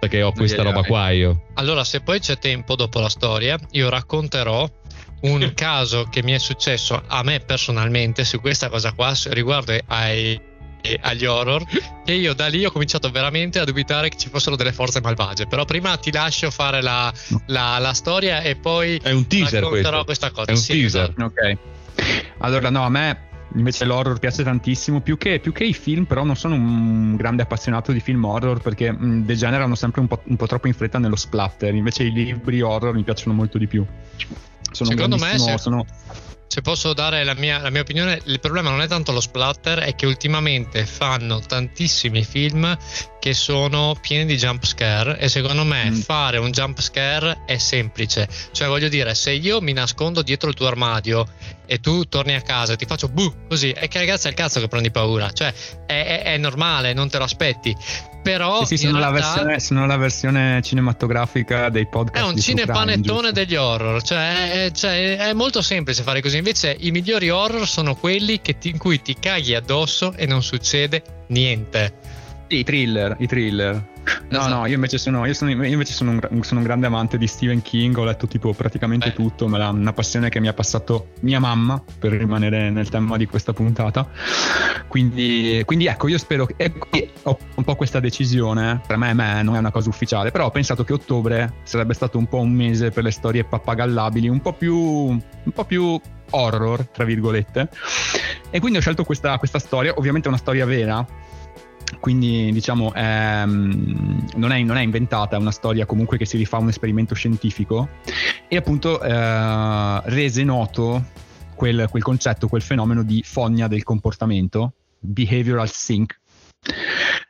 perché 0.00 0.22
ho 0.22 0.32
questa 0.32 0.62
roba 0.62 0.82
qua 0.82 1.10
io 1.10 1.44
Allora, 1.54 1.84
se 1.84 2.00
poi 2.00 2.20
c'è 2.20 2.38
tempo 2.38 2.74
dopo 2.74 3.00
la 3.00 3.10
storia, 3.10 3.58
io 3.72 3.90
racconterò 3.90 4.66
un 5.20 5.52
caso 5.54 6.06
che 6.10 6.22
mi 6.22 6.32
è 6.32 6.38
successo 6.38 7.02
a 7.06 7.22
me 7.22 7.40
personalmente 7.40 8.24
su 8.24 8.40
questa 8.40 8.68
cosa 8.68 8.92
qua 8.92 9.12
riguardo 9.30 9.76
ai- 9.86 10.40
eh, 10.82 10.98
agli 11.02 11.26
horror 11.26 11.62
che 12.06 12.12
io 12.14 12.32
da 12.32 12.46
lì 12.46 12.64
ho 12.64 12.70
cominciato 12.70 13.10
veramente 13.10 13.58
a 13.58 13.64
dubitare 13.64 14.08
che 14.08 14.16
ci 14.16 14.30
fossero 14.30 14.56
delle 14.56 14.72
forze 14.72 15.02
malvagie 15.02 15.46
però 15.46 15.66
prima 15.66 15.94
ti 15.98 16.10
lascio 16.10 16.50
fare 16.50 16.80
la, 16.80 17.12
la- 17.46 17.78
la 17.78 17.92
storia 17.92 18.40
e 18.40 18.56
poi 18.56 18.96
è 19.02 19.10
un 19.10 19.26
teaser 19.26 19.62
racconterò 19.62 20.04
questo 20.04 20.30
questa 20.30 20.30
cosa 20.30 20.50
è 20.50 20.52
un 20.52 20.56
Sì, 20.58 20.72
teaser 20.80 21.02
esatto. 21.10 21.24
Ok. 21.24 21.58
Allora, 22.38 22.70
no, 22.70 22.84
a 22.84 22.88
me 22.88 23.28
invece 23.56 23.84
l'horror 23.84 24.18
piace 24.18 24.42
tantissimo, 24.42 25.00
più 25.00 25.18
che, 25.18 25.38
più 25.40 25.52
che 25.52 25.64
i 25.64 25.74
film, 25.74 26.04
però 26.04 26.24
non 26.24 26.36
sono 26.36 26.54
un 26.54 27.14
grande 27.16 27.42
appassionato 27.42 27.92
di 27.92 28.00
film 28.00 28.24
horror 28.24 28.62
perché 28.62 28.90
mh, 28.90 29.24
degenerano 29.26 29.74
sempre 29.74 30.00
un 30.00 30.06
po', 30.06 30.22
un 30.24 30.36
po' 30.36 30.46
troppo 30.46 30.66
in 30.68 30.72
fretta 30.72 30.98
nello 30.98 31.16
splatter, 31.16 31.74
invece 31.74 32.04
i 32.04 32.12
libri 32.12 32.62
horror 32.62 32.94
mi 32.94 33.02
piacciono 33.02 33.34
molto 33.34 33.58
di 33.58 33.66
più. 33.66 33.84
Sono 34.72 34.90
Secondo 34.90 35.16
me, 35.16 35.38
se- 35.38 35.58
sono- 35.58 35.86
Se 36.52 36.62
posso 36.62 36.92
dare 36.94 37.22
la 37.22 37.34
mia, 37.34 37.60
la 37.60 37.70
mia 37.70 37.82
opinione, 37.82 38.20
il 38.24 38.40
problema 38.40 38.70
non 38.70 38.80
è 38.82 38.88
tanto 38.88 39.12
lo 39.12 39.20
splatter, 39.20 39.78
è 39.78 39.94
che 39.94 40.04
ultimamente 40.06 40.84
fanno 40.84 41.38
tantissimi 41.38 42.24
film 42.24 42.76
che 43.20 43.34
sono 43.34 43.96
pieni 44.00 44.24
di 44.26 44.36
jump 44.36 44.64
scare 44.66 45.16
e 45.20 45.28
secondo 45.28 45.62
me 45.62 45.90
Mm. 45.90 45.94
fare 46.00 46.38
un 46.38 46.50
jump 46.50 46.80
scare 46.80 47.44
è 47.46 47.56
semplice. 47.56 48.28
Cioè 48.50 48.66
voglio 48.66 48.88
dire, 48.88 49.14
se 49.14 49.30
io 49.30 49.60
mi 49.60 49.72
nascondo 49.72 50.22
dietro 50.22 50.48
il 50.48 50.56
tuo 50.56 50.66
armadio 50.66 51.24
e 51.66 51.78
tu 51.78 52.02
torni 52.08 52.34
a 52.34 52.40
casa 52.40 52.72
e 52.72 52.76
ti 52.76 52.84
faccio 52.84 53.06
buh 53.08 53.46
così, 53.48 53.70
è 53.70 53.86
che 53.86 53.98
ragazzi 53.98 54.26
è 54.26 54.30
il 54.30 54.36
cazzo 54.36 54.58
che 54.58 54.66
prendi 54.66 54.90
paura. 54.90 55.30
Cioè 55.30 55.54
è, 55.86 56.04
è- 56.04 56.22
è 56.32 56.36
normale, 56.36 56.92
non 56.94 57.08
te 57.08 57.18
lo 57.18 57.24
aspetti. 57.24 57.72
Però 58.22 58.64
Sì, 58.64 58.76
sì, 58.76 58.86
sono, 58.86 58.98
la 58.98 59.10
realtà- 59.10 59.28
versione, 59.32 59.60
sono 59.60 59.86
la 59.86 59.96
versione 59.96 60.60
cinematografica 60.62 61.68
dei 61.70 61.86
podcast. 61.86 62.22
è 62.24 62.28
un 62.28 62.36
cinepanettone 62.38 63.32
degli 63.32 63.54
horror, 63.56 64.02
cioè, 64.02 64.66
è, 64.66 64.70
cioè, 64.72 65.16
è 65.16 65.32
molto 65.32 65.62
semplice 65.62 66.02
fare 66.02 66.20
così. 66.20 66.36
Invece 66.36 66.76
i 66.78 66.90
migliori 66.90 67.30
horror 67.30 67.66
sono 67.66 67.94
quelli 67.94 68.40
che 68.42 68.58
ti- 68.58 68.68
in 68.70 68.78
cui 68.78 69.00
ti 69.00 69.16
caghi 69.18 69.54
addosso 69.54 70.12
e 70.14 70.26
non 70.26 70.42
succede 70.42 71.02
niente. 71.28 71.94
I 72.52 72.64
thriller, 72.64 73.14
i 73.20 73.26
thriller. 73.28 73.74
No, 74.30 74.38
Esatto. 74.38 74.54
no, 74.54 74.66
io 74.66 74.74
invece, 74.74 74.98
sono, 74.98 75.24
io, 75.24 75.34
sono, 75.34 75.50
io 75.52 75.64
invece 75.64 75.92
sono, 75.92 76.10
un, 76.12 76.42
sono 76.42 76.58
un 76.60 76.66
grande 76.66 76.86
amante 76.86 77.16
di 77.16 77.26
Stephen 77.28 77.62
King, 77.62 77.96
ho 77.96 78.02
letto 78.04 78.26
tipo 78.26 78.52
praticamente 78.54 79.08
Eh. 79.08 79.12
tutto, 79.12 79.46
ma 79.46 79.56
la- 79.58 79.68
una 79.68 79.92
passione 79.92 80.30
che 80.30 80.40
mi 80.40 80.48
ha 80.48 80.52
passato 80.52 81.10
mia 81.20 81.38
mamma, 81.38 81.80
per 81.98 82.12
rimanere 82.12 82.70
nel 82.70 82.88
tema 82.88 83.16
di 83.16 83.26
questa 83.26 83.52
puntata. 83.52 84.08
Quindi, 84.88 85.62
quindi 85.64 85.86
ecco, 85.86 86.08
io 86.08 86.18
spero 86.18 86.46
che 86.46 86.54
e 86.56 86.72
qui 86.72 87.08
ho 87.22 87.38
un 87.54 87.62
po' 87.64 87.76
questa 87.76 88.00
decisione, 88.00 88.80
per 88.84 88.96
me, 88.96 89.14
me 89.14 89.42
non 89.42 89.54
è 89.54 89.58
una 89.58 89.70
cosa 89.70 89.88
ufficiale, 89.88 90.32
però 90.32 90.46
ho 90.46 90.50
pensato 90.50 90.82
che 90.82 90.92
ottobre 90.92 91.54
sarebbe 91.62 91.94
stato 91.94 92.18
un 92.18 92.26
po' 92.26 92.38
un 92.40 92.50
mese 92.50 92.90
per 92.90 93.04
le 93.04 93.12
storie 93.12 93.44
pappagallabili, 93.44 94.28
un 94.28 94.40
po' 94.40 94.54
più, 94.54 94.74
un 94.76 95.20
po' 95.54 95.64
più 95.64 96.00
horror, 96.30 96.86
tra 96.88 97.04
virgolette. 97.04 97.68
E 98.50 98.58
quindi 98.58 98.78
ho 98.78 98.80
scelto 98.80 99.04
questa, 99.04 99.38
questa 99.38 99.60
storia, 99.60 99.94
ovviamente 99.96 100.26
è 100.26 100.30
una 100.30 100.40
storia 100.40 100.64
vera, 100.64 101.06
quindi 102.00 102.50
diciamo 102.52 102.92
ehm, 102.94 104.26
non, 104.36 104.52
è, 104.52 104.62
non 104.62 104.76
è 104.76 104.82
inventata, 104.82 105.36
è 105.36 105.38
una 105.38 105.52
storia 105.52 105.86
comunque 105.86 106.16
che 106.16 106.24
si 106.24 106.36
rifà 106.36 106.56
a 106.56 106.60
un 106.60 106.68
esperimento 106.68 107.14
scientifico 107.14 107.88
e 108.48 108.56
appunto 108.56 109.00
eh, 109.00 110.00
rese 110.04 110.42
noto 110.42 111.04
quel, 111.54 111.88
quel 111.90 112.02
concetto, 112.02 112.48
quel 112.48 112.62
fenomeno 112.62 113.02
di 113.02 113.22
fogna 113.22 113.68
del 113.68 113.82
comportamento, 113.82 114.72
behavioral 114.98 115.68
sync. 115.68 116.18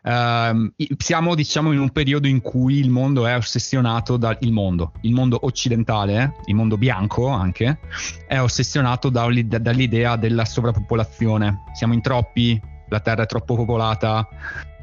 I- 0.02 0.96
siamo 0.96 1.34
diciamo 1.34 1.72
in 1.72 1.78
un 1.78 1.90
periodo 1.90 2.26
in 2.26 2.40
cui 2.40 2.78
il 2.78 2.90
mondo 2.90 3.26
è 3.26 3.36
ossessionato 3.36 4.16
dal 4.16 4.38
mondo, 4.50 4.92
il 5.02 5.12
mondo 5.12 5.38
occidentale, 5.42 6.36
il 6.46 6.54
mondo 6.54 6.78
bianco 6.78 7.26
anche, 7.28 7.80
è 8.26 8.40
ossessionato 8.40 9.10
dall'ide- 9.10 9.60
dall'idea 9.60 10.16
della 10.16 10.44
sovrappopolazione. 10.44 11.64
Siamo 11.74 11.92
in 11.92 12.00
troppi, 12.00 12.60
la 12.90 13.00
terra 13.00 13.22
è 13.22 13.26
troppo 13.26 13.54
popolata, 13.54 14.28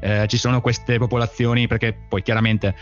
eh, 0.00 0.26
ci 0.28 0.36
sono 0.36 0.60
queste 0.60 0.98
popolazioni 0.98 1.66
perché 1.66 1.96
poi 2.08 2.22
chiaramente 2.22 2.74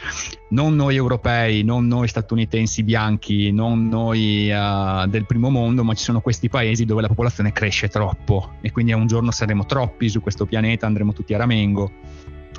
non 0.51 0.75
noi 0.75 0.97
europei, 0.97 1.63
non 1.63 1.87
noi 1.87 2.09
statunitensi 2.09 2.83
bianchi, 2.83 3.53
non 3.53 3.89
noi 3.89 4.51
eh, 4.51 5.05
del 5.09 5.27
primo 5.27 5.51
mondo, 5.51 5.85
ma 5.85 5.95
ci 5.95 6.05
sono 6.05 6.21
questi 6.21 6.49
paesi 6.49 6.85
dove 6.85 7.03
la 7.03 7.09
popolazione 7.09 7.53
cresce 7.53 7.89
troppo 7.89 8.55
e 8.61 8.71
quindi 8.71 8.93
un 8.93 9.07
giorno 9.07 9.31
saremo 9.31 9.67
troppi 9.67 10.09
su 10.09 10.21
questo 10.21 10.47
pianeta, 10.47 10.87
andremo 10.87 11.13
tutti 11.13 11.35
a 11.35 11.39
ramengo. 11.39 11.91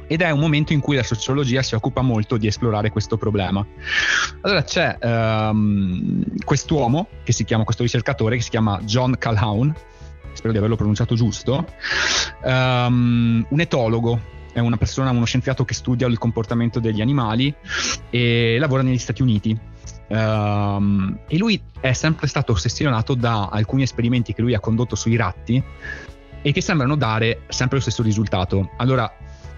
Ed 0.09 0.22
è 0.22 0.30
un 0.30 0.39
momento 0.39 0.72
in 0.72 0.80
cui 0.80 0.95
la 0.95 1.03
sociologia 1.03 1.61
si 1.61 1.76
occupa 1.76 2.01
molto 2.01 2.38
di 2.38 2.47
esplorare 2.47 2.91
questo 2.91 3.18
problema. 3.18 3.65
Allora 4.41 4.63
c'è 4.63 4.97
ehm, 4.99 6.24
quest'uomo, 6.45 7.07
che 7.24 7.34
si 7.34 7.43
chiama, 7.43 7.65
questo 7.65 7.84
ricercatore, 7.84 8.38
che 8.38 8.41
si 8.41 8.49
chiama 8.49 8.80
John 8.84 9.18
Calhoun, 9.18 9.76
spero 10.38 10.54
di 10.54 10.58
averlo 10.58 10.76
pronunciato 10.76 11.16
giusto, 11.16 11.66
ehm, 12.44 13.46
un 13.50 13.60
etologo, 13.60 14.36
è 14.54 14.60
una 14.60 14.78
persona, 14.78 15.12
uno 15.12 15.26
scienziato 15.26 15.66
che 15.66 15.74
studia 15.74 16.08
il 16.08 16.18
comportamento 16.18 16.80
degli 16.80 17.02
animali 17.02 17.54
e 18.10 18.58
lavora 18.60 18.82
negli 18.82 18.98
Stati 18.98 19.22
Uniti. 19.22 19.60
Ehm, 20.08 21.20
e 21.28 21.38
lui 21.38 21.62
è 21.80 21.94
sempre 21.94 22.28
stato 22.28 22.54
ossessionato 22.54 23.14
da 23.14 23.50
alcuni 23.52 23.84
esperimenti 23.84 24.34
che 24.34 24.42
lui 24.42 24.54
ha 24.54 24.60
condotto 24.60 24.96
sui 24.96 25.16
ratti 25.16 25.62
e 26.42 26.52
che 26.52 26.62
sembrano 26.62 26.96
dare 26.96 27.42
sempre 27.50 27.78
lo 27.78 27.82
stesso 27.82 28.02
risultato. 28.02 28.72
Allora, 28.78 29.12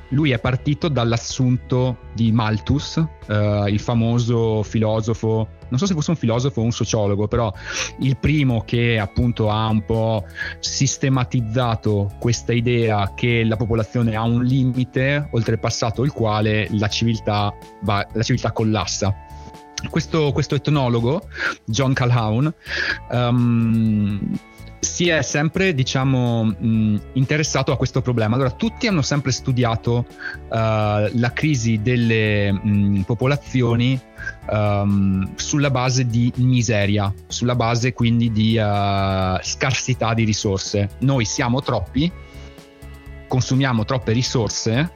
lui 0.10 0.32
è 0.32 0.40
partito 0.40 0.88
dall'assunto 0.88 1.98
di 2.14 2.32
Malthus, 2.32 2.98
eh, 3.28 3.66
il 3.68 3.80
famoso 3.80 4.64
filosofo, 4.64 5.48
non 5.70 5.80
so 5.80 5.86
se 5.86 5.94
fosse 5.94 6.12
un 6.12 6.16
filosofo 6.16 6.62
o 6.62 6.64
un 6.64 6.72
sociologo, 6.72 7.28
però 7.28 7.52
il 8.00 8.18
primo 8.18 8.64
che 8.66 9.00
appunto 9.00 9.50
ha 9.50 9.68
un 9.68 9.84
po' 9.86 10.26
sistematizzato 10.60 12.12
questa 12.20 12.54
idea 12.54 13.14
che 13.16 13.44
la 13.44 13.56
popolazione 13.56 14.16
ha 14.16 14.24
un 14.24 14.44
limite 14.44 15.28
oltrepassato 15.32 16.04
il 16.04 16.12
quale 16.12 16.68
la 16.72 16.88
civiltà, 16.88 17.54
va- 17.82 18.08
la 18.14 18.24
civiltà 18.24 18.52
collassa. 18.52 19.16
Questo, 19.90 20.34
questo 20.34 20.56
etnologo, 20.56 21.30
John 21.66 21.94
Calhoun, 21.94 22.54
ehm, 23.12 24.38
si 24.80 25.10
è 25.10 25.22
sempre, 25.22 25.74
diciamo, 25.74 26.46
mh, 26.46 27.02
interessato 27.14 27.72
a 27.72 27.78
questo 27.78 28.02
problema. 28.02 28.36
Allora, 28.36 28.52
tutti 28.52 28.88
hanno 28.88 29.02
sempre 29.02 29.32
studiato 29.32 30.06
eh, 30.08 31.12
la 31.14 31.32
crisi 31.34 31.82
delle 31.82 32.52
mh, 32.52 33.02
popolazioni 33.02 34.00
ehm, 34.50 35.32
sulla 35.36 35.70
base 35.70 36.06
di 36.08 36.32
miseria, 36.38 37.14
sulla 37.28 37.56
base 37.56 37.94
quindi 37.94 38.32
di 38.32 38.56
eh, 38.56 39.40
scarsità 39.42 40.14
di 40.14 40.24
risorse. 40.24 40.90
Noi 41.00 41.26
siamo 41.26 41.62
troppi, 41.62 42.12
consumiamo 43.28 43.86
troppe 43.86 44.14
risorse, 44.14 44.92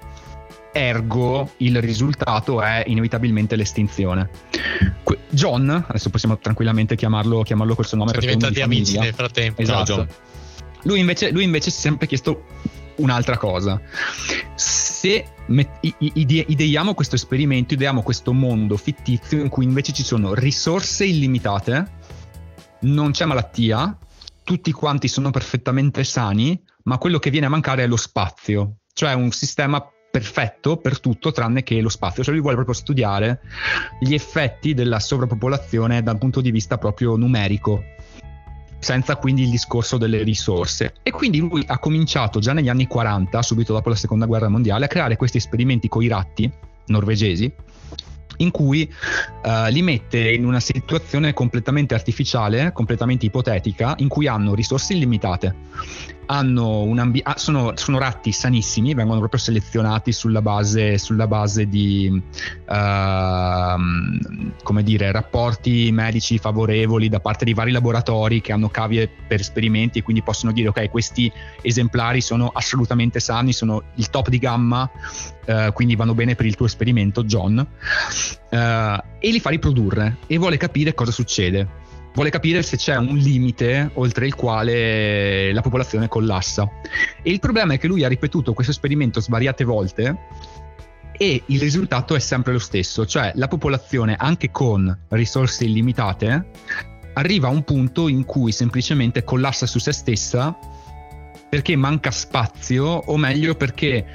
ergo 0.73 1.51
il 1.57 1.79
risultato 1.81 2.61
è 2.61 2.83
inevitabilmente 2.87 3.55
l'estinzione. 3.55 4.29
Que- 5.03 5.19
John, 5.29 5.69
adesso 5.87 6.09
possiamo 6.09 6.37
tranquillamente 6.39 6.95
chiamarlo, 6.95 7.43
chiamarlo 7.43 7.75
col 7.75 7.85
suo 7.85 7.97
nome 7.97 8.11
Sono 8.11 8.23
uno 8.23 8.31
diventati 8.33 8.53
di 8.55 8.61
amici 8.61 8.97
nel 8.97 9.13
frattempo. 9.13 9.61
Esatto. 9.61 9.93
John. 9.93 10.07
Lui 10.83 10.99
invece, 10.99 11.31
lui 11.31 11.43
invece 11.43 11.69
si 11.69 11.77
è 11.77 11.81
sempre 11.81 12.07
chiesto 12.07 12.45
un'altra 12.97 13.37
cosa. 13.37 13.79
Se 14.55 15.25
met- 15.47 15.95
ide- 15.99 16.45
ideiamo 16.47 16.93
questo 16.93 17.15
esperimento, 17.15 17.73
ideiamo 17.73 18.01
questo 18.01 18.33
mondo 18.33 18.75
fittizio 18.75 19.39
in 19.39 19.49
cui 19.49 19.65
invece 19.65 19.93
ci 19.93 20.03
sono 20.03 20.33
risorse 20.33 21.05
illimitate, 21.05 21.91
non 22.81 23.11
c'è 23.11 23.25
malattia, 23.25 23.97
tutti 24.43 24.71
quanti 24.71 25.07
sono 25.07 25.29
perfettamente 25.29 26.03
sani, 26.03 26.61
ma 26.83 26.97
quello 26.97 27.19
che 27.19 27.29
viene 27.29 27.45
a 27.45 27.49
mancare 27.49 27.83
è 27.83 27.87
lo 27.87 27.95
spazio, 27.95 28.79
cioè 28.93 29.13
un 29.13 29.31
sistema 29.31 29.87
perfetto 30.13 30.77
per 30.77 30.99
tutto 30.99 31.31
tranne 31.31 31.63
che 31.63 31.81
lo 31.81 31.89
spazio, 31.89 32.21
cioè 32.21 32.33
lui 32.33 32.41
vuole 32.41 32.55
proprio 32.55 32.75
studiare 32.75 33.39
gli 33.99 34.13
effetti 34.13 34.75
della 34.75 34.99
sovrappopolazione 34.99 36.03
dal 36.03 36.19
punto 36.19 36.39
di 36.39 36.51
vista 36.51 36.77
proprio 36.77 37.15
numerico 37.15 37.83
senza 38.77 39.15
quindi 39.15 39.41
il 39.41 39.49
discorso 39.49 39.97
delle 39.97 40.21
risorse. 40.21 40.93
E 41.01 41.09
quindi 41.09 41.39
lui 41.39 41.63
ha 41.65 41.79
cominciato 41.79 42.39
già 42.39 42.53
negli 42.53 42.69
anni 42.69 42.85
40, 42.85 43.41
subito 43.41 43.73
dopo 43.73 43.89
la 43.89 43.95
seconda 43.95 44.27
guerra 44.27 44.49
mondiale, 44.49 44.85
a 44.85 44.87
creare 44.87 45.15
questi 45.15 45.37
esperimenti 45.37 45.87
con 45.87 46.03
i 46.03 46.07
ratti 46.07 46.51
norvegesi 46.85 47.51
in 48.37 48.51
cui 48.51 48.87
eh, 49.43 49.71
li 49.71 49.81
mette 49.81 50.31
in 50.31 50.45
una 50.45 50.59
situazione 50.59 51.33
completamente 51.33 51.95
artificiale, 51.95 52.71
completamente 52.71 53.25
ipotetica, 53.25 53.95
in 53.97 54.07
cui 54.07 54.27
hanno 54.27 54.53
risorse 54.53 54.93
illimitate, 54.93 55.55
ambi- 56.25 57.21
ah, 57.23 57.37
sono, 57.37 57.73
sono 57.75 57.97
ratti 57.97 58.31
sanissimi, 58.31 58.93
vengono 58.93 59.19
proprio 59.19 59.39
selezionati 59.39 60.11
sulla 60.11 60.41
base, 60.41 60.97
sulla 60.97 61.27
base 61.27 61.67
di 61.67 62.21
come 64.63 64.83
dire, 64.83 65.11
rapporti 65.11 65.91
medici 65.91 66.37
favorevoli 66.37 67.09
da 67.09 67.19
parte 67.19 67.45
di 67.45 67.53
vari 67.53 67.71
laboratori 67.71 68.41
che 68.41 68.51
hanno 68.51 68.69
cavie 68.69 69.09
per 69.27 69.39
esperimenti 69.39 69.99
e 69.99 70.01
quindi 70.01 70.23
possono 70.23 70.51
dire 70.51 70.69
ok 70.69 70.89
questi 70.89 71.31
esemplari 71.61 72.21
sono 72.21 72.51
assolutamente 72.53 73.19
sani, 73.19 73.53
sono 73.53 73.83
il 73.95 74.09
top 74.09 74.29
di 74.29 74.39
gamma, 74.39 74.89
eh, 75.45 75.71
quindi 75.73 75.95
vanno 75.95 76.13
bene 76.13 76.35
per 76.35 76.45
il 76.45 76.55
tuo 76.55 76.65
esperimento 76.65 77.23
John, 77.23 77.65
eh, 78.49 79.03
e 79.19 79.31
li 79.31 79.39
fa 79.39 79.49
riprodurre 79.49 80.17
e 80.27 80.37
vuole 80.37 80.57
capire 80.57 80.93
cosa 80.93 81.11
succede. 81.11 81.81
Vuole 82.13 82.29
capire 82.29 82.61
se 82.61 82.77
c'è 82.77 82.95
un 82.95 83.17
limite 83.17 83.89
oltre 83.95 84.27
il 84.27 84.35
quale 84.35 85.51
la 85.51 85.61
popolazione 85.61 86.07
collassa. 86.07 86.69
E 87.23 87.31
il 87.31 87.39
problema 87.39 87.73
è 87.73 87.79
che 87.79 87.87
lui 87.87 88.03
ha 88.03 88.07
ripetuto 88.07 88.53
questo 88.53 88.71
esperimento 88.71 89.19
svariate 89.19 89.63
volte 89.63 90.17
e 91.17 91.41
il 91.45 91.59
risultato 91.59 92.15
è 92.15 92.19
sempre 92.19 92.53
lo 92.53 92.59
stesso, 92.59 93.05
cioè 93.05 93.31
la 93.35 93.47
popolazione 93.47 94.15
anche 94.17 94.51
con 94.51 94.95
risorse 95.09 95.65
illimitate 95.65 96.49
arriva 97.13 97.47
a 97.47 97.51
un 97.51 97.63
punto 97.63 98.07
in 98.07 98.25
cui 98.25 98.51
semplicemente 98.51 99.23
collassa 99.23 99.65
su 99.65 99.79
se 99.79 99.91
stessa 99.91 100.57
perché 101.49 101.75
manca 101.75 102.09
spazio 102.11 102.85
o 102.85 103.17
meglio 103.17 103.55
perché 103.55 104.05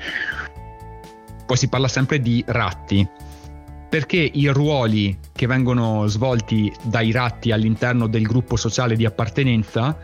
poi 1.47 1.57
si 1.57 1.69
parla 1.69 1.89
sempre 1.89 2.21
di 2.21 2.43
ratti 2.47 3.09
perché 3.89 4.17
i 4.17 4.47
ruoli 4.49 5.19
che 5.33 5.47
vengono 5.47 6.07
svolti 6.07 6.73
dai 6.83 7.11
ratti 7.11 7.53
all'interno 7.53 8.07
del 8.07 8.23
gruppo 8.23 8.57
sociale 8.57 8.97
di 8.97 9.05
appartenenza 9.05 9.97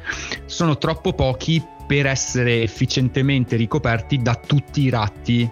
sono 0.47 0.78
troppo 0.78 1.12
pochi 1.12 1.62
per 1.87 2.07
essere 2.07 2.62
efficientemente 2.62 3.57
ricoperti 3.57 4.18
da 4.18 4.35
tutti 4.35 4.82
i 4.82 4.89
ratti 4.89 5.51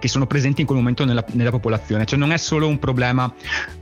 che 0.00 0.08
sono 0.08 0.26
presenti 0.26 0.62
in 0.62 0.66
quel 0.66 0.78
momento 0.78 1.04
nella, 1.04 1.24
nella, 1.32 1.50
popolazione. 1.50 2.06
Cioè 2.06 2.18
non 2.18 2.32
è 2.32 2.38
solo 2.38 2.66
un 2.66 2.78
problema, 2.78 3.32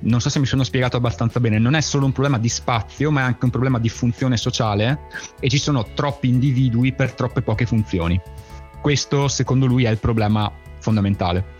non 0.00 0.20
so 0.20 0.28
se 0.28 0.40
mi 0.40 0.46
sono 0.46 0.64
spiegato 0.64 0.96
abbastanza 0.96 1.38
bene, 1.40 1.58
non 1.58 1.74
è 1.74 1.80
solo 1.80 2.04
un 2.04 2.12
problema 2.12 2.38
di 2.38 2.48
spazio, 2.48 3.10
ma 3.10 3.20
è 3.20 3.24
anche 3.24 3.44
un 3.44 3.50
problema 3.50 3.78
di 3.78 3.88
funzione 3.88 4.36
sociale 4.36 5.02
e 5.38 5.48
ci 5.48 5.58
sono 5.58 5.86
troppi 5.94 6.28
individui 6.28 6.92
per 6.92 7.12
troppe 7.14 7.40
poche 7.40 7.66
funzioni. 7.66 8.20
Questo 8.82 9.28
secondo 9.28 9.66
lui 9.66 9.84
è 9.84 9.90
il 9.90 9.98
problema 9.98 10.52
fondamentale. 10.80 11.56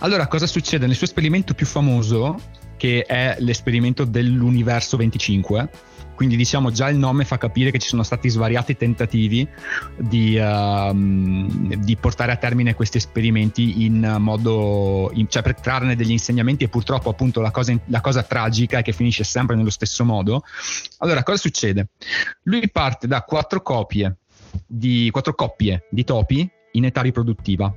Allora, 0.00 0.26
cosa 0.26 0.46
succede? 0.46 0.86
Nel 0.86 0.96
suo 0.96 1.06
esperimento 1.06 1.54
più 1.54 1.66
famoso, 1.66 2.38
che 2.76 3.02
è 3.02 3.36
l'esperimento 3.38 4.04
dell'universo 4.04 4.96
25, 4.96 5.68
quindi 6.14 6.36
diciamo 6.36 6.70
già 6.70 6.88
il 6.88 6.96
nome 6.96 7.24
fa 7.24 7.38
capire 7.38 7.70
che 7.70 7.78
ci 7.78 7.88
sono 7.88 8.02
stati 8.02 8.28
svariati 8.28 8.76
tentativi 8.76 9.48
di, 9.96 10.36
uh, 10.36 10.94
di 10.94 11.96
portare 11.96 12.32
a 12.32 12.36
termine 12.36 12.74
questi 12.74 12.98
esperimenti 12.98 13.84
in 13.84 14.16
modo, 14.18 15.10
in, 15.14 15.28
cioè 15.28 15.42
per 15.42 15.60
trarne 15.60 15.96
degli 15.96 16.12
insegnamenti 16.12 16.64
e 16.64 16.68
purtroppo 16.68 17.10
appunto 17.10 17.40
la 17.40 17.50
cosa, 17.50 17.76
la 17.86 18.00
cosa 18.00 18.22
tragica 18.22 18.78
è 18.78 18.82
che 18.82 18.92
finisce 18.92 19.24
sempre 19.24 19.56
nello 19.56 19.70
stesso 19.70 20.04
modo. 20.04 20.44
Allora 20.98 21.22
cosa 21.22 21.38
succede? 21.38 21.88
Lui 22.44 22.70
parte 22.70 23.06
da 23.06 23.22
quattro 23.22 23.60
copie 23.62 24.18
di 24.66 25.08
quattro 25.10 25.34
coppie 25.34 25.86
di 25.90 26.04
topi 26.04 26.48
in 26.72 26.84
età 26.84 27.00
riproduttiva. 27.00 27.72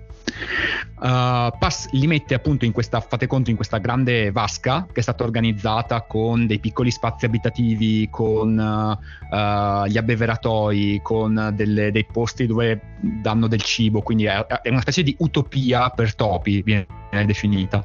Uh, 0.99 1.53
pass, 1.59 1.89
li 1.91 2.07
mette 2.07 2.34
appunto 2.34 2.65
in 2.65 2.71
questa, 2.71 2.99
fate 3.01 3.28
conto, 3.28 3.51
in 3.51 3.55
questa 3.55 3.78
grande 3.78 4.32
vasca 4.32 4.88
che 4.91 4.99
è 4.99 5.03
stata 5.03 5.23
organizzata 5.23 6.01
con 6.01 6.47
dei 6.47 6.59
piccoli 6.59 6.89
spazi 6.89 7.25
abitativi, 7.25 8.07
con 8.09 8.57
uh, 8.57 9.86
gli 9.86 9.97
abbeveratoi, 9.97 10.99
con 11.03 11.51
delle, 11.53 11.91
dei 11.91 12.05
posti 12.11 12.47
dove 12.47 12.82
danno 12.99 13.47
del 13.47 13.61
cibo, 13.61 14.01
quindi 14.01 14.25
è, 14.25 14.43
è, 14.45 14.69
una 14.69 14.82
specie 14.82 15.03
di 15.03 15.15
utopia 15.19 15.89
per 15.91 16.15
topi, 16.15 16.63
viene 16.63 16.88
definita. 17.25 17.84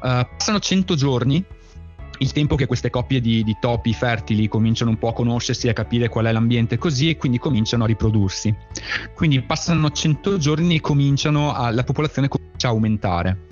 Uh, 0.00 0.26
passano 0.36 0.60
100 0.60 0.94
giorni 0.94 1.44
il 2.22 2.32
tempo 2.32 2.54
che 2.54 2.66
queste 2.66 2.88
coppie 2.88 3.20
di, 3.20 3.42
di, 3.42 3.56
topi 3.60 3.92
fertili 3.92 4.48
cominciano 4.48 4.90
un 4.90 4.98
po' 4.98 5.08
a 5.08 5.12
conoscersi, 5.12 5.68
a 5.68 5.72
capire 5.72 6.08
qual 6.08 6.26
è 6.26 6.32
l'ambiente 6.32 6.78
così 6.78 7.10
e 7.10 7.16
quindi 7.16 7.38
cominciano 7.38 7.84
a 7.84 7.86
riprodursi. 7.86 8.54
Quindi 9.14 9.42
passano 9.42 9.90
100 9.90 10.38
giorni 10.38 10.76
e 10.76 10.80
cominciano 10.80 11.52
a, 11.52 11.70
la 11.70 11.82
popolazione 11.82 12.28
comincia 12.28 12.68
a 12.68 12.70
aumentare. 12.70 13.46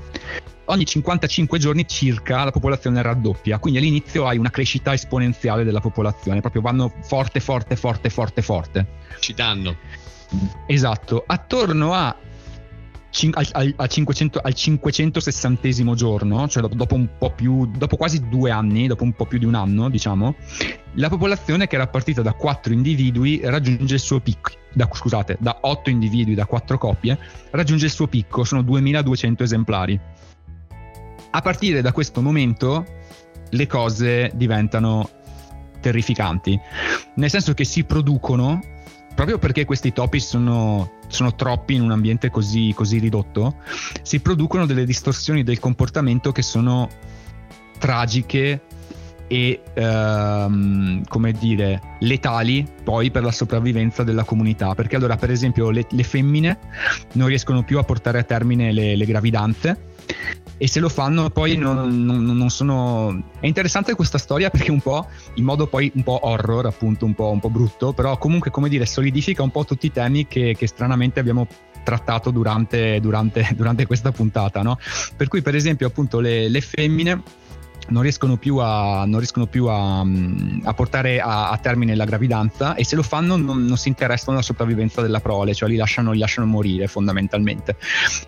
Ogni 0.67 0.87
55 0.87 1.59
giorni 1.59 1.87
circa 1.89 2.45
la 2.45 2.53
popolazione 2.53 3.03
raddoppia, 3.03 3.59
quindi 3.59 3.81
all'inizio 3.81 4.29
hai 4.29 4.39
una 4.39 4.51
crescita 4.51 4.93
esponenziale 4.93 5.65
della 5.65 5.81
popolazione, 5.81 6.41
proprio 6.41 6.63
vanno 6.63 6.93
forte, 7.03 7.41
forte, 7.41 7.75
forte, 7.75 8.09
forte, 8.09 8.41
forte. 8.41 8.87
Ci 9.19 9.35
danno. 9.35 9.75
Esatto, 10.67 11.25
attorno 11.27 11.93
a 11.93 12.15
al, 13.33 13.47
al, 13.53 13.75
al, 13.77 13.89
500, 13.89 14.39
al 14.43 14.55
560 14.55 15.95
giorno, 15.95 16.49
cioè 16.49 16.69
dopo 16.69 16.95
un 16.95 17.09
po' 17.19 17.33
più, 17.33 17.67
dopo 17.67 17.97
quasi 17.97 18.29
due 18.29 18.51
anni, 18.51 18.87
dopo 18.87 19.05
un 19.05 19.13
po' 19.13 19.27
più 19.27 19.39
di 19.39 19.45
un 19.45 19.55
anno, 19.55 19.89
diciamo, 19.89 20.37
la 20.95 21.09
popolazione 21.09 21.67
che 21.67 21.75
era 21.75 21.87
partita 21.89 22.23
da 22.23 22.33
4 22.33 22.73
individui 22.73 23.41
raggiunge 23.43 23.95
il 23.95 24.01
suo 24.01 24.21
picco. 24.21 24.51
Da, 24.73 24.89
scusate, 24.91 25.37
da 25.41 25.59
8 25.63 25.91
individui, 25.91 26.35
da 26.35 26.47
4 26.47 26.79
coppie, 26.79 27.19
raggiunge 27.51 27.87
il 27.87 27.93
suo 27.93 28.07
picco, 28.07 28.45
sono 28.45 28.63
2200 28.63 29.43
esemplari. 29.43 29.99
A 31.33 31.41
partire 31.41 31.81
da 31.81 31.93
questo 31.93 32.23
momento 32.23 32.85
le 33.51 33.67
cose 33.67 34.31
diventano 34.35 35.09
terrificanti, 35.81 36.59
nel 37.17 37.31
senso 37.31 37.55
che 37.55 37.65
si 37.65 37.85
producono 37.85 38.61
proprio 39.15 39.39
perché 39.39 39.65
questi 39.65 39.93
topi 39.93 40.21
sono, 40.21 40.93
sono 41.09 41.35
troppi 41.35 41.75
in 41.75 41.83
un 41.83 41.91
ambiente 41.91 42.31
così, 42.31 42.73
così 42.75 42.99
ridotto, 42.99 43.57
si 44.03 44.21
producono 44.21 44.67
delle 44.67 44.85
distorsioni 44.85 45.43
del 45.43 45.59
comportamento 45.59 46.33
che 46.33 46.43
sono 46.43 46.89
tragiche 47.79 48.63
e 49.27 49.63
ehm, 49.75 51.05
come 51.07 51.33
dire 51.33 51.81
letali 52.01 52.67
poi 52.83 53.13
per 53.13 53.23
la 53.23 53.31
sopravvivenza 53.31 54.03
della 54.03 54.25
comunità. 54.25 54.75
Perché 54.75 54.97
allora 54.97 55.17
per 55.17 55.31
esempio 55.31 55.71
le, 55.71 55.87
le 55.89 56.03
femmine 56.03 56.59
non 57.13 57.29
riescono 57.29 57.63
più 57.63 57.79
a 57.79 57.85
portare 57.85 58.19
a 58.19 58.23
termine 58.25 58.73
le, 58.73 58.97
le 58.97 59.05
gravidanze 59.05 59.90
e 60.57 60.69
se 60.69 60.81
lo 60.81 60.89
fanno 60.89 61.31
poi 61.31 61.57
non, 61.57 62.05
non, 62.05 62.25
non, 62.25 62.51
sono... 62.51 63.31
È 63.41 63.47
interessante 63.47 63.95
questa 63.95 64.19
storia 64.19 64.51
perché 64.51 64.71
un 64.71 64.81
po' 64.81 65.07
in 65.35 65.45
modo 65.45 65.67
poi 65.67 65.91
un 65.95 66.03
po' 66.03 66.21
horror, 66.23 66.67
appunto 66.67 67.05
un 67.05 67.15
po', 67.15 67.31
un 67.31 67.41
po 67.41 67.49
brutto, 67.49 67.93
però 67.93 68.19
comunque 68.19 68.51
come 68.51 68.69
dire 68.69 68.87
solidifica 68.87 69.43
un 69.43 69.51
po' 69.51 69.65
tutti 69.65 69.87
i 69.87 69.93
temi 69.93 70.27
che, 70.27 70.55
che 70.57 70.67
stranamente 70.67 71.21
abbiamo 71.21 71.47
trattato 71.83 72.31
durante, 72.31 73.01
durante, 73.01 73.49
durante 73.57 73.87
questa 73.87 74.13
puntata, 74.13 74.63
no? 74.63 74.79
Per 75.17 75.29
cui 75.29 75.43
per 75.43 75.55
esempio 75.55 75.87
appunto 75.87 76.21
le, 76.21 76.49
le 76.49 76.61
femmine 76.61 77.23
non 77.89 78.03
riescono 78.03 78.37
più 78.37 78.57
a, 78.59 79.05
riescono 79.05 79.47
più 79.47 79.67
a, 79.67 80.05
mm, 80.05 80.61
a 80.65 80.75
portare 80.75 81.21
a, 81.21 81.51
a, 81.51 81.59
termine 81.59 81.95
la 81.95 82.05
gravidanza 82.05 82.75
e 82.75 82.85
se 82.85 82.97
lo 82.97 83.03
fanno 83.03 83.37
non, 83.37 83.65
non, 83.65 83.77
si 83.77 83.89
interessano 83.89 84.37
alla 84.37 84.45
sopravvivenza 84.45 85.03
della 85.03 85.21
prole, 85.21 85.55
cioè 85.55 85.69
li 85.69 85.77
lasciano, 85.77 86.13
li 86.13 86.19
lasciano 86.19 86.47
morire 86.47 86.87
fondamentalmente. 86.87 87.77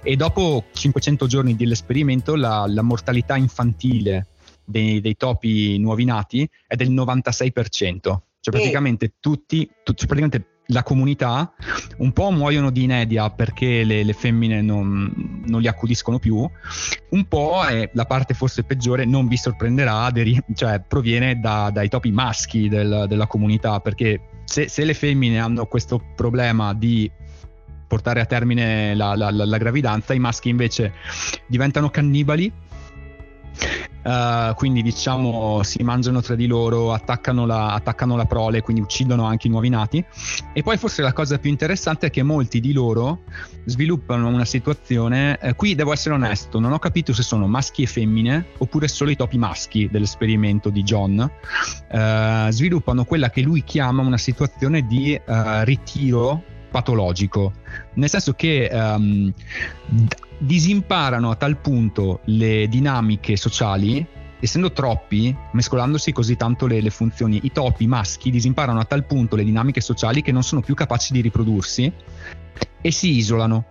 E 0.02 0.16
dopo 0.16 0.64
500 0.72 1.26
giorni 1.26 1.54
dell'esperimento 1.54 2.34
la, 2.34 2.64
la 2.66 2.82
mortalità 2.82 3.36
infantile 3.36 4.26
dei, 4.64 5.00
dei, 5.00 5.16
topi 5.16 5.78
nuovi 5.78 6.04
nati 6.04 6.48
è 6.66 6.74
del 6.74 6.90
96%. 6.90 8.18
Cioè 8.42 8.52
praticamente 8.52 9.14
tutti, 9.20 9.70
tutti 9.84 9.98
cioè 10.00 10.08
praticamente 10.08 10.51
la 10.66 10.82
comunità 10.82 11.52
un 11.98 12.12
po' 12.12 12.30
muoiono 12.30 12.70
di 12.70 12.84
inedia 12.84 13.30
perché 13.30 13.84
le, 13.84 14.04
le 14.04 14.12
femmine 14.12 14.62
non, 14.62 15.42
non, 15.46 15.60
li 15.60 15.68
accudiscono 15.68 16.18
più, 16.18 16.36
un 17.10 17.24
po' 17.26 17.64
è 17.64 17.90
la 17.92 18.04
parte 18.04 18.34
forse 18.34 18.64
peggiore, 18.64 19.04
non 19.04 19.28
vi 19.28 19.36
sorprenderà, 19.36 20.10
deri- 20.10 20.42
cioè 20.54 20.80
proviene 20.80 21.38
da, 21.40 21.70
dai 21.72 21.88
topi 21.88 22.10
maschi 22.10 22.68
del, 22.68 23.06
della 23.08 23.26
comunità 23.26 23.80
perché 23.80 24.20
se, 24.44 24.68
se, 24.68 24.84
le 24.84 24.94
femmine 24.94 25.38
hanno 25.38 25.66
questo 25.66 26.02
problema 26.14 26.74
di 26.74 27.10
portare 27.86 28.20
a 28.20 28.26
termine 28.26 28.94
la, 28.94 29.14
la, 29.14 29.30
la, 29.30 29.44
la 29.44 29.58
gravidanza, 29.58 30.14
i 30.14 30.18
maschi 30.18 30.48
invece 30.48 30.92
diventano 31.46 31.90
cannibali 31.90 32.50
Uh, 34.02 34.54
quindi 34.54 34.82
diciamo 34.82 35.62
si 35.62 35.82
mangiano 35.82 36.20
tra 36.20 36.34
di 36.34 36.46
loro, 36.46 36.92
attaccano 36.92 37.46
la, 37.46 37.72
attaccano 37.72 38.16
la, 38.16 38.24
prole, 38.24 38.60
quindi 38.60 38.82
uccidono 38.82 39.24
anche 39.24 39.46
i 39.46 39.50
nuovi 39.50 39.68
nati. 39.68 40.04
E 40.52 40.62
poi 40.62 40.76
forse 40.76 41.02
la 41.02 41.12
cosa 41.12 41.38
più 41.38 41.50
interessante 41.50 42.06
è 42.06 42.10
che 42.10 42.22
molti 42.22 42.60
di 42.60 42.72
loro 42.72 43.22
sviluppano 43.64 44.28
una 44.28 44.44
situazione, 44.44 45.38
eh, 45.38 45.54
qui 45.54 45.74
devo 45.74 45.92
essere 45.92 46.14
onesto, 46.14 46.58
non 46.58 46.72
ho 46.72 46.78
capito 46.78 47.12
se 47.12 47.22
sono 47.22 47.46
maschi 47.46 47.82
e 47.82 47.86
femmine 47.86 48.46
oppure 48.58 48.88
solo 48.88 49.10
i 49.10 49.16
topi 49.16 49.38
maschi 49.38 49.88
dell'esperimento 49.90 50.68
di 50.70 50.82
John, 50.82 51.18
uh, 51.20 52.50
sviluppano 52.50 53.04
quella 53.04 53.30
che 53.30 53.42
lui 53.42 53.62
chiama 53.62 54.02
una 54.02 54.18
situazione 54.18 54.86
di 54.86 55.20
uh, 55.24 55.62
ritiro 55.62 56.42
patologico, 56.72 57.52
nel 57.94 58.08
senso 58.08 58.32
che 58.32 58.68
um, 58.72 59.32
disimparano 60.42 61.30
a 61.30 61.36
tal 61.36 61.58
punto 61.58 62.20
le 62.24 62.68
dinamiche 62.68 63.36
sociali 63.36 64.06
essendo 64.40 64.72
troppi, 64.72 65.34
mescolandosi 65.52 66.10
così 66.10 66.36
tanto 66.36 66.66
le, 66.66 66.80
le, 66.80 66.90
funzioni, 66.90 67.38
i 67.44 67.52
topi 67.52 67.86
maschi 67.86 68.28
disimparano 68.28 68.80
a 68.80 68.84
tal 68.84 69.04
punto 69.04 69.36
le 69.36 69.44
dinamiche 69.44 69.80
sociali 69.80 70.20
che 70.20 70.32
non 70.32 70.42
sono 70.42 70.60
più 70.60 70.74
capaci 70.74 71.12
di 71.12 71.20
riprodursi 71.20 71.92
e 72.80 72.90
si 72.90 73.16
isolano. 73.16 73.66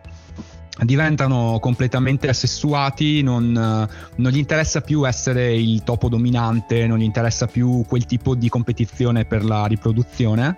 Diventano 0.82 1.59
completamente 1.59 2.30
assessuati, 2.30 3.22
non, 3.22 3.51
non 3.51 4.32
gli 4.32 4.38
interessa 4.38 4.80
più 4.80 5.05
essere 5.05 5.53
il 5.53 5.84
topo 5.84 6.07
dominante, 6.07 6.88
non 6.88 6.99
gli 6.99 7.03
interessa 7.03 7.47
più 7.47 7.84
quel 7.86 8.05
tipo 8.05 8.34
di 8.34 8.47
competizione 8.47 9.26
per 9.26 9.43
la 9.43 9.65
riproduzione 9.65 10.57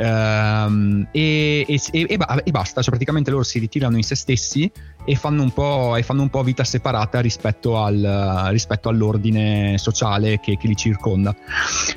Ehm, 0.00 1.08
e, 1.10 1.66
e, 1.68 1.80
e, 1.90 2.06
e, 2.08 2.50
basta, 2.50 2.80
cioè 2.80 2.88
praticamente 2.88 3.30
loro 3.30 3.42
si 3.42 3.58
ritirano 3.58 3.96
in 3.98 4.02
se 4.02 4.14
stessi 4.14 4.70
e 5.10 5.16
fanno 5.16 5.42
un 5.42 5.50
po', 5.50 5.98
fanno 6.02 6.22
un 6.22 6.28
po 6.28 6.44
vita 6.44 6.62
separata 6.62 7.18
rispetto, 7.18 7.82
al, 7.82 8.46
rispetto 8.50 8.88
all'ordine 8.88 9.76
sociale 9.76 10.38
che, 10.38 10.56
che 10.56 10.68
li 10.68 10.76
circonda. 10.76 11.34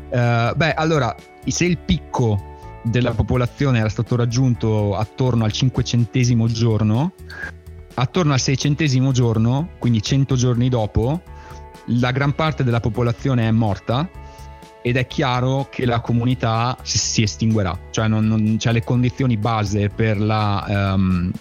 Uh, 0.09 0.55
beh, 0.55 0.73
allora, 0.73 1.15
se 1.45 1.65
il 1.65 1.77
picco 1.77 2.81
della 2.81 3.11
popolazione 3.11 3.77
era 3.77 3.89
stato 3.89 4.15
raggiunto 4.15 4.95
attorno 4.95 5.43
al 5.43 5.51
cinquecentesimo 5.51 6.47
giorno, 6.47 7.13
attorno 7.93 8.33
al 8.33 8.39
seicentesimo 8.39 9.11
giorno, 9.11 9.73
quindi 9.77 10.01
100 10.01 10.35
giorni 10.35 10.67
dopo, 10.67 11.21
la 11.99 12.09
gran 12.09 12.33
parte 12.33 12.63
della 12.63 12.79
popolazione 12.79 13.47
è 13.47 13.51
morta 13.51 14.09
ed 14.81 14.97
è 14.97 15.05
chiaro 15.05 15.67
che 15.69 15.85
la 15.85 15.99
comunità 15.99 16.75
si, 16.81 17.21
estinguerà, 17.21 17.77
cioè 17.91 18.07
non, 18.07 18.25
non 18.25 18.55
c'è 18.57 18.71
le 18.71 18.83
condizioni 18.83 19.37
base 19.37 19.89
per 19.89 20.19
la... 20.19 20.93
Um, 20.95 21.31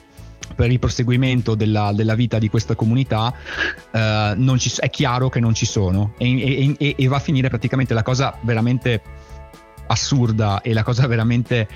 per 0.54 0.70
il 0.70 0.78
proseguimento 0.78 1.54
della, 1.54 1.92
della, 1.94 2.14
vita 2.14 2.38
di 2.38 2.48
questa 2.48 2.74
comunità 2.74 3.34
uh, 3.90 4.56
ci, 4.56 4.72
è 4.78 4.90
chiaro 4.90 5.28
che 5.28 5.40
non 5.40 5.54
ci 5.54 5.66
sono 5.66 6.14
e, 6.18 6.76
e, 6.78 6.94
e, 6.96 7.08
va 7.08 7.16
a 7.16 7.20
finire 7.20 7.48
praticamente 7.48 7.94
la 7.94 8.02
cosa 8.02 8.38
veramente 8.42 9.02
assurda 9.86 10.60
e 10.60 10.72
la 10.72 10.82
cosa 10.82 11.06
veramente 11.06 11.68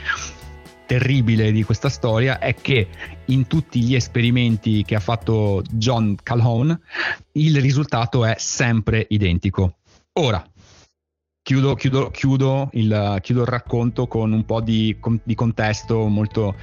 terribile 0.87 1.51
di 1.53 1.65
questa 1.65 1.89
storia 1.89 2.39
è 2.39 2.55
che 2.55 2.89
in 3.27 3.47
tutti 3.47 3.81
gli 3.81 3.95
esperimenti 3.95 4.85
che 4.85 4.95
ha 4.95 5.01
fatto 5.01 5.63
John 5.73 6.17
Calhoun 6.23 6.79
il 7.33 7.61
risultato 7.61 8.25
è 8.25 8.37
sempre 8.39 9.05
identico. 9.11 9.79
Ora, 10.15 10.43
chiudo, 11.47 11.77
chiudo, 11.77 12.11
chiudo, 12.11 12.71
il, 12.73 13.19
chiudo, 13.23 13.43
il, 13.43 13.47
racconto 13.47 14.09
con 14.09 14.33
un 14.33 14.45
po' 14.45 14.61
di, 14.61 14.99
di, 15.23 15.35
contesto 15.37 16.09
molto... 16.09 16.57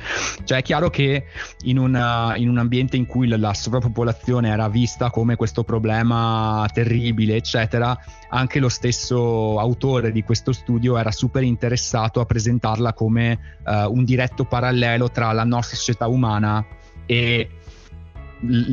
Cioè 0.44 0.58
è 0.58 0.62
chiaro 0.62 0.90
che 0.90 1.24
in, 1.62 1.78
una, 1.78 2.36
in, 2.36 2.50
un 2.50 2.58
ambiente 2.58 2.98
in 2.98 3.06
cui 3.06 3.30
la 3.30 3.54
sovrappopolazione 3.54 4.50
era 4.50 4.68
vista 4.68 5.10
come 5.10 5.38
questo 5.38 5.64
problema 5.64 6.68
terribile, 6.74 7.38
eccetera, 7.38 7.98
anche 8.28 8.60
lo 8.60 8.68
stesso 8.68 9.58
autore 9.58 10.12
di 10.12 10.22
questo 10.22 10.52
studio 10.52 10.98
era 10.98 11.12
super 11.12 11.44
interessato 11.44 12.20
a 12.20 12.26
presentarla 12.26 12.92
come 12.92 13.40
uh, 13.64 13.90
un 13.90 14.04
diretto 14.04 14.44
parallelo 14.44 15.10
tra 15.10 15.32
la 15.32 15.46
nostra 15.46 15.78
società 15.78 16.08
umana 16.08 16.66
e 17.06 17.48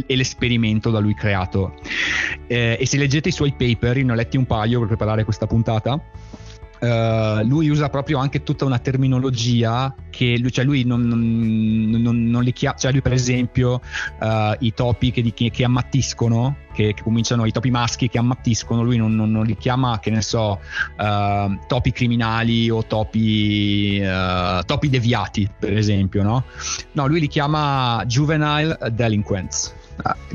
e 0.06 0.16
l'esperimento 0.16 0.90
da 0.90 0.98
lui 0.98 1.14
creato. 1.14 1.74
Eh, 2.46 2.76
e 2.80 2.86
se 2.86 2.96
leggete 2.96 3.28
i 3.28 3.32
suoi 3.32 3.52
paper, 3.52 4.02
ne 4.04 4.12
ho 4.12 4.14
letti 4.14 4.36
un 4.36 4.46
paio 4.46 4.78
per 4.78 4.88
preparare 4.88 5.24
questa 5.24 5.46
puntata, 5.46 6.02
Uh, 6.81 7.45
lui 7.47 7.68
usa 7.68 7.91
proprio 7.91 8.16
anche 8.16 8.43
tutta 8.43 8.64
una 8.64 8.78
terminologia 8.78 9.95
che 10.09 10.39
lui, 10.39 10.51
cioè 10.51 10.64
lui 10.64 10.85
non, 10.85 11.03
non, 11.03 11.20
non, 12.01 12.24
non 12.24 12.43
li 12.43 12.55
chiama, 12.55 12.76
cioè 12.78 12.91
lui 12.91 13.03
per 13.03 13.12
esempio 13.12 13.83
uh, 14.18 14.55
i 14.61 14.72
topi 14.72 15.11
che, 15.11 15.22
che, 15.35 15.51
che 15.51 15.64
ammattiscono, 15.64 16.57
che, 16.72 16.95
che, 16.95 17.03
cominciano, 17.03 17.45
i 17.45 17.53
topi 17.53 17.70
maschi 17.70 18.09
che 18.09 18.16
ammattiscono, 18.16 18.83
lui 18.83 18.97
non, 18.97 19.43
li 19.45 19.57
chiama, 19.59 19.99
che 19.99 20.11
ne 20.11 20.22
so, 20.22 20.59
uh, 20.97 21.59
topi 21.66 21.93
criminali 21.93 22.70
o 22.70 22.83
topi, 22.85 24.01
topi 24.64 24.89
deviati 24.89 25.49
per 25.59 25.76
esempio, 25.76 26.22
no? 26.22 26.45
No, 26.93 27.07
lui 27.07 27.20
li 27.20 27.28
chiama 27.28 28.03
juvenile 28.07 28.78
delinquents. 28.93 29.74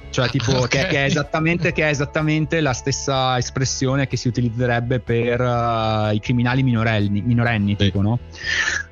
Cioè 0.09 0.29
tipo 0.29 0.51
okay. 0.63 0.67
che, 0.67 0.77
che, 0.77 1.05
è 1.05 1.71
che, 1.71 1.83
è 1.83 1.89
esattamente, 1.89 2.61
la 2.61 2.73
stessa 2.73 3.37
espressione 3.37 4.07
che 4.07 4.17
si 4.17 4.27
utilizzerebbe 4.27 4.99
per 4.99 5.41
uh, 5.41 6.13
i 6.13 6.19
criminali 6.19 6.63
minorenni, 6.63 7.21
minorenni 7.21 7.75
sì. 7.77 7.85
tipo, 7.85 8.01
no? 8.01 8.19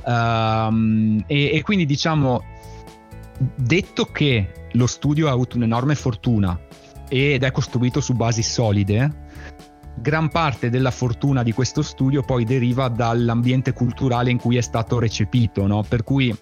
Um, 0.05 1.23
e, 1.27 1.51
e 1.53 1.61
quindi 1.61 1.85
diciamo, 1.85 2.43
detto 3.55 4.05
che 4.05 4.67
lo 4.73 4.87
studio 4.87 5.27
ha 5.27 5.31
avuto 5.31 5.57
un'enorme 5.57 5.95
fortuna 5.95 6.59
ed 7.09 7.43
è 7.43 7.51
costruito 7.51 8.01
su 8.01 8.13
basi 8.13 8.41
solide, 8.41 9.21
gran 9.95 10.29
parte 10.29 10.69
della 10.69 10.91
fortuna 10.91 11.43
di 11.43 11.51
questo 11.51 11.81
studio 11.81 12.23
poi 12.23 12.43
deriva 12.43 12.87
dall'ambiente 12.87 13.73
culturale 13.73 14.31
in 14.31 14.37
cui 14.37 14.57
è 14.57 14.61
stato 14.61 14.99
recepito, 14.99 15.67
no? 15.67 15.83
per 15.87 16.03
cui 16.03 16.35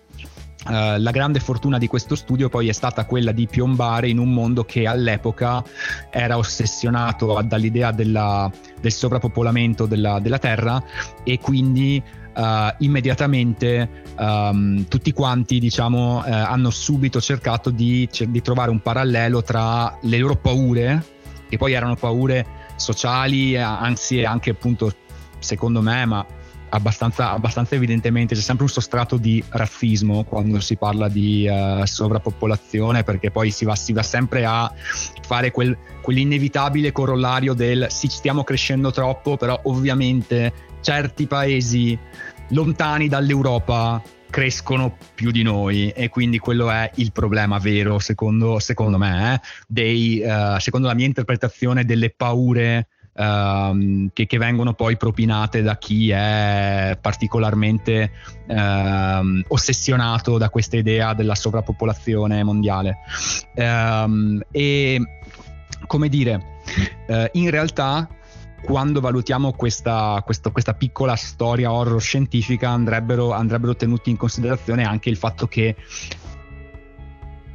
Uh, 0.64 1.00
la 1.00 1.10
grande 1.10 1.40
fortuna 1.40 1.80
di 1.80 1.88
questo 1.88 2.14
studio 2.14 2.48
poi 2.48 2.70
è 2.70 2.72
stata 2.72 3.06
quella 3.06 3.32
di 3.32 3.48
piombare 3.48 4.10
in 4.10 4.20
un 4.20 4.32
mondo 4.32 4.64
che 4.64 4.86
all'epoca 4.86 5.64
era 6.12 6.38
ossessionato 6.38 7.42
dall'idea 7.44 7.92
della, 7.92 8.50
del 8.80 8.92
sovrappopolamento 8.92 9.88
della, 9.88 10.20
della, 10.20 10.38
Terra 10.38 10.84
e 11.24 11.40
quindi 11.40 12.02
uh, 12.36 12.76
immediatamente 12.78 14.04
um, 14.20 14.86
tutti 14.88 15.12
quanti 15.14 15.58
diciamo, 15.58 16.20
uh, 16.20 16.24
hanno 16.26 16.70
subito 16.70 17.20
cercato 17.20 17.72
di, 17.72 18.08
di 18.28 18.42
trovare 18.44 18.70
un 18.70 18.82
parallelo 18.82 19.42
tra 19.42 19.98
le 20.04 20.18
loro 20.20 20.36
paure, 20.36 21.04
che 21.50 21.58
poi 21.58 21.74
erano 21.74 21.96
paure 21.96 22.46
sociali, 22.76 23.58
anzi 23.58 24.24
anche 24.24 24.52
appunto 24.52 24.94
secondo 25.40 25.82
me, 25.82 26.06
ma 26.06 26.26
abbastanza, 26.72 27.32
abbastanza, 27.32 27.76
evidentemente 27.76 28.36
c'è 28.36 28.42
sempre 28.42 28.66
un 28.66 28.72
sostrato 28.72 29.18
di 29.18 29.44
razzismo 29.50 30.24
quando 30.24 30.60
si 30.60 30.78
parla 30.78 31.08
di 31.08 31.48
uh, 31.48 31.86
sovrappopolazione 31.86 33.04
perché 33.04 33.32
poi 33.32 33.52
si 33.52 33.66
va, 33.66 33.76
si 33.76 33.94
va 33.94 34.04
sempre 34.04 34.46
a 34.46 34.72
fare 35.26 35.52
quel, 35.52 35.78
quell'inevitabile 36.02 36.92
corollario 36.92 37.54
del 37.54 37.88
sì 37.90 38.08
stiamo 38.08 38.44
crescendo 38.44 38.92
troppo 38.92 39.38
però 39.38 39.60
ovviamente 39.64 40.54
certi 40.82 41.28
paesi 41.28 41.98
lontani 42.50 43.08
dall'Europa 43.08 44.02
crescono 44.30 44.96
più 45.14 45.30
di 45.30 45.44
noi 45.44 45.90
e 45.90 46.10
quindi 46.10 46.40
quello 46.40 46.72
è 46.72 46.90
il 46.96 47.12
problema 47.12 47.60
vero 47.60 48.00
secondo, 48.00 48.60
secondo 48.60 48.98
me, 48.98 49.34
eh? 49.34 49.42
Dei, 49.68 50.24
uh, 50.26 50.58
secondo 50.58 50.88
la 50.88 50.96
mia 50.96 51.06
interpretazione 51.06 51.84
delle 51.84 52.12
paure 52.12 52.88
ehm, 53.14 54.10
che, 54.14 54.26
che, 54.26 54.38
vengono 54.38 54.74
poi 54.74 54.98
propinate 54.98 55.62
da 55.62 55.78
chi 55.78 56.10
è 56.10 56.98
particolarmente 57.00 58.12
ehm, 58.48 59.44
ossessionato 59.48 60.38
da 60.38 60.50
questa 60.50 60.78
idea 60.78 61.14
della 61.14 61.36
sovrappopolazione 61.36 62.44
mondiale. 62.44 62.98
Ehm, 63.56 64.42
e 64.52 65.02
come 65.88 66.10
dire, 66.10 66.60
eh, 67.08 67.30
in 67.34 67.50
realtà 67.50 68.08
quando 68.62 69.00
valutiamo 69.00 69.54
questa, 69.54 70.22
questa, 70.24 70.52
questa, 70.52 70.74
piccola 70.74 71.16
storia 71.16 71.72
horror 71.72 72.00
scientifica 72.00 72.70
andrebbero, 72.70 73.32
andrebbero, 73.32 73.76
tenuti 73.76 74.12
in 74.12 74.18
considerazione 74.18 74.84
anche 74.84 75.10
il 75.10 75.18
fatto 75.18 75.48
che 75.48 75.76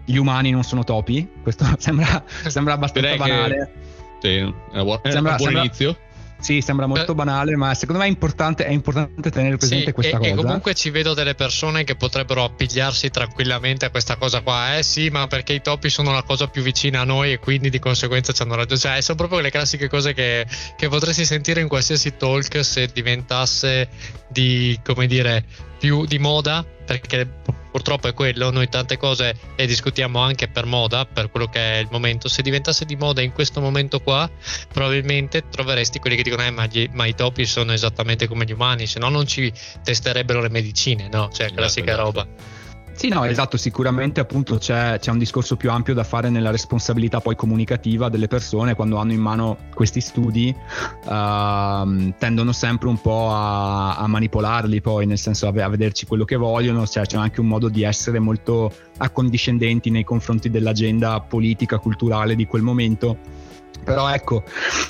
gli 0.05 0.17
umani 0.17 0.51
non 0.51 0.65
sono 0.65 0.85
topi, 0.85 1.29
questo 1.43 1.65
sembra, 1.79 2.23
sembra 2.47 2.75
abbastanza 2.75 3.09
Direi 3.09 3.19
banale. 3.19 3.71
Che 3.73 3.96
sì, 4.21 4.29
è, 4.39 5.11
sembra, 5.11 5.33
un 5.33 5.37
buon 5.37 5.39
sembra, 5.39 5.61
inizio. 5.61 5.97
Sì, 6.39 6.61
sembra 6.61 6.87
molto 6.87 7.15
Beh, 7.15 7.25
banale, 7.25 7.57
ma 7.57 7.73
secondo 7.73 8.03
me 8.03 8.07
è 8.07 8.11
importante, 8.11 8.67
è 8.67 8.71
importante 8.71 9.31
tenere 9.31 9.57
presente 9.57 9.87
sì, 9.87 9.93
questa 9.93 10.17
e, 10.17 10.19
cosa. 10.19 10.33
E 10.33 10.35
comunque 10.35 10.75
ci 10.75 10.91
vedo 10.91 11.15
delle 11.15 11.35
persone 11.35 11.83
che 11.83 11.97
potrebbero 11.97 12.45
appigliarsi 12.45 13.09
tranquillamente 13.09 13.87
a 13.87 13.91
questa 13.91 14.17
cosa 14.17 14.43
qua. 14.43 14.77
Eh 14.77 14.83
sì, 14.83 15.09
ma 15.09 15.27
perché 15.29 15.55
i 15.55 15.63
topi 15.63 15.89
sono 15.89 16.13
la 16.13 16.23
cosa 16.23 16.47
più 16.47 16.63
vicina 16.63 17.01
a 17.01 17.05
noi 17.05 17.33
e 17.33 17.39
quindi 17.39 17.71
di 17.71 17.79
conseguenza 17.79 18.33
ci 18.33 18.43
hanno 18.43 18.55
ragione. 18.55 18.79
Cioè, 18.79 19.01
sono 19.01 19.17
proprio 19.17 19.41
le 19.41 19.51
classiche 19.51 19.89
cose 19.89 20.13
che, 20.13 20.47
che 20.77 20.89
potresti 20.89 21.25
sentire 21.25 21.63
in 21.63 21.69
qualsiasi 21.69 22.17
talk 22.17 22.63
se 22.63 22.91
diventasse 22.93 23.89
di, 24.29 24.79
come 24.85 25.07
dire, 25.07 25.45
più 25.79 26.07
di 26.07 26.19
moda, 26.19 26.65
perché 26.65 27.29
purtroppo 27.71 28.09
è 28.09 28.15
quello, 28.15 28.51
noi 28.51 28.69
tante 28.69 28.97
cose 28.97 29.37
le 29.55 29.67
discutiamo 29.67 30.19
anche 30.19 30.49
per 30.49 30.65
moda, 30.65 31.05
per 31.05 31.31
quello 31.31 31.47
che 31.47 31.75
è 31.75 31.77
il 31.79 31.89
momento. 31.91 32.29
Se 32.29 32.41
diventasse 32.43 32.85
di 32.85 32.97
moda 32.97 33.21
in 33.21 33.33
questo 33.33 33.61
momento 33.61 34.01
qua, 34.01 34.31
probabilmente 34.73 35.49
troveresti 35.51 35.99
quelli 35.99 36.17
che 36.17 36.23
dicono 36.23 36.45
eh, 36.45 36.51
ma, 36.51 36.67
gli, 36.67 36.89
ma 36.93 37.05
i 37.05 37.15
topi 37.15 37.45
sono 37.45 37.73
esattamente 37.73 38.27
come 38.27 38.45
gli 38.45 38.53
umani, 38.53 38.87
se 38.87 38.99
no 38.99 39.09
non 39.09 39.27
ci 39.27 39.53
testerebbero 39.85 40.41
le 40.41 40.49
medicine, 40.49 41.09
no? 41.11 41.31
Cioè, 41.31 41.53
classica 41.53 41.93
esatto, 41.93 42.05
roba. 42.05 42.27
Sì, 42.97 43.09
no, 43.09 43.25
esatto, 43.25 43.59
sicuramente 43.59 44.21
appunto 44.21 44.57
c'è, 44.57 44.99
c'è, 44.99 45.11
un 45.11 45.19
discorso 45.19 45.57
più 45.57 45.71
ampio 45.71 45.93
da 45.93 46.03
fare 46.03 46.31
nella 46.31 46.51
responsabilità 46.51 47.21
poi 47.21 47.37
comunicativa 47.37 48.09
delle 48.09 48.27
persone 48.27 48.75
quando 48.75 48.97
hanno 48.97 49.13
in 49.13 49.21
mano 49.21 49.59
questi 49.75 50.01
studi, 50.01 50.55
uh, 51.05 52.15
tendono 52.19 52.53
sempre 52.53 52.89
un 52.89 52.99
po' 52.99 53.31
a, 53.31 53.97
a, 53.97 54.07
manipolarli 54.07 54.81
poi, 54.81 55.05
nel 55.05 55.19
senso 55.19 55.47
a, 55.47 55.63
a 55.63 55.69
vederci 55.69 56.07
quello 56.07 56.25
che 56.25 56.37
vogliono, 56.37 56.87
cioè, 56.87 57.05
c'è 57.05 57.19
anche 57.19 57.41
un 57.41 57.49
modo 57.49 57.69
di 57.69 57.83
essere 57.83 58.19
molto 58.19 58.73
accondiscendenti 58.97 59.91
nei 59.91 60.03
confronti 60.03 60.49
dell'agenda 60.49 61.21
politica, 61.21 61.79
culturale 61.79 62.35
di 62.35 62.47
quel 62.47 62.63
momento 62.63 63.19
però 63.87 64.13
ecco, 64.13 64.43
uh, 64.45 64.45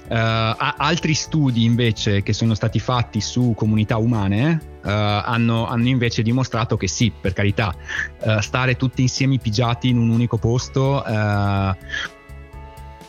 altri 0.09 1.13
studi 1.13 1.65
invece 1.65 2.23
che 2.23 2.33
sono 2.33 2.55
stati 2.55 2.79
fatti 2.79 3.21
su 3.21 3.53
comunità 3.55 3.99
umane 3.99 4.59
uh, 4.83 4.89
hanno, 4.89 5.67
hanno, 5.67 5.89
invece 5.89 6.23
dimostrato 6.23 6.79
che 6.79 6.89
sì, 6.89 7.13
per 7.21 7.35
carità, 7.35 7.75
uh, 8.23 8.41
stare 8.41 8.77
tutti 8.77 9.03
insieme 9.03 9.37
pigiati 9.37 9.91
in 9.91 9.99
un 9.99 10.09
unico 10.09 10.39
posto 10.39 11.05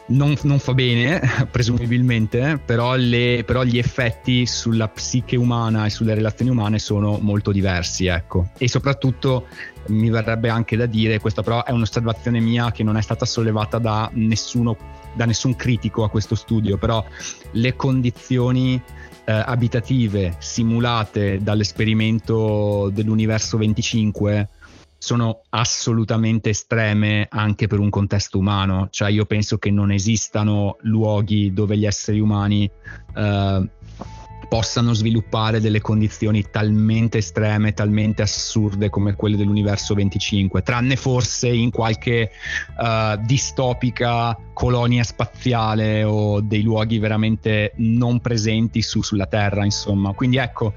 non, 0.08 0.36
non, 0.44 0.60
fa 0.60 0.74
bene, 0.74 1.22
presumibilmente, 1.52 2.60
però, 2.64 2.96
le, 2.96 3.44
però, 3.46 3.64
gli 3.64 3.78
effetti 3.78 4.46
sulla 4.46 4.88
psiche 4.88 5.36
umana 5.36 5.86
e 5.86 5.90
sulle 5.90 6.14
relazioni 6.14 6.52
umane 6.52 6.80
sono 6.80 7.18
molto 7.22 7.52
diversi, 7.52 8.06
ecco. 8.08 8.50
E 8.58 8.68
soprattutto 8.68 9.48
mi 9.88 10.10
verrebbe 10.10 10.50
anche 10.50 10.76
da 10.78 10.86
dire, 10.86 11.20
questa 11.20 11.42
però 11.44 11.64
è 11.64 11.72
un'osservazione 11.72 12.40
mia 12.40 12.72
che 12.72 12.84
non 12.84 12.98
è 12.98 13.02
stata 13.02 13.26
sollevata 13.26 13.78
da 13.80 14.10
nessuno, 14.14 14.76
da 15.18 15.26
nessun 15.26 15.56
critico 15.58 16.06
a 16.06 16.10
questo 16.10 16.36
studio, 16.36 16.78
però 16.78 17.04
le 17.52 17.76
condizioni 17.76 18.82
eh, 19.26 19.32
abitative 19.34 20.38
simulate 20.40 21.40
dall'esperimento 21.42 22.90
dell'universo 22.94 23.58
25 23.58 24.50
sono 25.00 25.42
assolutamente 25.50 26.50
estreme 26.50 27.28
anche 27.30 27.68
per 27.68 27.80
un 27.80 27.90
contesto 27.90 28.40
umano, 28.40 28.88
cioè 28.90 29.10
io 29.10 29.26
penso 29.26 29.58
che 29.58 29.70
non 29.70 29.92
esistano 29.92 30.78
luoghi 30.82 31.54
dove 31.54 31.78
gli 31.78 31.86
esseri 31.86 32.20
umani 32.20 32.70
eh, 33.16 33.70
possano 34.48 34.94
sviluppare 34.94 35.60
delle 35.60 35.82
condizioni 35.82 36.46
talmente 36.50 37.20
estreme, 37.20 37.74
talmente 37.74 38.22
assurde 38.22 38.90
come 38.90 39.16
quelle 39.16 39.36
dell'universo 39.36 39.94
25, 39.94 40.62
tranne 40.62 40.96
forse 40.96 41.50
in 41.50 41.72
qualche 41.72 42.32
uh, 42.78 43.20
distopica 43.26 44.38
colonia 44.54 45.04
spaziale 45.04 46.04
o 46.04 46.42
dei 46.42 46.62
luoghi 46.62 46.98
veramente 47.00 47.74
non 47.78 48.20
presenti 48.20 48.82
su, 48.82 49.02
sulla 49.02 49.28
Terra, 49.28 49.64
insomma. 49.64 50.14
Quindi 50.14 50.38
ecco, 50.38 50.74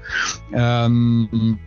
um, 0.51 1.57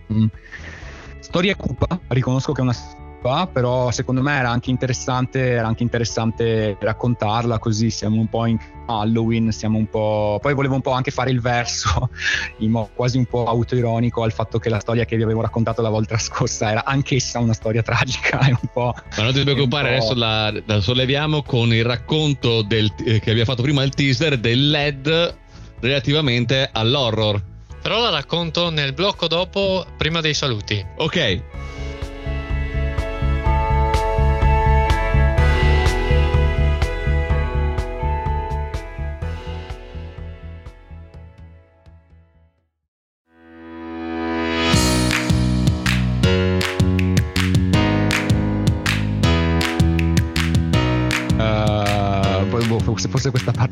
storia 1.21 1.57
cupa, 1.57 1.99
riconosco 2.09 2.53
che 2.53 2.61
è 2.61 2.65
una 2.65 2.77
colpa, 3.25 3.47
però 3.47 3.91
secondo 3.91 4.21
me 4.21 4.37
era 4.37 4.51
anche 4.51 4.71
interessante, 4.71 5.41
era 5.41 5.67
anche 5.67 5.83
interessante 5.83 6.77
raccontarla 6.79 7.59
così, 7.59 7.89
siamo 7.89 8.21
un 8.21 8.29
po' 8.29 8.45
in 8.45 8.59
Halloween, 8.87 9.51
siamo 9.51 9.79
un 9.79 9.89
po'... 9.89 10.39
Poi 10.41 10.53
volevo 10.53 10.75
un 10.75 10.83
po' 10.83 10.91
anche 10.91 11.11
fare 11.11 11.31
il 11.31 11.41
verso, 11.41 12.11
in 12.59 12.71
modo 12.71 12.91
quasi 12.95 13.17
un 13.17 13.25
po' 13.25 13.47
autoironico 13.47 14.23
al 14.23 14.33
fatto 14.33 14.59
che 14.59 14.69
la 14.69 14.79
storia 14.79 15.07
che 15.07 15.17
vi 15.17 15.23
avevo 15.23 15.41
raccontato 15.41 15.81
la 15.81 15.89
volta 15.89 16.19
scorsa 16.19 16.71
era 16.71 16.85
anch'essa 16.85 17.39
una 17.39 17.55
storia 17.55 17.83
tragica 17.83 18.41
e 18.41 18.51
un 18.51 18.69
po'... 18.73 18.95
Ma 19.17 19.23
non 19.23 19.33
ti 19.33 19.43
preoccupare, 19.43 19.97
adesso 19.97 20.15
la, 20.15 20.53
la, 20.67 20.81
solleviamo 20.81 21.43
con 21.43 21.73
il 21.73 21.85
racconto 21.85 22.63
del, 22.63 22.93
eh, 23.05 23.21
che 23.21 23.31
abbiamo 23.31 23.51
fatto 23.51 23.63
prima 23.63 23.83
il 23.83 23.91
teaser 23.91 24.39
del 24.39 24.71
LED 24.71 25.37
relativamente 25.81 26.69
all'horror. 26.71 27.53
Però 27.81 28.01
la 28.01 28.09
racconto 28.09 28.71
nel 28.71 28.95
blocco 28.95 29.29
dopo, 29.29 29.85
prima 29.99 30.23
dei 30.23 30.33
saluti. 30.33 30.85
Ok. 30.97 31.43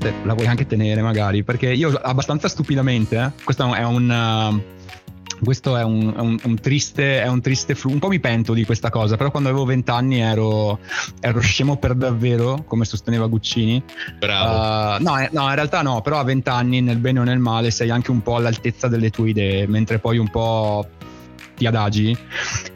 Parte 0.03 0.15
la 0.25 0.35
vuoi 0.35 0.47
anche 0.47 0.67
tenere 0.67 1.01
magari, 1.01 1.45
perché 1.45 1.73
io 1.73 1.91
abbastanza 1.91 2.49
stupidamente, 2.49 3.17
eh, 3.17 3.45
questo 3.45 3.73
è 3.73 3.85
un... 3.85 4.11
Uh, 4.11 4.81
questo 5.43 5.77
è 5.77 5.83
un, 5.83 6.15
un, 6.17 6.39
un, 6.41 6.61
triste, 6.61 7.21
è 7.21 7.27
un 7.27 7.41
triste 7.41 7.75
flu. 7.75 7.91
Un 7.91 7.99
po' 7.99 8.07
mi 8.07 8.21
pento 8.21 8.53
di 8.53 8.65
questa 8.65 8.91
cosa, 8.91 9.17
però 9.17 9.33
quando 9.33 9.49
avevo 9.49 9.65
vent'anni 9.65 10.21
ero, 10.21 10.79
ero 11.19 11.41
scemo 11.41 11.79
per 11.79 11.95
davvero, 11.95 12.63
come 12.65 12.85
sosteneva 12.85 13.27
Guccini. 13.27 13.83
Bravo. 14.21 14.99
Uh, 14.99 15.03
no, 15.03 15.19
eh, 15.19 15.31
no, 15.33 15.49
in 15.49 15.55
realtà 15.57 15.83
no, 15.83 16.01
però 16.01 16.21
a 16.21 16.23
vent'anni, 16.23 16.81
nel 16.81 16.99
bene 16.99 17.19
o 17.19 17.25
nel 17.25 17.41
male, 17.41 17.73
sei 17.73 17.91
anche 17.91 18.13
un 18.13 18.23
po' 18.23 18.37
all'altezza 18.37 18.87
delle 18.87 19.11
tue 19.11 19.31
idee, 19.31 19.67
mentre 19.67 19.99
poi 19.99 20.19
un 20.19 20.31
po' 20.31 20.87
ti 21.57 21.67
adagi. 21.67 22.17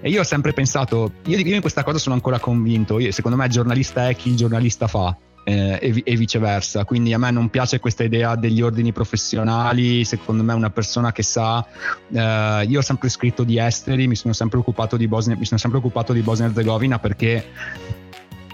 E 0.01 0.11
io 0.11 0.22
ho 0.22 0.24
sempre 0.24 0.53
pensato, 0.53 1.12
io, 1.27 1.39
io 1.39 1.55
in 1.55 1.61
questa 1.61 1.85
cosa 1.85 1.99
sono 1.99 2.16
ancora 2.16 2.41
convinto, 2.41 2.99
io, 2.99 3.12
secondo 3.12 3.37
me 3.37 3.45
il 3.45 3.53
giornalista 3.53 4.09
è 4.09 4.16
chi 4.16 4.31
il 4.31 4.37
giornalista 4.37 4.89
fa 4.89 5.16
eh, 5.49 5.78
e, 5.80 6.03
e, 6.05 6.16
viceversa. 6.16 6.84
Quindi 6.84 7.12
a 7.12 7.18
me 7.18 7.30
non 7.30 7.49
piace 7.51 7.78
questa 7.78 8.03
idea 8.03 8.34
degli 8.34 8.61
ordini 8.61 8.90
professionali, 8.90 10.05
secondo 10.05 10.42
me 10.42 10.53
una 10.53 10.70
persona 10.70 11.12
che 11.12 11.22
sa, 11.22 11.64
eh, 12.12 12.64
io 12.66 12.80
ho 12.80 12.82
sempre 12.82 13.09
scritto 13.09 13.44
di 13.44 13.57
esteri, 13.57 14.09
mi 14.09 14.16
sono 14.16 14.34
sempre 14.34 14.59
occupato 14.59 14.97
di 14.97 15.07
Bosnia, 15.07 15.36
mi 15.36 15.44
sono 15.44 15.61
sempre 15.61 15.78
occupato 15.78 16.12
di 16.12 16.20
Bosnia 16.20 16.49
Herzegovina 16.49 16.99
perché 16.99 17.44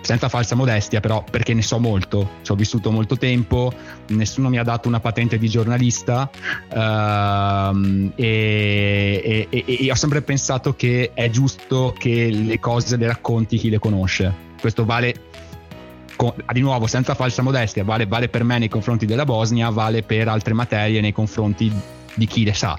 senza 0.03 0.28
falsa 0.28 0.55
modestia, 0.55 1.01
però 1.01 1.24
perché 1.28 1.55
ne 1.55 1.62
so 1.62 1.78
molto, 1.78 2.32
ci 2.43 2.53
ho 2.53 2.57
vissuto 2.57 2.90
molto 2.90 3.16
tempo, 3.16 3.72
nessuno 4.09 4.51
mi 4.51 4.59
ha 4.59 4.64
dato 4.64 4.88
una 4.88 5.01
patente 5.01 5.38
di 5.38 5.49
giornalista 5.49 6.28
ehm, 6.68 8.12
e, 8.16 9.47
e, 9.49 9.64
e, 9.64 9.90
ho 9.90 9.95
sempre 9.95 10.20
pensato 10.20 10.74
che 10.74 11.12
è 11.14 11.30
giusto 11.30 11.95
che 11.97 12.30
le 12.30 12.59
cose 12.59 12.97
le 12.97 13.07
racconti 13.07 13.57
chi 13.57 13.70
le 13.70 13.78
conosce. 13.78 14.51
Questo 14.61 14.84
vale 14.84 15.14
di 16.53 16.61
nuovo 16.61 16.87
senza 16.87 17.14
falsa 17.14 17.43
modestia, 17.43 17.85
vale, 17.85 18.07
vale 18.07 18.29
per 18.29 18.45
me 18.45 18.59
nei 18.59 18.68
confronti 18.68 19.07
della 19.07 19.25
Bosnia, 19.25 19.70
vale 19.70 20.03
per 20.03 20.29
altre 20.29 20.55
materie 20.55 21.01
nei 21.01 21.12
confronti 21.12 21.73
di 22.14 22.27
chi 22.27 22.45
le 22.45 22.55
sa. 22.55 22.79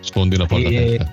Sfondi 0.00 0.36
la 0.36 0.46
porta 0.46 0.68
e, 0.68 1.06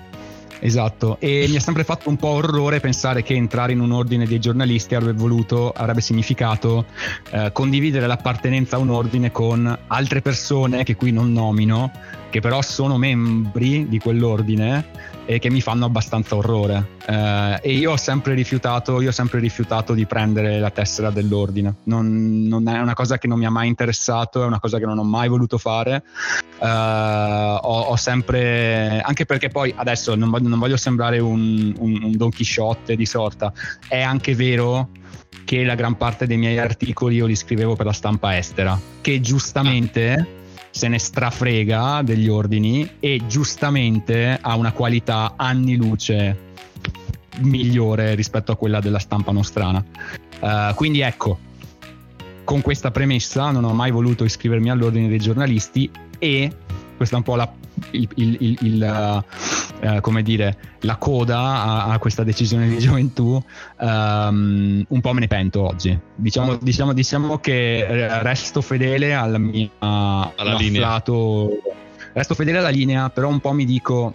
Esatto, 0.64 1.18
e 1.20 1.44
mi 1.46 1.56
ha 1.56 1.60
sempre 1.60 1.84
fatto 1.84 2.08
un 2.08 2.16
po' 2.16 2.28
orrore 2.28 2.80
pensare 2.80 3.22
che 3.22 3.34
entrare 3.34 3.72
in 3.72 3.80
un 3.80 3.92
ordine 3.92 4.24
dei 4.24 4.38
giornalisti 4.38 4.94
avrebbe 4.94 5.18
voluto, 5.18 5.70
avrebbe 5.70 6.00
significato 6.00 6.86
eh, 7.32 7.50
condividere 7.52 8.06
l'appartenenza 8.06 8.76
a 8.76 8.78
un 8.78 8.88
ordine 8.88 9.30
con 9.30 9.78
altre 9.88 10.22
persone 10.22 10.82
che 10.82 10.96
qui 10.96 11.12
non 11.12 11.34
nomino, 11.34 11.90
che 12.30 12.40
però 12.40 12.62
sono 12.62 12.96
membri 12.96 13.88
di 13.88 13.98
quell'ordine 13.98 15.12
e 15.26 15.38
che 15.38 15.50
mi 15.50 15.60
fanno 15.60 15.84
abbastanza 15.86 16.36
orrore. 16.36 16.96
Eh, 17.06 17.58
e 17.62 17.72
io 17.72 17.92
ho 17.92 17.96
sempre 17.96 18.34
rifiutato, 18.34 19.00
io 19.00 19.08
ho 19.08 19.12
sempre 19.12 19.40
rifiutato 19.40 19.94
di 19.94 20.06
prendere 20.06 20.58
la 20.58 20.70
tessera 20.70 21.10
dell'ordine. 21.10 21.76
Non, 21.84 22.46
non, 22.46 22.68
è 22.68 22.80
una 22.80 22.94
cosa 22.94 23.18
che 23.18 23.26
non 23.26 23.38
mi 23.38 23.46
ha 23.46 23.50
mai 23.50 23.68
interessato, 23.68 24.42
è 24.42 24.46
una 24.46 24.60
cosa 24.60 24.78
che 24.78 24.86
non 24.86 24.98
ho 24.98 25.04
mai 25.04 25.28
voluto 25.28 25.58
fare. 25.58 26.02
Eh, 26.58 26.66
ho, 26.66 27.80
ho, 27.80 27.96
sempre, 27.96 29.00
anche 29.00 29.24
perché 29.24 29.48
poi 29.48 29.72
adesso 29.76 30.14
non 30.14 30.30
voglio, 30.30 30.48
non 30.48 30.58
voglio 30.58 30.76
sembrare 30.76 31.18
un, 31.18 31.74
un, 31.78 32.00
un 32.02 32.16
Don 32.16 32.30
Chisciotte 32.30 32.96
di 32.96 33.06
sorta, 33.06 33.52
è 33.88 34.00
anche 34.00 34.34
vero 34.34 34.90
che 35.44 35.62
la 35.64 35.74
gran 35.74 35.96
parte 35.96 36.26
dei 36.26 36.36
miei 36.36 36.58
articoli 36.58 37.16
io 37.16 37.26
li 37.26 37.36
scrivevo 37.36 37.76
per 37.76 37.86
la 37.86 37.92
stampa 37.92 38.36
estera, 38.36 38.78
che 39.00 39.20
giustamente 39.20 40.42
se 40.74 40.88
ne 40.88 40.98
strafrega 40.98 42.02
degli 42.02 42.26
ordini 42.26 42.96
e 42.98 43.22
giustamente 43.28 44.36
ha 44.40 44.56
una 44.56 44.72
qualità 44.72 45.34
anni 45.36 45.76
luce 45.76 46.52
migliore 47.42 48.16
rispetto 48.16 48.50
a 48.50 48.56
quella 48.56 48.80
della 48.80 48.98
stampa 48.98 49.30
nostrana. 49.30 49.84
Uh, 50.40 50.74
quindi 50.74 50.98
ecco, 50.98 51.38
con 52.42 52.60
questa 52.60 52.90
premessa 52.90 53.52
non 53.52 53.62
ho 53.62 53.72
mai 53.72 53.92
voluto 53.92 54.24
iscrivermi 54.24 54.68
all'ordine 54.68 55.06
dei 55.06 55.20
giornalisti 55.20 55.88
e 56.18 56.50
questa 56.96 57.14
è 57.14 57.18
un 57.18 57.24
po' 57.24 57.36
la, 57.36 57.52
il, 57.90 58.08
il, 58.14 58.58
il, 58.60 59.22
uh, 59.82 60.00
come 60.00 60.22
dire, 60.22 60.56
la 60.80 60.96
coda 60.96 61.38
a, 61.38 61.84
a, 61.86 61.98
questa 61.98 62.24
decisione 62.24 62.68
di 62.68 62.78
gioventù, 62.78 63.42
um, 63.78 64.84
un 64.86 65.00
po' 65.00 65.12
me 65.12 65.20
ne 65.20 65.26
pento 65.26 65.62
oggi. 65.62 65.98
Diciamo, 66.14 66.56
diciamo, 66.56 66.92
diciamo 66.92 67.38
che 67.38 67.86
resto 68.22 68.60
fedele 68.60 69.14
alla 69.14 69.38
mia 69.38 69.68
alla 69.78 70.54
linea. 70.56 71.02
resto 72.12 72.34
fedele 72.34 72.58
alla 72.58 72.68
linea, 72.68 73.10
però 73.10 73.28
un 73.28 73.40
po' 73.40 73.52
mi 73.52 73.64
dico 73.64 74.14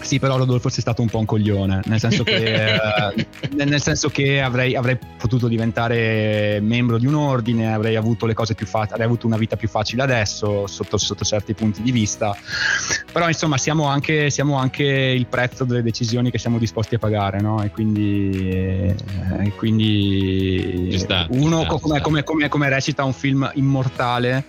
sì, 0.00 0.18
però 0.18 0.36
Rodolfo 0.36 0.68
è 0.68 0.70
stato 0.70 1.02
un 1.02 1.08
po' 1.08 1.18
un 1.18 1.26
coglione, 1.26 1.82
nel 1.84 2.00
senso 2.00 2.24
che, 2.24 2.74
eh, 2.74 3.26
nel 3.52 3.80
senso 3.80 4.08
che 4.08 4.40
avrei, 4.40 4.74
avrei, 4.74 4.98
potuto 5.20 5.48
diventare 5.48 6.58
membro 6.62 6.98
di 6.98 7.06
un 7.06 7.14
ordine, 7.14 7.72
avrei 7.72 7.96
avuto 7.96 8.24
le 8.24 8.32
cose 8.32 8.54
più 8.54 8.66
facili, 8.66 8.92
avrei 8.92 9.06
avuto 9.06 9.26
una 9.26 9.36
vita 9.36 9.56
più 9.56 9.68
facile 9.68 10.02
adesso 10.02 10.66
sotto, 10.66 10.96
sotto 10.96 11.24
certi 11.24 11.52
punti 11.52 11.82
di 11.82 11.92
vista. 11.92 12.34
Però 13.12 13.28
insomma 13.28 13.58
siamo 13.58 13.86
anche, 13.86 14.30
siamo 14.30 14.56
anche, 14.56 14.84
il 14.84 15.26
prezzo 15.26 15.64
delle 15.64 15.82
decisioni 15.82 16.30
che 16.30 16.38
siamo 16.38 16.58
disposti 16.58 16.94
a 16.94 16.98
pagare, 16.98 17.40
no? 17.40 17.62
E 17.62 17.70
quindi, 17.70 18.48
eh, 18.48 19.52
quindi 19.56 20.96
sta, 20.98 21.26
uno 21.30 21.62
sta, 21.62 21.78
come, 21.78 22.00
come, 22.00 22.22
come, 22.24 22.48
come, 22.48 22.68
recita 22.68 23.04
un 23.04 23.12
film 23.12 23.50
immortale, 23.54 24.46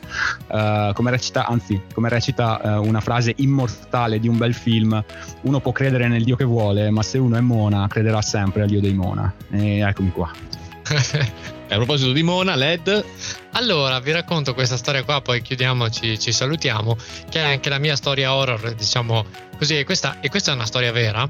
uh, 0.47 0.93
come 0.93 1.11
recita, 1.11 1.45
anzi, 1.45 1.81
come 1.93 2.07
recita 2.07 2.79
uh, 2.79 2.87
una 2.87 3.01
frase 3.01 3.33
immortale 3.37 4.19
di 4.19 4.27
un 4.27 4.37
bel 4.37 4.53
film 4.53 5.03
uno 5.41 5.59
può 5.59 5.71
credere 5.71 6.07
nel 6.07 6.23
Dio 6.23 6.35
che 6.35 6.43
vuole, 6.43 6.89
ma 6.89 7.03
se 7.03 7.17
uno 7.17 7.37
è 7.37 7.41
Mona, 7.41 7.87
crederà 7.87 8.21
sempre 8.21 8.63
al 8.63 8.67
Dio 8.67 8.79
dei 8.79 8.93
Mona. 8.93 9.33
E 9.49 9.79
eccomi 9.79 10.11
qua. 10.11 10.31
a 11.71 11.75
proposito 11.75 12.11
di 12.11 12.23
Mona, 12.23 12.55
LED. 12.55 13.03
Allora, 13.51 13.99
vi 13.99 14.11
racconto 14.11 14.53
questa 14.53 14.77
storia 14.77 15.03
qua, 15.03 15.21
poi 15.21 15.41
chiudiamo, 15.41 15.89
ci, 15.89 16.17
salutiamo, 16.17 16.97
che 17.29 17.39
è 17.39 17.43
anche 17.43 17.69
la 17.69 17.79
mia 17.79 17.95
storia 17.95 18.33
horror, 18.33 18.73
diciamo 18.73 19.25
così, 19.57 19.77
e 19.77 19.83
questa, 19.83 20.19
e 20.19 20.29
questa 20.29 20.51
è 20.51 20.55
una 20.55 20.65
storia 20.65 20.91
vera. 20.91 21.29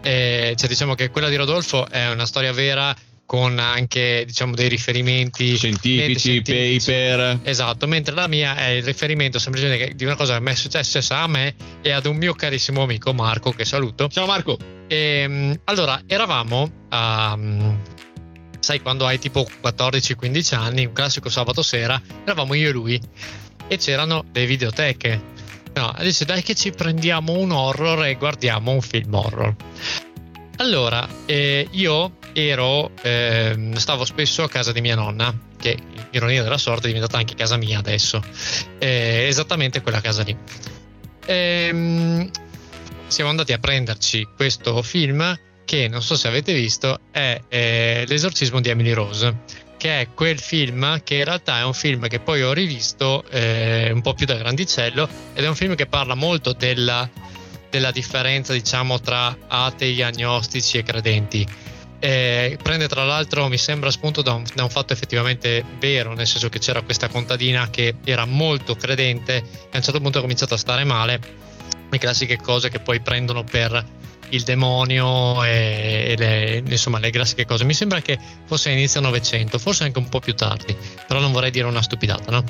E, 0.00 0.54
cioè, 0.56 0.68
diciamo 0.68 0.94
che 0.94 1.10
quella 1.10 1.28
di 1.28 1.36
Rodolfo 1.36 1.88
è 1.88 2.10
una 2.10 2.26
storia 2.26 2.52
vera 2.52 2.94
con 3.28 3.58
anche 3.58 4.24
diciamo 4.26 4.54
dei 4.54 4.70
riferimenti 4.70 5.54
scientifici, 5.54 6.18
scientifici, 6.18 6.80
paper. 6.80 7.40
Esatto, 7.42 7.86
mentre 7.86 8.14
la 8.14 8.26
mia 8.26 8.56
è 8.56 8.68
il 8.68 8.82
riferimento 8.82 9.38
semplicemente 9.38 9.94
di 9.94 10.04
una 10.06 10.16
cosa 10.16 10.38
che 10.38 10.40
mi 10.40 10.52
è 10.52 10.54
successa 10.54 11.18
a 11.18 11.26
me 11.26 11.54
e 11.82 11.90
ad 11.90 12.06
un 12.06 12.16
mio 12.16 12.32
carissimo 12.32 12.84
amico 12.84 13.12
Marco, 13.12 13.50
che 13.50 13.66
saluto. 13.66 14.08
Ciao 14.08 14.24
Marco. 14.24 14.56
E, 14.88 14.96
ehm, 14.96 15.60
allora, 15.64 16.00
eravamo 16.06 16.72
a... 16.88 17.34
Um, 17.36 17.78
sai 18.60 18.80
quando 18.80 19.04
hai 19.04 19.18
tipo 19.18 19.46
14-15 19.62 20.54
anni, 20.54 20.86
un 20.86 20.94
classico 20.94 21.28
sabato 21.28 21.60
sera, 21.60 22.00
eravamo 22.24 22.54
io 22.54 22.70
e 22.70 22.72
lui 22.72 23.00
e 23.66 23.76
c'erano 23.76 24.24
le 24.32 24.46
videoteche. 24.46 25.20
No, 25.74 25.94
dice 26.00 26.24
dai 26.24 26.42
che 26.42 26.54
ci 26.54 26.70
prendiamo 26.70 27.32
un 27.32 27.50
horror 27.50 28.06
e 28.06 28.14
guardiamo 28.14 28.72
un 28.72 28.80
film 28.80 29.12
horror. 29.12 29.54
Allora, 30.56 31.06
eh, 31.26 31.68
io 31.72 32.17
ero, 32.32 32.90
eh, 33.02 33.72
stavo 33.74 34.04
spesso 34.04 34.42
a 34.42 34.48
casa 34.48 34.72
di 34.72 34.80
mia 34.80 34.94
nonna, 34.94 35.36
che 35.58 35.76
ironia 36.10 36.42
della 36.42 36.58
sorte 36.58 36.84
è 36.84 36.92
diventata 36.92 37.18
anche 37.18 37.34
casa 37.34 37.56
mia 37.56 37.78
adesso, 37.78 38.22
eh, 38.78 39.26
esattamente 39.28 39.82
quella 39.82 40.00
casa 40.00 40.22
lì. 40.22 40.36
Ehm, 41.26 42.30
siamo 43.06 43.30
andati 43.30 43.52
a 43.52 43.58
prenderci 43.58 44.28
questo 44.36 44.82
film 44.82 45.38
che 45.64 45.88
non 45.88 46.02
so 46.02 46.16
se 46.16 46.28
avete 46.28 46.54
visto 46.54 47.00
è 47.10 47.38
eh, 47.48 48.04
L'esorcismo 48.06 48.60
di 48.60 48.70
Emily 48.70 48.92
Rose 48.92 49.66
che 49.76 50.00
è 50.00 50.08
quel 50.12 50.38
film 50.38 51.02
che 51.02 51.16
in 51.16 51.24
realtà 51.24 51.58
è 51.58 51.64
un 51.64 51.72
film 51.72 52.08
che 52.08 52.20
poi 52.20 52.42
ho 52.42 52.52
rivisto 52.52 53.24
eh, 53.30 53.90
un 53.92 54.00
po' 54.00 54.12
più 54.14 54.26
da 54.26 54.34
grandicello 54.34 55.08
ed 55.34 55.44
è 55.44 55.48
un 55.48 55.54
film 55.54 55.74
che 55.74 55.86
parla 55.86 56.14
molto 56.14 56.52
della, 56.52 57.08
della 57.70 57.90
differenza 57.90 58.52
diciamo 58.52 59.00
tra 59.00 59.36
atei, 59.46 60.02
agnostici 60.02 60.78
e 60.78 60.82
credenti 60.82 61.46
eh, 62.00 62.58
prende 62.62 62.88
tra 62.88 63.04
l'altro, 63.04 63.48
mi 63.48 63.58
sembra 63.58 63.90
spunto 63.90 64.22
da 64.22 64.32
un, 64.32 64.44
da 64.54 64.62
un, 64.62 64.70
fatto 64.70 64.92
effettivamente 64.92 65.64
vero, 65.78 66.14
nel 66.14 66.26
senso 66.26 66.48
che 66.48 66.58
c'era 66.58 66.82
questa 66.82 67.08
contadina 67.08 67.70
che 67.70 67.96
era 68.04 68.24
molto 68.24 68.76
credente 68.76 69.36
e 69.36 69.68
a 69.72 69.76
un 69.76 69.82
certo 69.82 70.00
punto 70.00 70.18
ha 70.18 70.20
cominciato 70.20 70.54
a 70.54 70.58
stare 70.58 70.84
male, 70.84 71.20
le 71.90 71.98
classiche 71.98 72.36
cose 72.36 72.68
che 72.68 72.80
poi 72.80 73.00
prendono 73.00 73.42
per 73.44 73.84
il 74.30 74.42
demonio 74.42 75.42
e, 75.42 76.08
e 76.10 76.16
le, 76.16 76.62
insomma 76.70 76.98
le 76.98 77.10
classiche 77.10 77.46
cose. 77.46 77.64
Mi 77.64 77.74
sembra 77.74 78.00
che 78.00 78.18
fosse 78.46 78.70
inizio 78.70 79.00
Novecento, 79.00 79.58
forse 79.58 79.84
anche 79.84 79.98
un 79.98 80.08
po' 80.08 80.20
più 80.20 80.34
tardi, 80.34 80.76
però 81.06 81.20
non 81.20 81.32
vorrei 81.32 81.50
dire 81.50 81.66
una 81.66 81.82
stupidata, 81.82 82.30
no? 82.30 82.44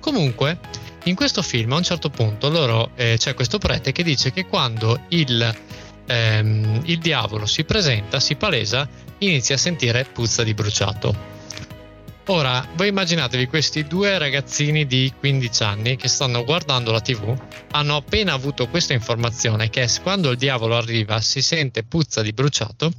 Comunque, 0.00 0.58
in 1.04 1.14
questo 1.14 1.42
film 1.42 1.72
a 1.72 1.76
un 1.76 1.82
certo 1.82 2.10
punto 2.10 2.48
loro, 2.48 2.90
eh, 2.94 3.16
c'è 3.18 3.34
questo 3.34 3.58
prete 3.58 3.92
che 3.92 4.02
dice 4.02 4.32
che 4.32 4.46
quando 4.46 5.00
il 5.08 5.54
ehm, 6.06 6.82
il 6.84 6.98
diavolo 6.98 7.46
si 7.46 7.64
presenta, 7.64 8.20
si 8.20 8.36
palesa, 8.36 8.88
inizia 9.18 9.54
a 9.54 9.58
sentire 9.58 10.04
puzza 10.04 10.42
di 10.42 10.54
bruciato. 10.54 11.30
Ora, 12.26 12.66
voi 12.76 12.88
immaginatevi 12.88 13.46
questi 13.46 13.84
due 13.84 14.16
ragazzini 14.16 14.86
di 14.86 15.12
15 15.18 15.62
anni 15.64 15.96
che 15.96 16.06
stanno 16.06 16.44
guardando 16.44 16.92
la 16.92 17.00
TV, 17.00 17.36
hanno 17.72 17.96
appena 17.96 18.32
avuto 18.32 18.68
questa 18.68 18.92
informazione 18.92 19.70
che 19.70 19.88
quando 20.02 20.30
il 20.30 20.36
diavolo 20.36 20.76
arriva 20.76 21.20
si 21.20 21.42
sente 21.42 21.82
puzza 21.82 22.22
di 22.22 22.32
bruciato 22.32 22.92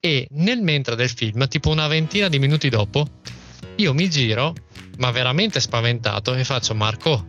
e 0.00 0.26
nel 0.30 0.62
mentre 0.62 0.96
del 0.96 1.10
film, 1.10 1.46
tipo 1.46 1.70
una 1.70 1.88
ventina 1.88 2.28
di 2.28 2.38
minuti 2.38 2.70
dopo, 2.70 3.06
io 3.76 3.92
mi 3.92 4.08
giro, 4.08 4.54
ma 4.96 5.10
veramente 5.10 5.60
spaventato, 5.60 6.34
e 6.34 6.44
faccio 6.44 6.74
Marco, 6.74 7.26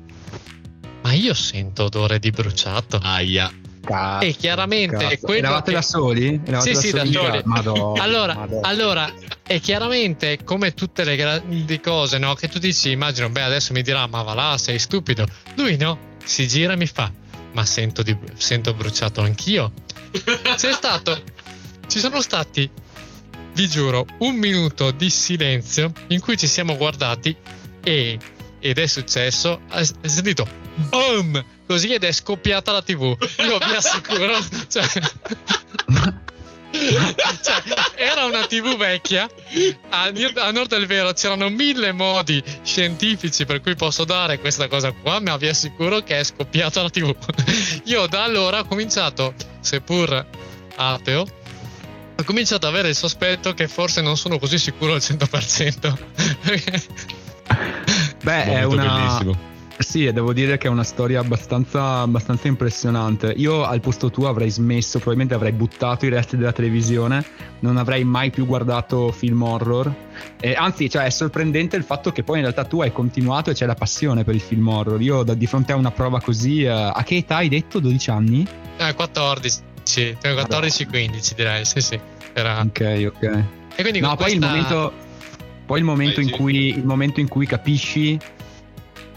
ma 1.02 1.12
io 1.14 1.34
sento 1.34 1.86
odore 1.86 2.18
di 2.20 2.32
bruciato. 2.32 2.98
Aia. 3.02 3.65
Cazzo, 3.86 4.26
e 4.26 4.32
chiaramente 4.34 4.98
cazzo. 4.98 5.34
Eravate 5.34 5.72
che... 5.72 5.78
da 5.78 5.82
soli? 5.82 6.42
Eravate 6.44 6.76
sì, 6.76 6.92
da 6.92 7.06
sì, 7.06 7.12
soli? 7.12 7.12
da 7.12 7.20
soli. 7.22 7.42
Madonna, 7.46 8.04
allora, 8.04 8.34
Madonna. 8.34 8.68
allora, 8.68 9.14
e 9.46 9.60
chiaramente 9.60 10.44
come 10.44 10.74
tutte 10.74 11.04
le 11.04 11.16
grandi 11.16 11.80
cose, 11.80 12.18
no? 12.18 12.34
Che 12.34 12.48
tu 12.48 12.60
dici, 12.60 12.92
immagino, 12.92 13.30
beh, 13.30 13.42
adesso 13.42 13.74
mi 13.74 13.82
dirà, 13.82 14.08
ma 14.08 14.22
va 14.24 14.34
là, 14.34 14.58
sei 14.58 14.80
stupido. 14.80 15.26
Lui 15.56 15.78
no, 15.78 15.98
si 16.24 16.48
gira 16.48 16.74
e 16.74 16.78
mi 16.78 16.88
fa, 16.88 17.12
ma 17.54 17.66
sento, 17.66 18.04
di, 18.04 18.18
sento 18.36 18.74
bruciato 18.74 19.22
anch'io. 19.22 19.72
C'è 20.56 20.72
stato, 20.72 21.22
ci 21.88 22.00
sono 22.00 22.22
stati, 22.22 22.70
vi 23.54 23.68
giuro, 23.68 24.06
un 24.20 24.36
minuto 24.36 24.92
di 24.92 25.10
silenzio 25.10 25.92
in 26.08 26.20
cui 26.20 26.38
ci 26.38 26.48
siamo 26.48 26.76
guardati 26.76 27.36
e 27.84 28.20
ed 28.66 28.80
è 28.80 28.88
successo, 28.88 29.60
hai 29.70 29.86
sentito 30.02 30.48
boom 30.90 31.44
così 31.66 31.94
ed 31.94 32.04
è 32.04 32.12
scoppiata 32.12 32.72
la 32.72 32.82
tv. 32.82 33.18
Io 33.40 33.58
vi 33.58 33.76
assicuro, 33.76 34.38
cioè, 34.68 34.86
cioè, 37.42 37.64
era 37.96 38.26
una 38.26 38.46
tv 38.46 38.76
vecchia 38.76 39.30
a, 39.90 40.12
a 40.36 40.52
nord 40.52 40.70
del 40.70 40.86
vero 40.86 41.14
c'erano 41.14 41.50
mille 41.50 41.94
modi 41.94 42.44
scientifici 42.64 43.46
per 43.46 43.62
cui 43.62 43.76
posso 43.76 44.04
dare 44.04 44.40
questa 44.40 44.68
cosa 44.68 44.92
qua 44.92 45.22
ma 45.22 45.38
vi 45.38 45.48
assicuro 45.48 46.02
che 46.02 46.20
è 46.20 46.24
scoppiata 46.24 46.82
la 46.82 46.90
tv 46.90 47.16
io 47.86 48.08
da 48.08 48.24
allora 48.24 48.60
ho 48.60 48.66
cominciato 48.66 49.34
seppur 49.62 50.26
ateo 50.76 51.26
ho 52.18 52.24
cominciato 52.24 52.68
ad 52.68 52.74
avere 52.74 52.90
il 52.90 52.96
sospetto 52.96 53.54
che 53.54 53.68
forse 53.68 54.02
non 54.02 54.18
sono 54.18 54.38
così 54.38 54.58
sicuro 54.58 54.94
al 54.94 55.00
100% 55.00 55.98
Beh, 58.24 58.44
è 58.44 58.64
una... 58.64 58.84
Bellissimo. 58.84 59.54
Sì, 59.78 60.10
devo 60.12 60.32
dire 60.32 60.58
che 60.58 60.68
è 60.68 60.70
una 60.70 60.84
storia 60.84 61.20
abbastanza, 61.20 62.00
abbastanza, 62.00 62.48
impressionante. 62.48 63.34
Io 63.36 63.64
al 63.66 63.82
posto 63.82 64.10
tuo 64.10 64.30
avrei 64.30 64.50
smesso, 64.50 65.00
probabilmente 65.00 65.34
avrei 65.34 65.52
buttato 65.52 66.06
i 66.06 66.10
resti 66.10 66.38
della 66.38 66.54
televisione, 66.54 67.24
non 67.60 67.76
avrei 67.76 68.06
mai 68.06 68.30
più 68.30 68.46
guardato 68.46 69.12
film 69.12 69.42
horror. 69.42 69.94
E, 70.40 70.54
anzi, 70.54 70.90
cioè, 70.90 71.04
è 71.04 71.10
sorprendente 71.10 71.76
il 71.76 71.84
fatto 71.84 72.12
che 72.12 72.24
poi 72.24 72.38
in 72.38 72.44
realtà 72.44 72.64
tu 72.64 72.82
hai 72.82 72.94
continuato 72.94 73.50
e 73.50 73.54
c'è 73.54 73.66
la 73.66 73.76
passione 73.76 74.24
per 74.24 74.34
il 74.36 74.42
film 74.42 74.66
horror. 74.66 75.02
Io 75.02 75.24
da, 75.24 75.34
di 75.34 75.46
fronte 75.46 75.74
a 75.74 75.76
una 75.76 75.92
prova 75.92 76.22
così, 76.22 76.64
eh, 76.64 76.70
a 76.70 77.04
che 77.04 77.18
età 77.18 77.38
hai 77.38 77.50
detto? 77.50 77.80
12 77.80 78.10
anni? 78.10 78.48
Eh, 78.78 78.94
14, 78.94 79.62
14-15 80.22 81.34
direi, 81.36 81.66
sì 81.66 81.82
sì. 81.82 82.00
Era... 82.32 82.62
Ok, 82.62 83.12
ok. 83.14 83.44
E 83.76 83.82
quindi 83.82 84.00
no, 84.00 84.16
poi 84.16 84.18
questa... 84.18 84.34
il 84.34 84.40
momento 84.40 84.94
poi 85.66 85.80
il 85.80 85.86
momento, 85.86 86.22
in 86.22 86.30
cui, 86.30 86.68
il 86.78 86.86
momento 86.86 87.20
in 87.20 87.28
cui 87.28 87.48
capisci 87.48 88.18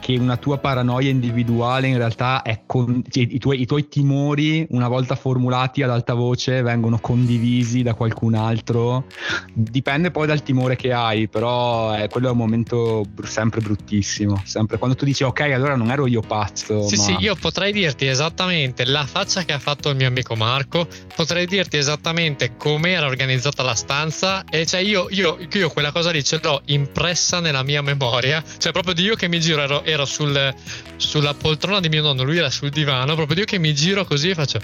che 0.08 0.16
una 0.18 0.38
tua 0.38 0.56
paranoia 0.56 1.10
individuale 1.10 1.86
in 1.86 1.98
realtà 1.98 2.40
è 2.40 2.62
con, 2.64 3.02
cioè, 3.10 3.26
i, 3.28 3.38
tuoi, 3.38 3.60
i, 3.60 3.66
tuoi, 3.66 3.88
timori 3.88 4.66
una 4.70 4.88
volta 4.88 5.14
formulati 5.16 5.82
ad 5.82 5.90
alta 5.90 6.14
voce 6.14 6.62
vengono 6.62 6.98
condivisi 6.98 7.82
da 7.82 7.92
qualcun 7.92 8.34
altro. 8.34 9.04
Dipende 9.52 10.10
poi 10.10 10.26
dal 10.26 10.42
timore 10.42 10.76
che 10.76 10.94
hai 10.94 11.28
però 11.28 11.94
eh, 11.94 12.08
quello 12.08 12.28
è 12.28 12.30
un 12.30 12.38
momento 12.38 13.04
br- 13.06 13.26
sempre 13.26 13.60
bruttissimo 13.60 14.40
sempre. 14.46 14.78
Quando 14.78 14.96
tu 14.96 15.04
dici 15.04 15.24
ok 15.24 15.40
allora 15.40 15.76
non 15.76 15.90
ero 15.90 16.06
io 16.06 16.22
pazzo 16.22 16.88
sì 16.88 16.96
ma... 16.96 17.02
sì 17.02 17.16
io 17.18 17.34
potrei 17.34 17.72
dirti 17.72 18.06
esattamente 18.06 18.86
la 18.86 19.04
faccia 19.04 19.44
che 19.44 19.52
ha 19.52 19.58
fatto 19.58 19.90
il 19.90 19.96
mio 19.96 20.06
amico 20.06 20.34
Marco 20.36 20.88
potrei 21.14 21.44
dirti 21.44 21.76
esattamente 21.76 22.56
come 22.56 22.92
era 22.92 23.06
organizzata 23.06 23.62
la 23.62 23.74
stanza 23.74 24.44
e 24.48 24.64
cioè 24.64 24.80
io, 24.80 25.08
io, 25.10 25.36
io 25.52 25.68
quella 25.68 25.92
cosa 25.92 26.10
lì 26.10 26.24
ce 26.24 26.40
l'ho 26.42 26.62
impressa 26.66 27.40
nella 27.40 27.62
mia 27.62 27.82
memoria 27.82 28.42
cioè 28.56 28.72
proprio 28.72 28.94
di 28.94 29.02
io 29.02 29.14
che 29.14 29.28
mi 29.28 29.38
giro 29.38 29.60
ero, 29.60 29.84
ero 29.84 29.97
ero 29.98 30.04
sul, 30.04 30.54
sulla 30.96 31.34
poltrona 31.34 31.80
di 31.80 31.88
mio 31.88 32.02
nonno, 32.02 32.22
lui 32.22 32.38
era 32.38 32.50
sul 32.50 32.70
divano, 32.70 33.14
proprio 33.16 33.40
io 33.40 33.44
che 33.44 33.58
mi 33.58 33.74
giro 33.74 34.04
così 34.04 34.30
e 34.30 34.34
faccio 34.34 34.60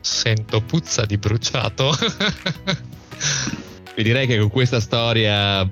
sento 0.00 0.60
puzza 0.60 1.06
di 1.06 1.16
bruciato. 1.16 1.96
E 3.96 4.02
direi 4.02 4.26
che 4.26 4.38
con 4.38 4.50
questa 4.50 4.80
storia 4.80 5.70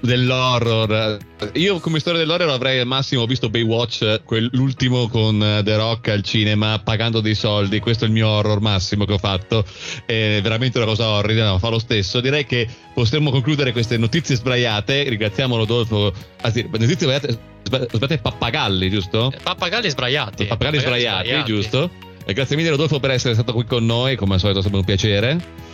dell'horror, 0.00 1.16
io 1.54 1.80
come 1.80 2.00
storia 2.00 2.20
dell'horror 2.20 2.50
avrei 2.50 2.78
al 2.78 2.86
massimo 2.86 3.24
visto 3.24 3.48
Baywatch, 3.48 4.20
l'ultimo 4.50 5.08
con 5.08 5.38
The 5.64 5.76
Rock 5.76 6.08
al 6.08 6.22
cinema, 6.22 6.78
pagando 6.84 7.20
dei 7.20 7.34
soldi. 7.34 7.80
Questo 7.80 8.04
è 8.04 8.08
il 8.08 8.12
mio 8.12 8.28
horror 8.28 8.60
massimo 8.60 9.06
che 9.06 9.14
ho 9.14 9.18
fatto. 9.18 9.64
È 10.04 10.40
veramente 10.42 10.76
una 10.76 10.86
cosa 10.86 11.08
orrida, 11.08 11.50
ma 11.50 11.58
fa 11.58 11.70
lo 11.70 11.78
stesso. 11.78 12.20
Direi 12.20 12.44
che 12.44 12.68
possiamo 12.92 13.30
concludere 13.30 13.72
queste 13.72 13.96
notizie 13.96 14.36
sbraiate. 14.36 15.04
Ringraziamo 15.08 15.56
Rodolfo. 15.56 16.12
Anzi, 16.42 16.68
notizie 16.70 16.96
sbraiate, 16.96 17.38
sbraiate 17.62 18.18
pappagalli, 18.18 18.90
giusto? 18.90 19.32
Pappagalli 19.42 19.88
sbraiati. 19.88 20.44
Pappagalli, 20.44 20.78
sbraiati, 20.78 21.28
sbraiati, 21.28 21.50
giusto? 21.50 21.90
E 22.26 22.34
grazie 22.34 22.54
mille 22.54 22.68
Rodolfo 22.68 23.00
per 23.00 23.12
essere 23.12 23.32
stato 23.32 23.54
qui 23.54 23.64
con 23.64 23.86
noi, 23.86 24.16
come 24.16 24.34
al 24.34 24.40
solito 24.40 24.58
è 24.58 24.62
sempre 24.62 24.80
un 24.80 24.84
piacere. 24.84 25.70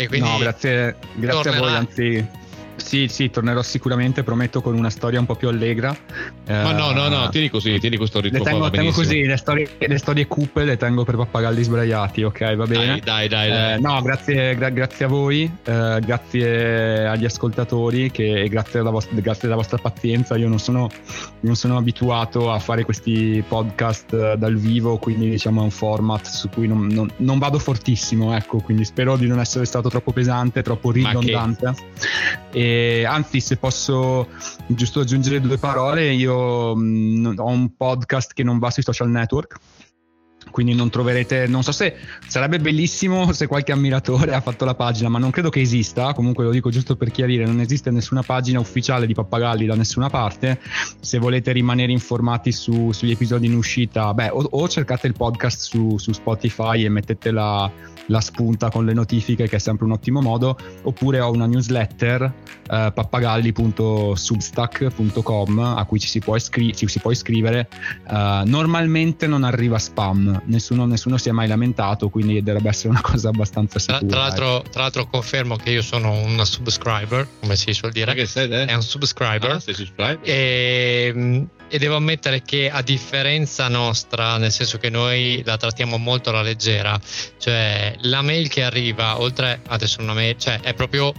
E 0.00 0.06
quindi 0.06 0.28
no, 0.28 0.38
grazie, 0.38 0.94
grazie 1.14 1.50
a 1.50 1.58
voi, 1.58 1.74
anzi 1.74 2.26
sì, 2.78 3.08
sì, 3.08 3.30
tornerò 3.30 3.62
sicuramente, 3.62 4.22
prometto 4.22 4.60
con 4.62 4.74
una 4.74 4.90
storia 4.90 5.18
un 5.18 5.26
po' 5.26 5.34
più 5.34 5.48
allegra. 5.48 5.96
Ma 6.46 6.72
no, 6.72 6.92
no, 6.92 7.08
no, 7.08 7.28
tieni 7.28 7.50
così, 7.50 7.78
tieni 7.78 7.96
questo 7.96 8.20
ritmo. 8.20 8.38
Le 8.38 8.44
tengo, 8.44 8.70
tengo 8.70 8.92
così, 8.92 9.24
le 9.24 9.36
storie, 9.36 9.68
le 9.78 9.98
storie 9.98 10.26
cupe 10.26 10.64
le 10.64 10.76
tengo 10.76 11.04
per 11.04 11.16
pappagalli 11.16 11.62
sbraiati, 11.62 12.22
ok, 12.22 12.54
va 12.54 12.66
bene? 12.66 13.00
Dai, 13.04 13.28
dai, 13.28 13.28
dai. 13.28 13.48
dai. 13.50 13.74
Eh, 13.74 13.80
no, 13.80 14.00
grazie, 14.02 14.54
gra- 14.54 14.70
grazie, 14.70 15.04
a 15.04 15.08
voi, 15.08 15.50
eh, 15.64 16.00
grazie 16.04 17.06
agli 17.06 17.24
ascoltatori 17.24 18.10
che, 18.10 18.42
e 18.42 18.48
grazie 18.48 18.80
alla, 18.80 18.90
vostra, 18.90 19.18
grazie 19.20 19.48
alla 19.48 19.56
vostra 19.56 19.78
pazienza. 19.78 20.36
Io 20.36 20.48
non 20.48 20.58
sono, 20.58 20.88
non 21.40 21.56
sono 21.56 21.76
abituato 21.76 22.50
a 22.52 22.58
fare 22.58 22.84
questi 22.84 23.42
podcast 23.46 24.12
eh, 24.14 24.36
dal 24.38 24.56
vivo, 24.56 24.96
quindi 24.98 25.28
diciamo 25.28 25.60
è 25.60 25.64
un 25.64 25.70
format 25.70 26.24
su 26.24 26.48
cui 26.48 26.66
non, 26.66 26.86
non, 26.86 27.10
non, 27.16 27.38
vado 27.38 27.58
fortissimo, 27.58 28.34
ecco, 28.34 28.58
quindi 28.60 28.84
spero 28.84 29.16
di 29.16 29.26
non 29.26 29.40
essere 29.40 29.64
stato 29.64 29.88
troppo 29.88 30.12
pesante, 30.12 30.62
troppo 30.62 30.90
ridondante. 30.90 31.74
E, 32.52 32.67
anzi, 33.06 33.40
se 33.40 33.56
posso 33.56 34.28
giusto 34.66 35.00
aggiungere 35.00 35.40
due 35.40 35.58
parole, 35.58 36.12
io 36.12 36.74
mh, 36.74 36.80
mm, 36.80 37.38
ho 37.38 37.48
un 37.48 37.76
podcast 37.76 38.32
che 38.32 38.42
non 38.42 38.58
va 38.58 38.70
sui 38.70 38.82
social 38.82 39.08
network 39.08 39.58
quindi 40.58 40.74
non 40.74 40.90
troverete, 40.90 41.46
non 41.46 41.62
so 41.62 41.70
se 41.70 41.94
sarebbe 42.26 42.58
bellissimo 42.58 43.32
se 43.32 43.46
qualche 43.46 43.70
ammiratore 43.70 44.34
ha 44.34 44.40
fatto 44.40 44.64
la 44.64 44.74
pagina, 44.74 45.08
ma 45.08 45.20
non 45.20 45.30
credo 45.30 45.50
che 45.50 45.60
esista, 45.60 46.12
comunque 46.14 46.42
lo 46.42 46.50
dico 46.50 46.68
giusto 46.68 46.96
per 46.96 47.12
chiarire, 47.12 47.46
non 47.46 47.60
esiste 47.60 47.92
nessuna 47.92 48.22
pagina 48.22 48.58
ufficiale 48.58 49.06
di 49.06 49.14
Pappagalli 49.14 49.66
da 49.66 49.76
nessuna 49.76 50.10
parte, 50.10 50.58
se 50.98 51.18
volete 51.18 51.52
rimanere 51.52 51.92
informati 51.92 52.50
su, 52.50 52.90
sugli 52.90 53.12
episodi 53.12 53.46
in 53.46 53.54
uscita, 53.54 54.12
beh, 54.12 54.30
o, 54.30 54.48
o 54.50 54.68
cercate 54.68 55.06
il 55.06 55.12
podcast 55.12 55.60
su, 55.60 55.96
su 55.96 56.10
Spotify 56.10 56.84
e 56.84 56.88
mettete 56.88 57.30
la, 57.30 57.70
la, 58.06 58.20
spunta 58.20 58.68
con 58.68 58.84
le 58.84 58.94
notifiche, 58.94 59.46
che 59.46 59.54
è 59.54 59.60
sempre 59.60 59.84
un 59.84 59.92
ottimo 59.92 60.20
modo, 60.20 60.58
oppure 60.82 61.20
ho 61.20 61.30
una 61.30 61.46
newsletter 61.46 62.22
eh, 62.22 62.92
pappagalli.substack.com 62.92 65.58
a 65.60 65.84
cui 65.84 66.00
ci 66.00 66.08
si 66.08 66.18
può, 66.18 66.34
iscri- 66.34 66.74
ci 66.74 66.88
si 66.88 66.98
può 66.98 67.12
iscrivere, 67.12 67.68
uh, 68.08 68.42
normalmente 68.44 69.28
non 69.28 69.44
arriva 69.44 69.78
spam, 69.78 70.46
nessuno, 70.48 70.86
nessuno, 70.86 71.16
si 71.16 71.28
è 71.28 71.32
mai 71.32 71.48
lamentato, 71.48 72.08
quindi 72.08 72.42
dovrebbe 72.42 72.68
essere 72.68 72.88
una 72.88 73.00
cosa 73.00 73.28
abbastanza 73.28 73.78
sicura. 73.78 73.98
Tra, 73.98 74.08
tra, 74.08 74.18
l'altro, 74.20 74.70
tra 74.70 74.82
l'altro, 74.82 75.06
confermo 75.06 75.56
che 75.56 75.70
io 75.70 75.82
sono 75.82 76.12
un 76.12 76.44
subscriber, 76.44 77.26
come 77.40 77.56
si 77.56 77.72
suol 77.72 77.92
dire. 77.92 78.14
Che 78.14 78.26
sei, 78.26 78.50
eh? 78.50 78.66
È 78.66 78.74
un 78.74 78.82
subscriber. 78.82 79.50
Ah, 79.50 79.60
sei 79.60 79.74
subscriber. 79.74 80.18
E, 80.22 81.46
e, 81.68 81.78
devo 81.78 81.96
ammettere 81.96 82.42
che 82.42 82.70
a 82.70 82.82
differenza 82.82 83.68
nostra, 83.68 84.36
nel 84.36 84.52
senso 84.52 84.78
che 84.78 84.90
noi 84.90 85.42
la 85.44 85.56
trattiamo 85.56 85.96
molto 85.96 86.30
alla 86.30 86.42
leggera, 86.42 86.98
cioè 87.38 87.94
la 88.02 88.22
mail 88.22 88.48
che 88.48 88.62
arriva, 88.62 89.20
oltre 89.20 89.60
ad 89.66 89.82
essere 89.82 90.02
una 90.02 90.14
mail, 90.14 90.36
cioè 90.38 90.60
è 90.60 90.74
proprio 90.74 91.12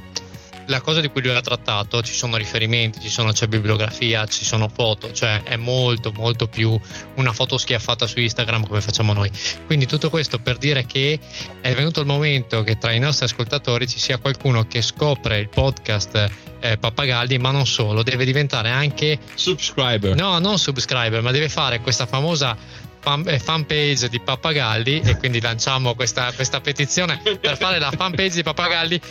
la 0.69 0.81
cosa 0.81 1.01
di 1.01 1.09
cui 1.09 1.21
lui 1.21 1.35
ha 1.35 1.41
trattato, 1.41 2.01
ci 2.01 2.13
sono 2.13 2.37
riferimenti, 2.37 2.99
ci 2.99 3.09
sono, 3.09 3.31
c'è 3.31 3.47
bibliografia, 3.47 4.25
ci 4.27 4.45
sono 4.45 4.69
foto, 4.69 5.11
cioè 5.11 5.41
è 5.43 5.55
molto 5.55 6.11
molto 6.15 6.47
più 6.47 6.79
una 7.15 7.33
foto 7.33 7.57
schiaffata 7.57 8.05
su 8.05 8.19
Instagram 8.19 8.67
come 8.67 8.79
facciamo 8.79 9.13
noi. 9.13 9.31
Quindi 9.65 9.87
tutto 9.87 10.09
questo 10.09 10.39
per 10.39 10.57
dire 10.57 10.85
che 10.85 11.19
è 11.61 11.73
venuto 11.73 11.99
il 11.99 12.05
momento 12.05 12.63
che 12.63 12.77
tra 12.77 12.91
i 12.91 12.99
nostri 12.99 13.25
ascoltatori 13.25 13.87
ci 13.87 13.99
sia 13.99 14.17
qualcuno 14.17 14.67
che 14.67 14.81
scopre 14.81 15.39
il 15.39 15.49
podcast 15.49 16.31
eh, 16.59 16.77
Pappagalli, 16.77 17.37
ma 17.39 17.51
non 17.51 17.65
solo, 17.65 18.03
deve 18.03 18.25
diventare 18.25 18.69
anche 18.69 19.17
subscriber. 19.33 20.15
No, 20.15 20.37
non 20.37 20.59
subscriber, 20.59 21.21
ma 21.21 21.31
deve 21.31 21.49
fare 21.49 21.79
questa 21.79 22.05
famosa 22.05 22.55
fan, 22.99 23.23
fanpage 23.23 24.07
di 24.07 24.19
Pappagalli 24.19 25.01
e 25.03 25.17
quindi 25.17 25.41
lanciamo 25.41 25.95
questa, 25.95 26.31
questa 26.31 26.61
petizione 26.61 27.19
per 27.41 27.57
fare 27.57 27.79
la 27.79 27.91
fanpage 27.91 28.35
di 28.35 28.43
Pappagalli 28.43 29.01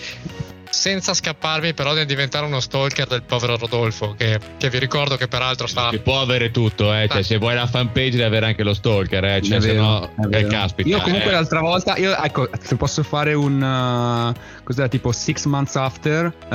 senza 0.71 1.15
scapparmi 1.15 1.75
però 1.75 1.95
di 1.95 2.05
diventare 2.05 2.47
uno 2.47 2.61
stalker 2.61 3.07
del 3.07 3.23
povero 3.23 3.57
Rodolfo 3.57 4.15
che, 4.17 4.39
che 4.59 4.71
vi 4.71 4.79
ricordo 4.79 5.17
che 5.17 5.29
peraltro 5.29 5.67
fa 5.67 5.91
che 5.91 6.01
può 6.01 6.21
avere 6.21 6.51
tutto 6.51 6.93
eh. 6.95 7.09
cioè, 7.11 7.23
se 7.23 7.39
vuoi 7.39 7.55
la 7.55 7.67
fanpage 7.67 8.11
devi 8.11 8.23
avere 8.23 8.47
anche 8.47 8.63
lo 8.63 8.75
stalker 8.75 9.25
eh. 9.25 9.43
cioè, 9.43 9.61
se 9.61 9.73
no 9.73 10.11
eh, 10.31 10.47
caspita 10.47 10.89
io 10.89 11.01
comunque 11.01 11.31
eh. 11.31 11.35
l'altra 11.35 11.61
volta 11.61 11.97
io, 11.97 12.17
ecco 12.17 12.49
se 12.61 12.77
posso 12.77 13.03
fare 13.03 13.35
un 13.35 13.61
uh, 13.61 14.58
cos'era 14.69 14.89
tipo 14.89 15.13
six 15.13 15.47
months 15.47 15.77
after 15.77 16.27
uh, 16.27 16.55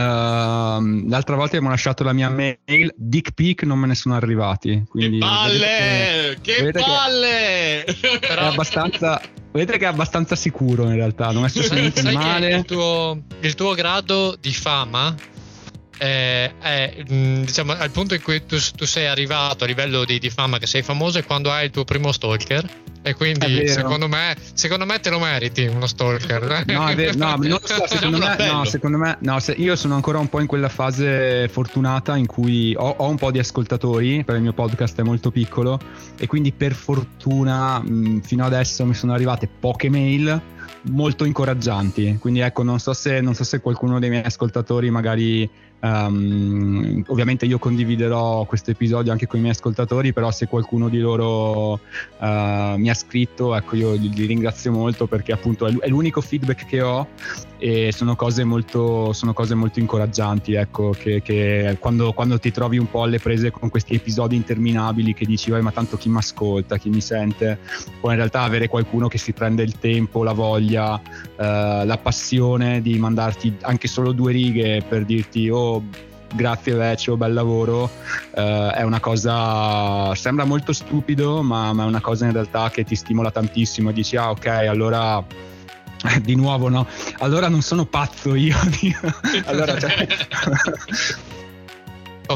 l'altra 1.09 1.36
volta 1.36 1.55
abbiamo 1.55 1.70
lasciato 1.70 2.03
la 2.03 2.14
mia 2.14 2.30
mail 2.30 2.93
dick 2.95 3.32
pic 3.32 3.64
non 3.64 3.80
me 3.80 3.88
ne 3.88 3.95
sono 3.95 4.14
arrivati 4.14 4.84
quindi 4.88 5.18
che 5.18 5.26
palle 5.26 6.38
che, 6.39 6.72
che 6.72 6.72
palle 6.72 7.84
che 8.20 8.20
è 8.20 8.43
abbastanza 8.43 9.20
Vedete 9.53 9.78
che 9.78 9.86
è 9.86 9.88
abbastanza 9.88 10.36
sicuro 10.36 10.86
in 10.86 10.95
realtà, 10.95 11.30
non 11.30 11.45
è 11.45 11.47
successo 11.47 11.76
niente 11.76 12.01
di 12.01 12.11
male. 12.11 12.55
Il 12.55 12.66
tuo, 12.66 13.22
il 13.41 13.53
tuo 13.53 13.76
grado 13.76 14.36
di 14.41 14.51
fama 14.51 15.14
è, 15.98 16.52
è 16.60 17.04
mm, 17.12 17.44
diciamo, 17.44 17.74
al 17.74 17.91
punto 17.91 18.14
in 18.14 18.22
cui 18.22 18.46
tu, 18.46 18.58
tu, 18.76 18.86
sei 18.86 19.08
arrivato 19.08 19.64
a 19.64 19.68
livello 19.68 20.06
di, 20.06 20.20
di 20.20 20.30
fama 20.30 20.58
che 20.58 20.68
sei 20.68 20.82
famoso 20.82 21.20
è 21.20 21.24
quando 21.24 21.52
hai 21.52 21.66
il 21.66 21.72
tuo 21.72 21.84
primo 21.84 22.12
stalker 22.12 22.82
e 23.06 23.16
quindi 23.16 23.68
secondo 23.68 24.08
me, 24.08 24.36
secondo 24.54 24.86
me 24.86 25.00
te 25.00 25.10
lo 25.10 25.20
meriti 25.20 25.66
uno 25.66 25.88
stalker. 25.88 26.64
No, 26.68 27.60
so, 27.62 27.86
secondo, 27.86 28.18
me, 28.18 28.36
no 28.38 28.66
secondo 28.66 28.98
me, 28.98 29.18
no, 29.20 29.39
se 29.39 29.52
io 29.52 29.76
sono 29.76 29.96
ancora 29.96 30.20
un 30.20 30.30
po' 30.30 30.39
in 30.39 30.48
quella 30.48 30.70
fase 30.70 31.50
fortunata 31.50 32.16
in 32.16 32.26
cui 32.26 32.74
ho, 32.78 32.96
ho, 32.98 33.10
un 33.10 33.18
po' 33.18 33.30
di 33.30 33.39
ascoltatori, 33.39 34.24
perché 34.24 34.36
il 34.36 34.41
mio 34.41 34.54
podcast 34.54 35.00
è 35.00 35.04
molto 35.04 35.32
piccolo 35.32 35.80
e 36.18 36.28
quindi 36.28 36.54
per 36.54 36.74
fortuna 36.74 37.80
mh, 37.80 38.22
fino 38.22 38.46
adesso 38.46 38.86
mi 38.86 38.94
sono 38.94 39.14
arrivate 39.14 39.50
poche 39.60 39.89
mail 39.89 40.41
molto 40.84 41.26
incoraggianti. 41.26 42.18
Quindi 42.20 42.39
ecco, 42.39 42.64
non 42.64 42.80
so 42.80 42.94
se, 42.94 43.22
non 43.22 43.34
so 43.34 43.44
se 43.44 43.60
qualcuno 43.60 44.00
dei 44.00 44.10
miei 44.10 44.24
ascoltatori 44.24 44.89
magari 44.89 45.50
Um, 45.84 47.04
ovviamente 47.08 47.46
io 47.46 47.60
condividerò 47.60 48.46
questo 48.46 48.72
episodio 48.72 49.12
anche 49.12 49.28
con 49.28 49.40
i 49.40 49.42
miei 49.42 49.54
ascoltatori, 49.54 50.14
però 50.14 50.32
se 50.32 50.48
qualcuno 50.48 50.88
di 50.88 51.00
loro 51.00 51.74
uh, 51.74 52.78
mi 52.78 52.90
ha 52.90 52.94
scritto, 52.94 53.54
ecco 53.54 53.76
io 53.76 53.92
li, 53.92 54.10
li 54.14 54.26
ringrazio 54.26 54.72
molto 54.72 55.08
perché 55.08 55.34
appunto 55.34 55.68
è 55.68 55.88
l'unico 55.90 56.22
feedback 56.22 56.66
che 56.68 56.82
ho 56.82 57.08
e 57.64 57.93
sono 57.93 58.18
cose 58.18 58.43
molto, 58.43 59.14
sono 59.14 59.32
cose 59.32 59.55
molto 59.55 59.80
incoraggianti, 59.80 60.53
ecco, 60.53 60.89
che, 60.89 61.22
che 61.22 61.78
quando, 61.80 62.11
quando, 62.11 62.38
ti 62.38 62.51
trovi 62.51 62.78
un 62.78 62.89
po' 62.89 63.03
alle 63.03 63.20
prese 63.20 63.51
con 63.51 63.70
questi 63.70 63.95
episodi 63.95 64.36
interminabili 64.36 65.14
che 65.14 65.26
dici, 65.26 65.49
ma 65.49 65.72
tanto 65.72 65.95
chi 65.95 66.09
mi 66.09 66.18
ascolta, 66.18 66.76
chi 66.76 66.89
mi 66.89 66.99
sente, 66.99 67.59
poi 68.01 68.11
in 68.11 68.18
realtà 68.18 68.41
avere 68.41 68.68
qualcuno 68.68 69.07
che 69.07 69.18
si 69.18 69.32
prende 69.32 69.64
il 69.64 69.80
tempo, 69.80 70.24
la 70.24 70.34
voglia, 70.34 70.95
uh, 70.95 71.01
la 71.38 71.99
passione 72.01 72.82
di 72.82 72.99
mandarti 72.99 73.55
anche 73.61 73.88
solo 73.88 74.11
due 74.11 74.34
righe 74.34 74.84
per 74.86 75.05
dirti, 75.05 75.47
oh 75.47 75.86
grazie 76.36 76.74
Vecchio, 76.74 77.16
bel 77.16 77.32
lavoro, 77.32 77.89
eh, 78.36 78.72
è 78.72 78.82
una 78.82 78.99
cosa, 78.99 80.14
sembra 80.16 80.43
molto 80.43 80.74
stupido, 80.74 81.43
ma, 81.43 81.72
ma, 81.72 81.84
è 81.84 81.86
una 81.86 82.01
cosa 82.01 82.26
in 82.26 82.34
realtà 82.34 82.72
che 82.72 82.84
ti 82.84 82.95
stimola 82.95 83.32
tantissimo, 83.32 83.91
dici 83.91 84.18
ah 84.18 84.32
ok, 84.32 84.47
allora 84.47 85.24
di 86.22 86.36
nuovo 86.36 86.70
no, 86.70 86.88
allora 87.20 87.47
non 87.49 87.62
sono 87.62 87.86
pazzo 87.86 88.36
io, 88.36 88.58
allora 89.45 89.80
cioè... 89.80 90.08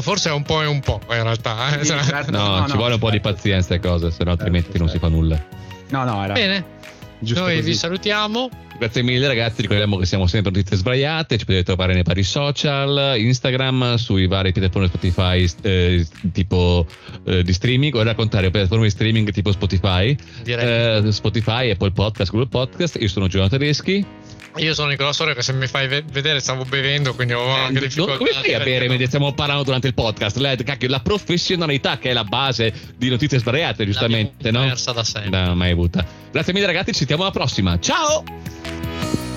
Forse 0.00 0.28
è 0.28 0.32
un 0.32 0.42
po' 0.44 0.62
e 0.62 0.66
un 0.66 0.78
po' 0.80 1.00
in 1.10 1.22
realtà. 1.22 1.76
Eh? 1.76 1.84
Sì, 1.84 1.86
certo, 1.86 2.30
no, 2.30 2.60
no, 2.60 2.68
ci 2.68 2.76
vuole 2.76 2.94
un 2.94 3.00
po' 3.00 3.10
di 3.10 3.18
pazienza 3.20 3.74
e 3.74 3.80
cose, 3.80 4.12
se 4.12 4.22
no 4.22 4.30
altrimenti 4.30 4.70
certo, 4.70 4.84
non 4.84 4.88
certo. 4.88 5.06
si 5.06 5.12
fa 5.12 5.18
nulla. 5.18 5.42
No, 5.88 6.04
no, 6.04 6.22
era... 6.22 6.34
Bene, 6.34 6.64
Giusto 7.20 7.42
Noi 7.44 7.56
così. 7.56 7.70
vi 7.70 7.74
salutiamo. 7.74 8.48
Grazie 8.78 9.02
mille 9.02 9.26
ragazzi, 9.26 9.60
ricordiamo 9.60 9.96
che 9.96 10.06
siamo 10.06 10.28
sempre 10.28 10.52
notizie 10.52 10.76
sbagliate, 10.76 11.36
ci 11.36 11.44
potete 11.44 11.64
trovare 11.64 11.92
nei 11.92 12.04
vari 12.04 12.22
social, 12.22 13.14
Instagram, 13.18 13.96
sui 13.96 14.28
vari 14.28 14.52
piattaforme 14.52 14.86
Spotify 14.86 15.44
eh, 15.62 16.06
tipo 16.32 16.86
eh, 17.24 17.42
di 17.42 17.52
streaming, 17.52 17.94
o 17.96 18.02
raccontare 18.04 18.50
piattaforme 18.50 18.84
di 18.84 18.90
streaming 18.90 19.30
tipo 19.32 19.50
Spotify, 19.50 20.16
eh, 20.44 21.02
Spotify, 21.10 21.70
Apple 21.70 21.90
Podcast, 21.90 22.30
Google 22.30 22.48
Podcast, 22.48 22.98
io 23.00 23.08
sono 23.08 23.26
Giovanni 23.26 23.50
Tedeschi. 23.50 24.06
Io 24.56 24.74
sono 24.74 24.88
Nicola 24.88 25.12
Soria 25.12 25.34
che 25.34 25.42
se 25.42 25.52
mi 25.52 25.66
fai 25.66 25.86
vedere 25.86 26.40
stavo 26.40 26.64
bevendo, 26.64 27.14
quindi 27.14 27.34
ho 27.34 27.46
eh, 27.46 27.60
anche 27.60 27.80
difficoltà. 27.80 28.16
Come 28.16 28.30
fai 28.30 28.54
a 28.54 28.60
bere 28.60 28.88
mentre 28.88 29.06
stiamo 29.06 29.32
parlando 29.32 29.62
durante 29.62 29.86
il 29.86 29.94
podcast? 29.94 30.36
La, 30.38 30.56
cacchio, 30.56 30.88
la 30.88 31.00
professionalità 31.00 31.98
che 31.98 32.10
è 32.10 32.12
la 32.12 32.24
base 32.24 32.72
di 32.96 33.08
notizie 33.08 33.38
sbagliate, 33.38 33.84
giustamente, 33.84 34.50
no? 34.50 34.60
Persa 34.60 34.92
da 34.92 35.04
sempre. 35.04 35.44
No, 35.44 35.54
mai 35.54 35.70
avuta. 35.70 36.04
Grazie 36.32 36.52
mille 36.52 36.66
ragazzi, 36.66 36.92
ci 36.92 36.98
sentiamo 36.98 37.22
alla 37.22 37.32
prossima. 37.32 37.78
Ciao! 37.78 39.27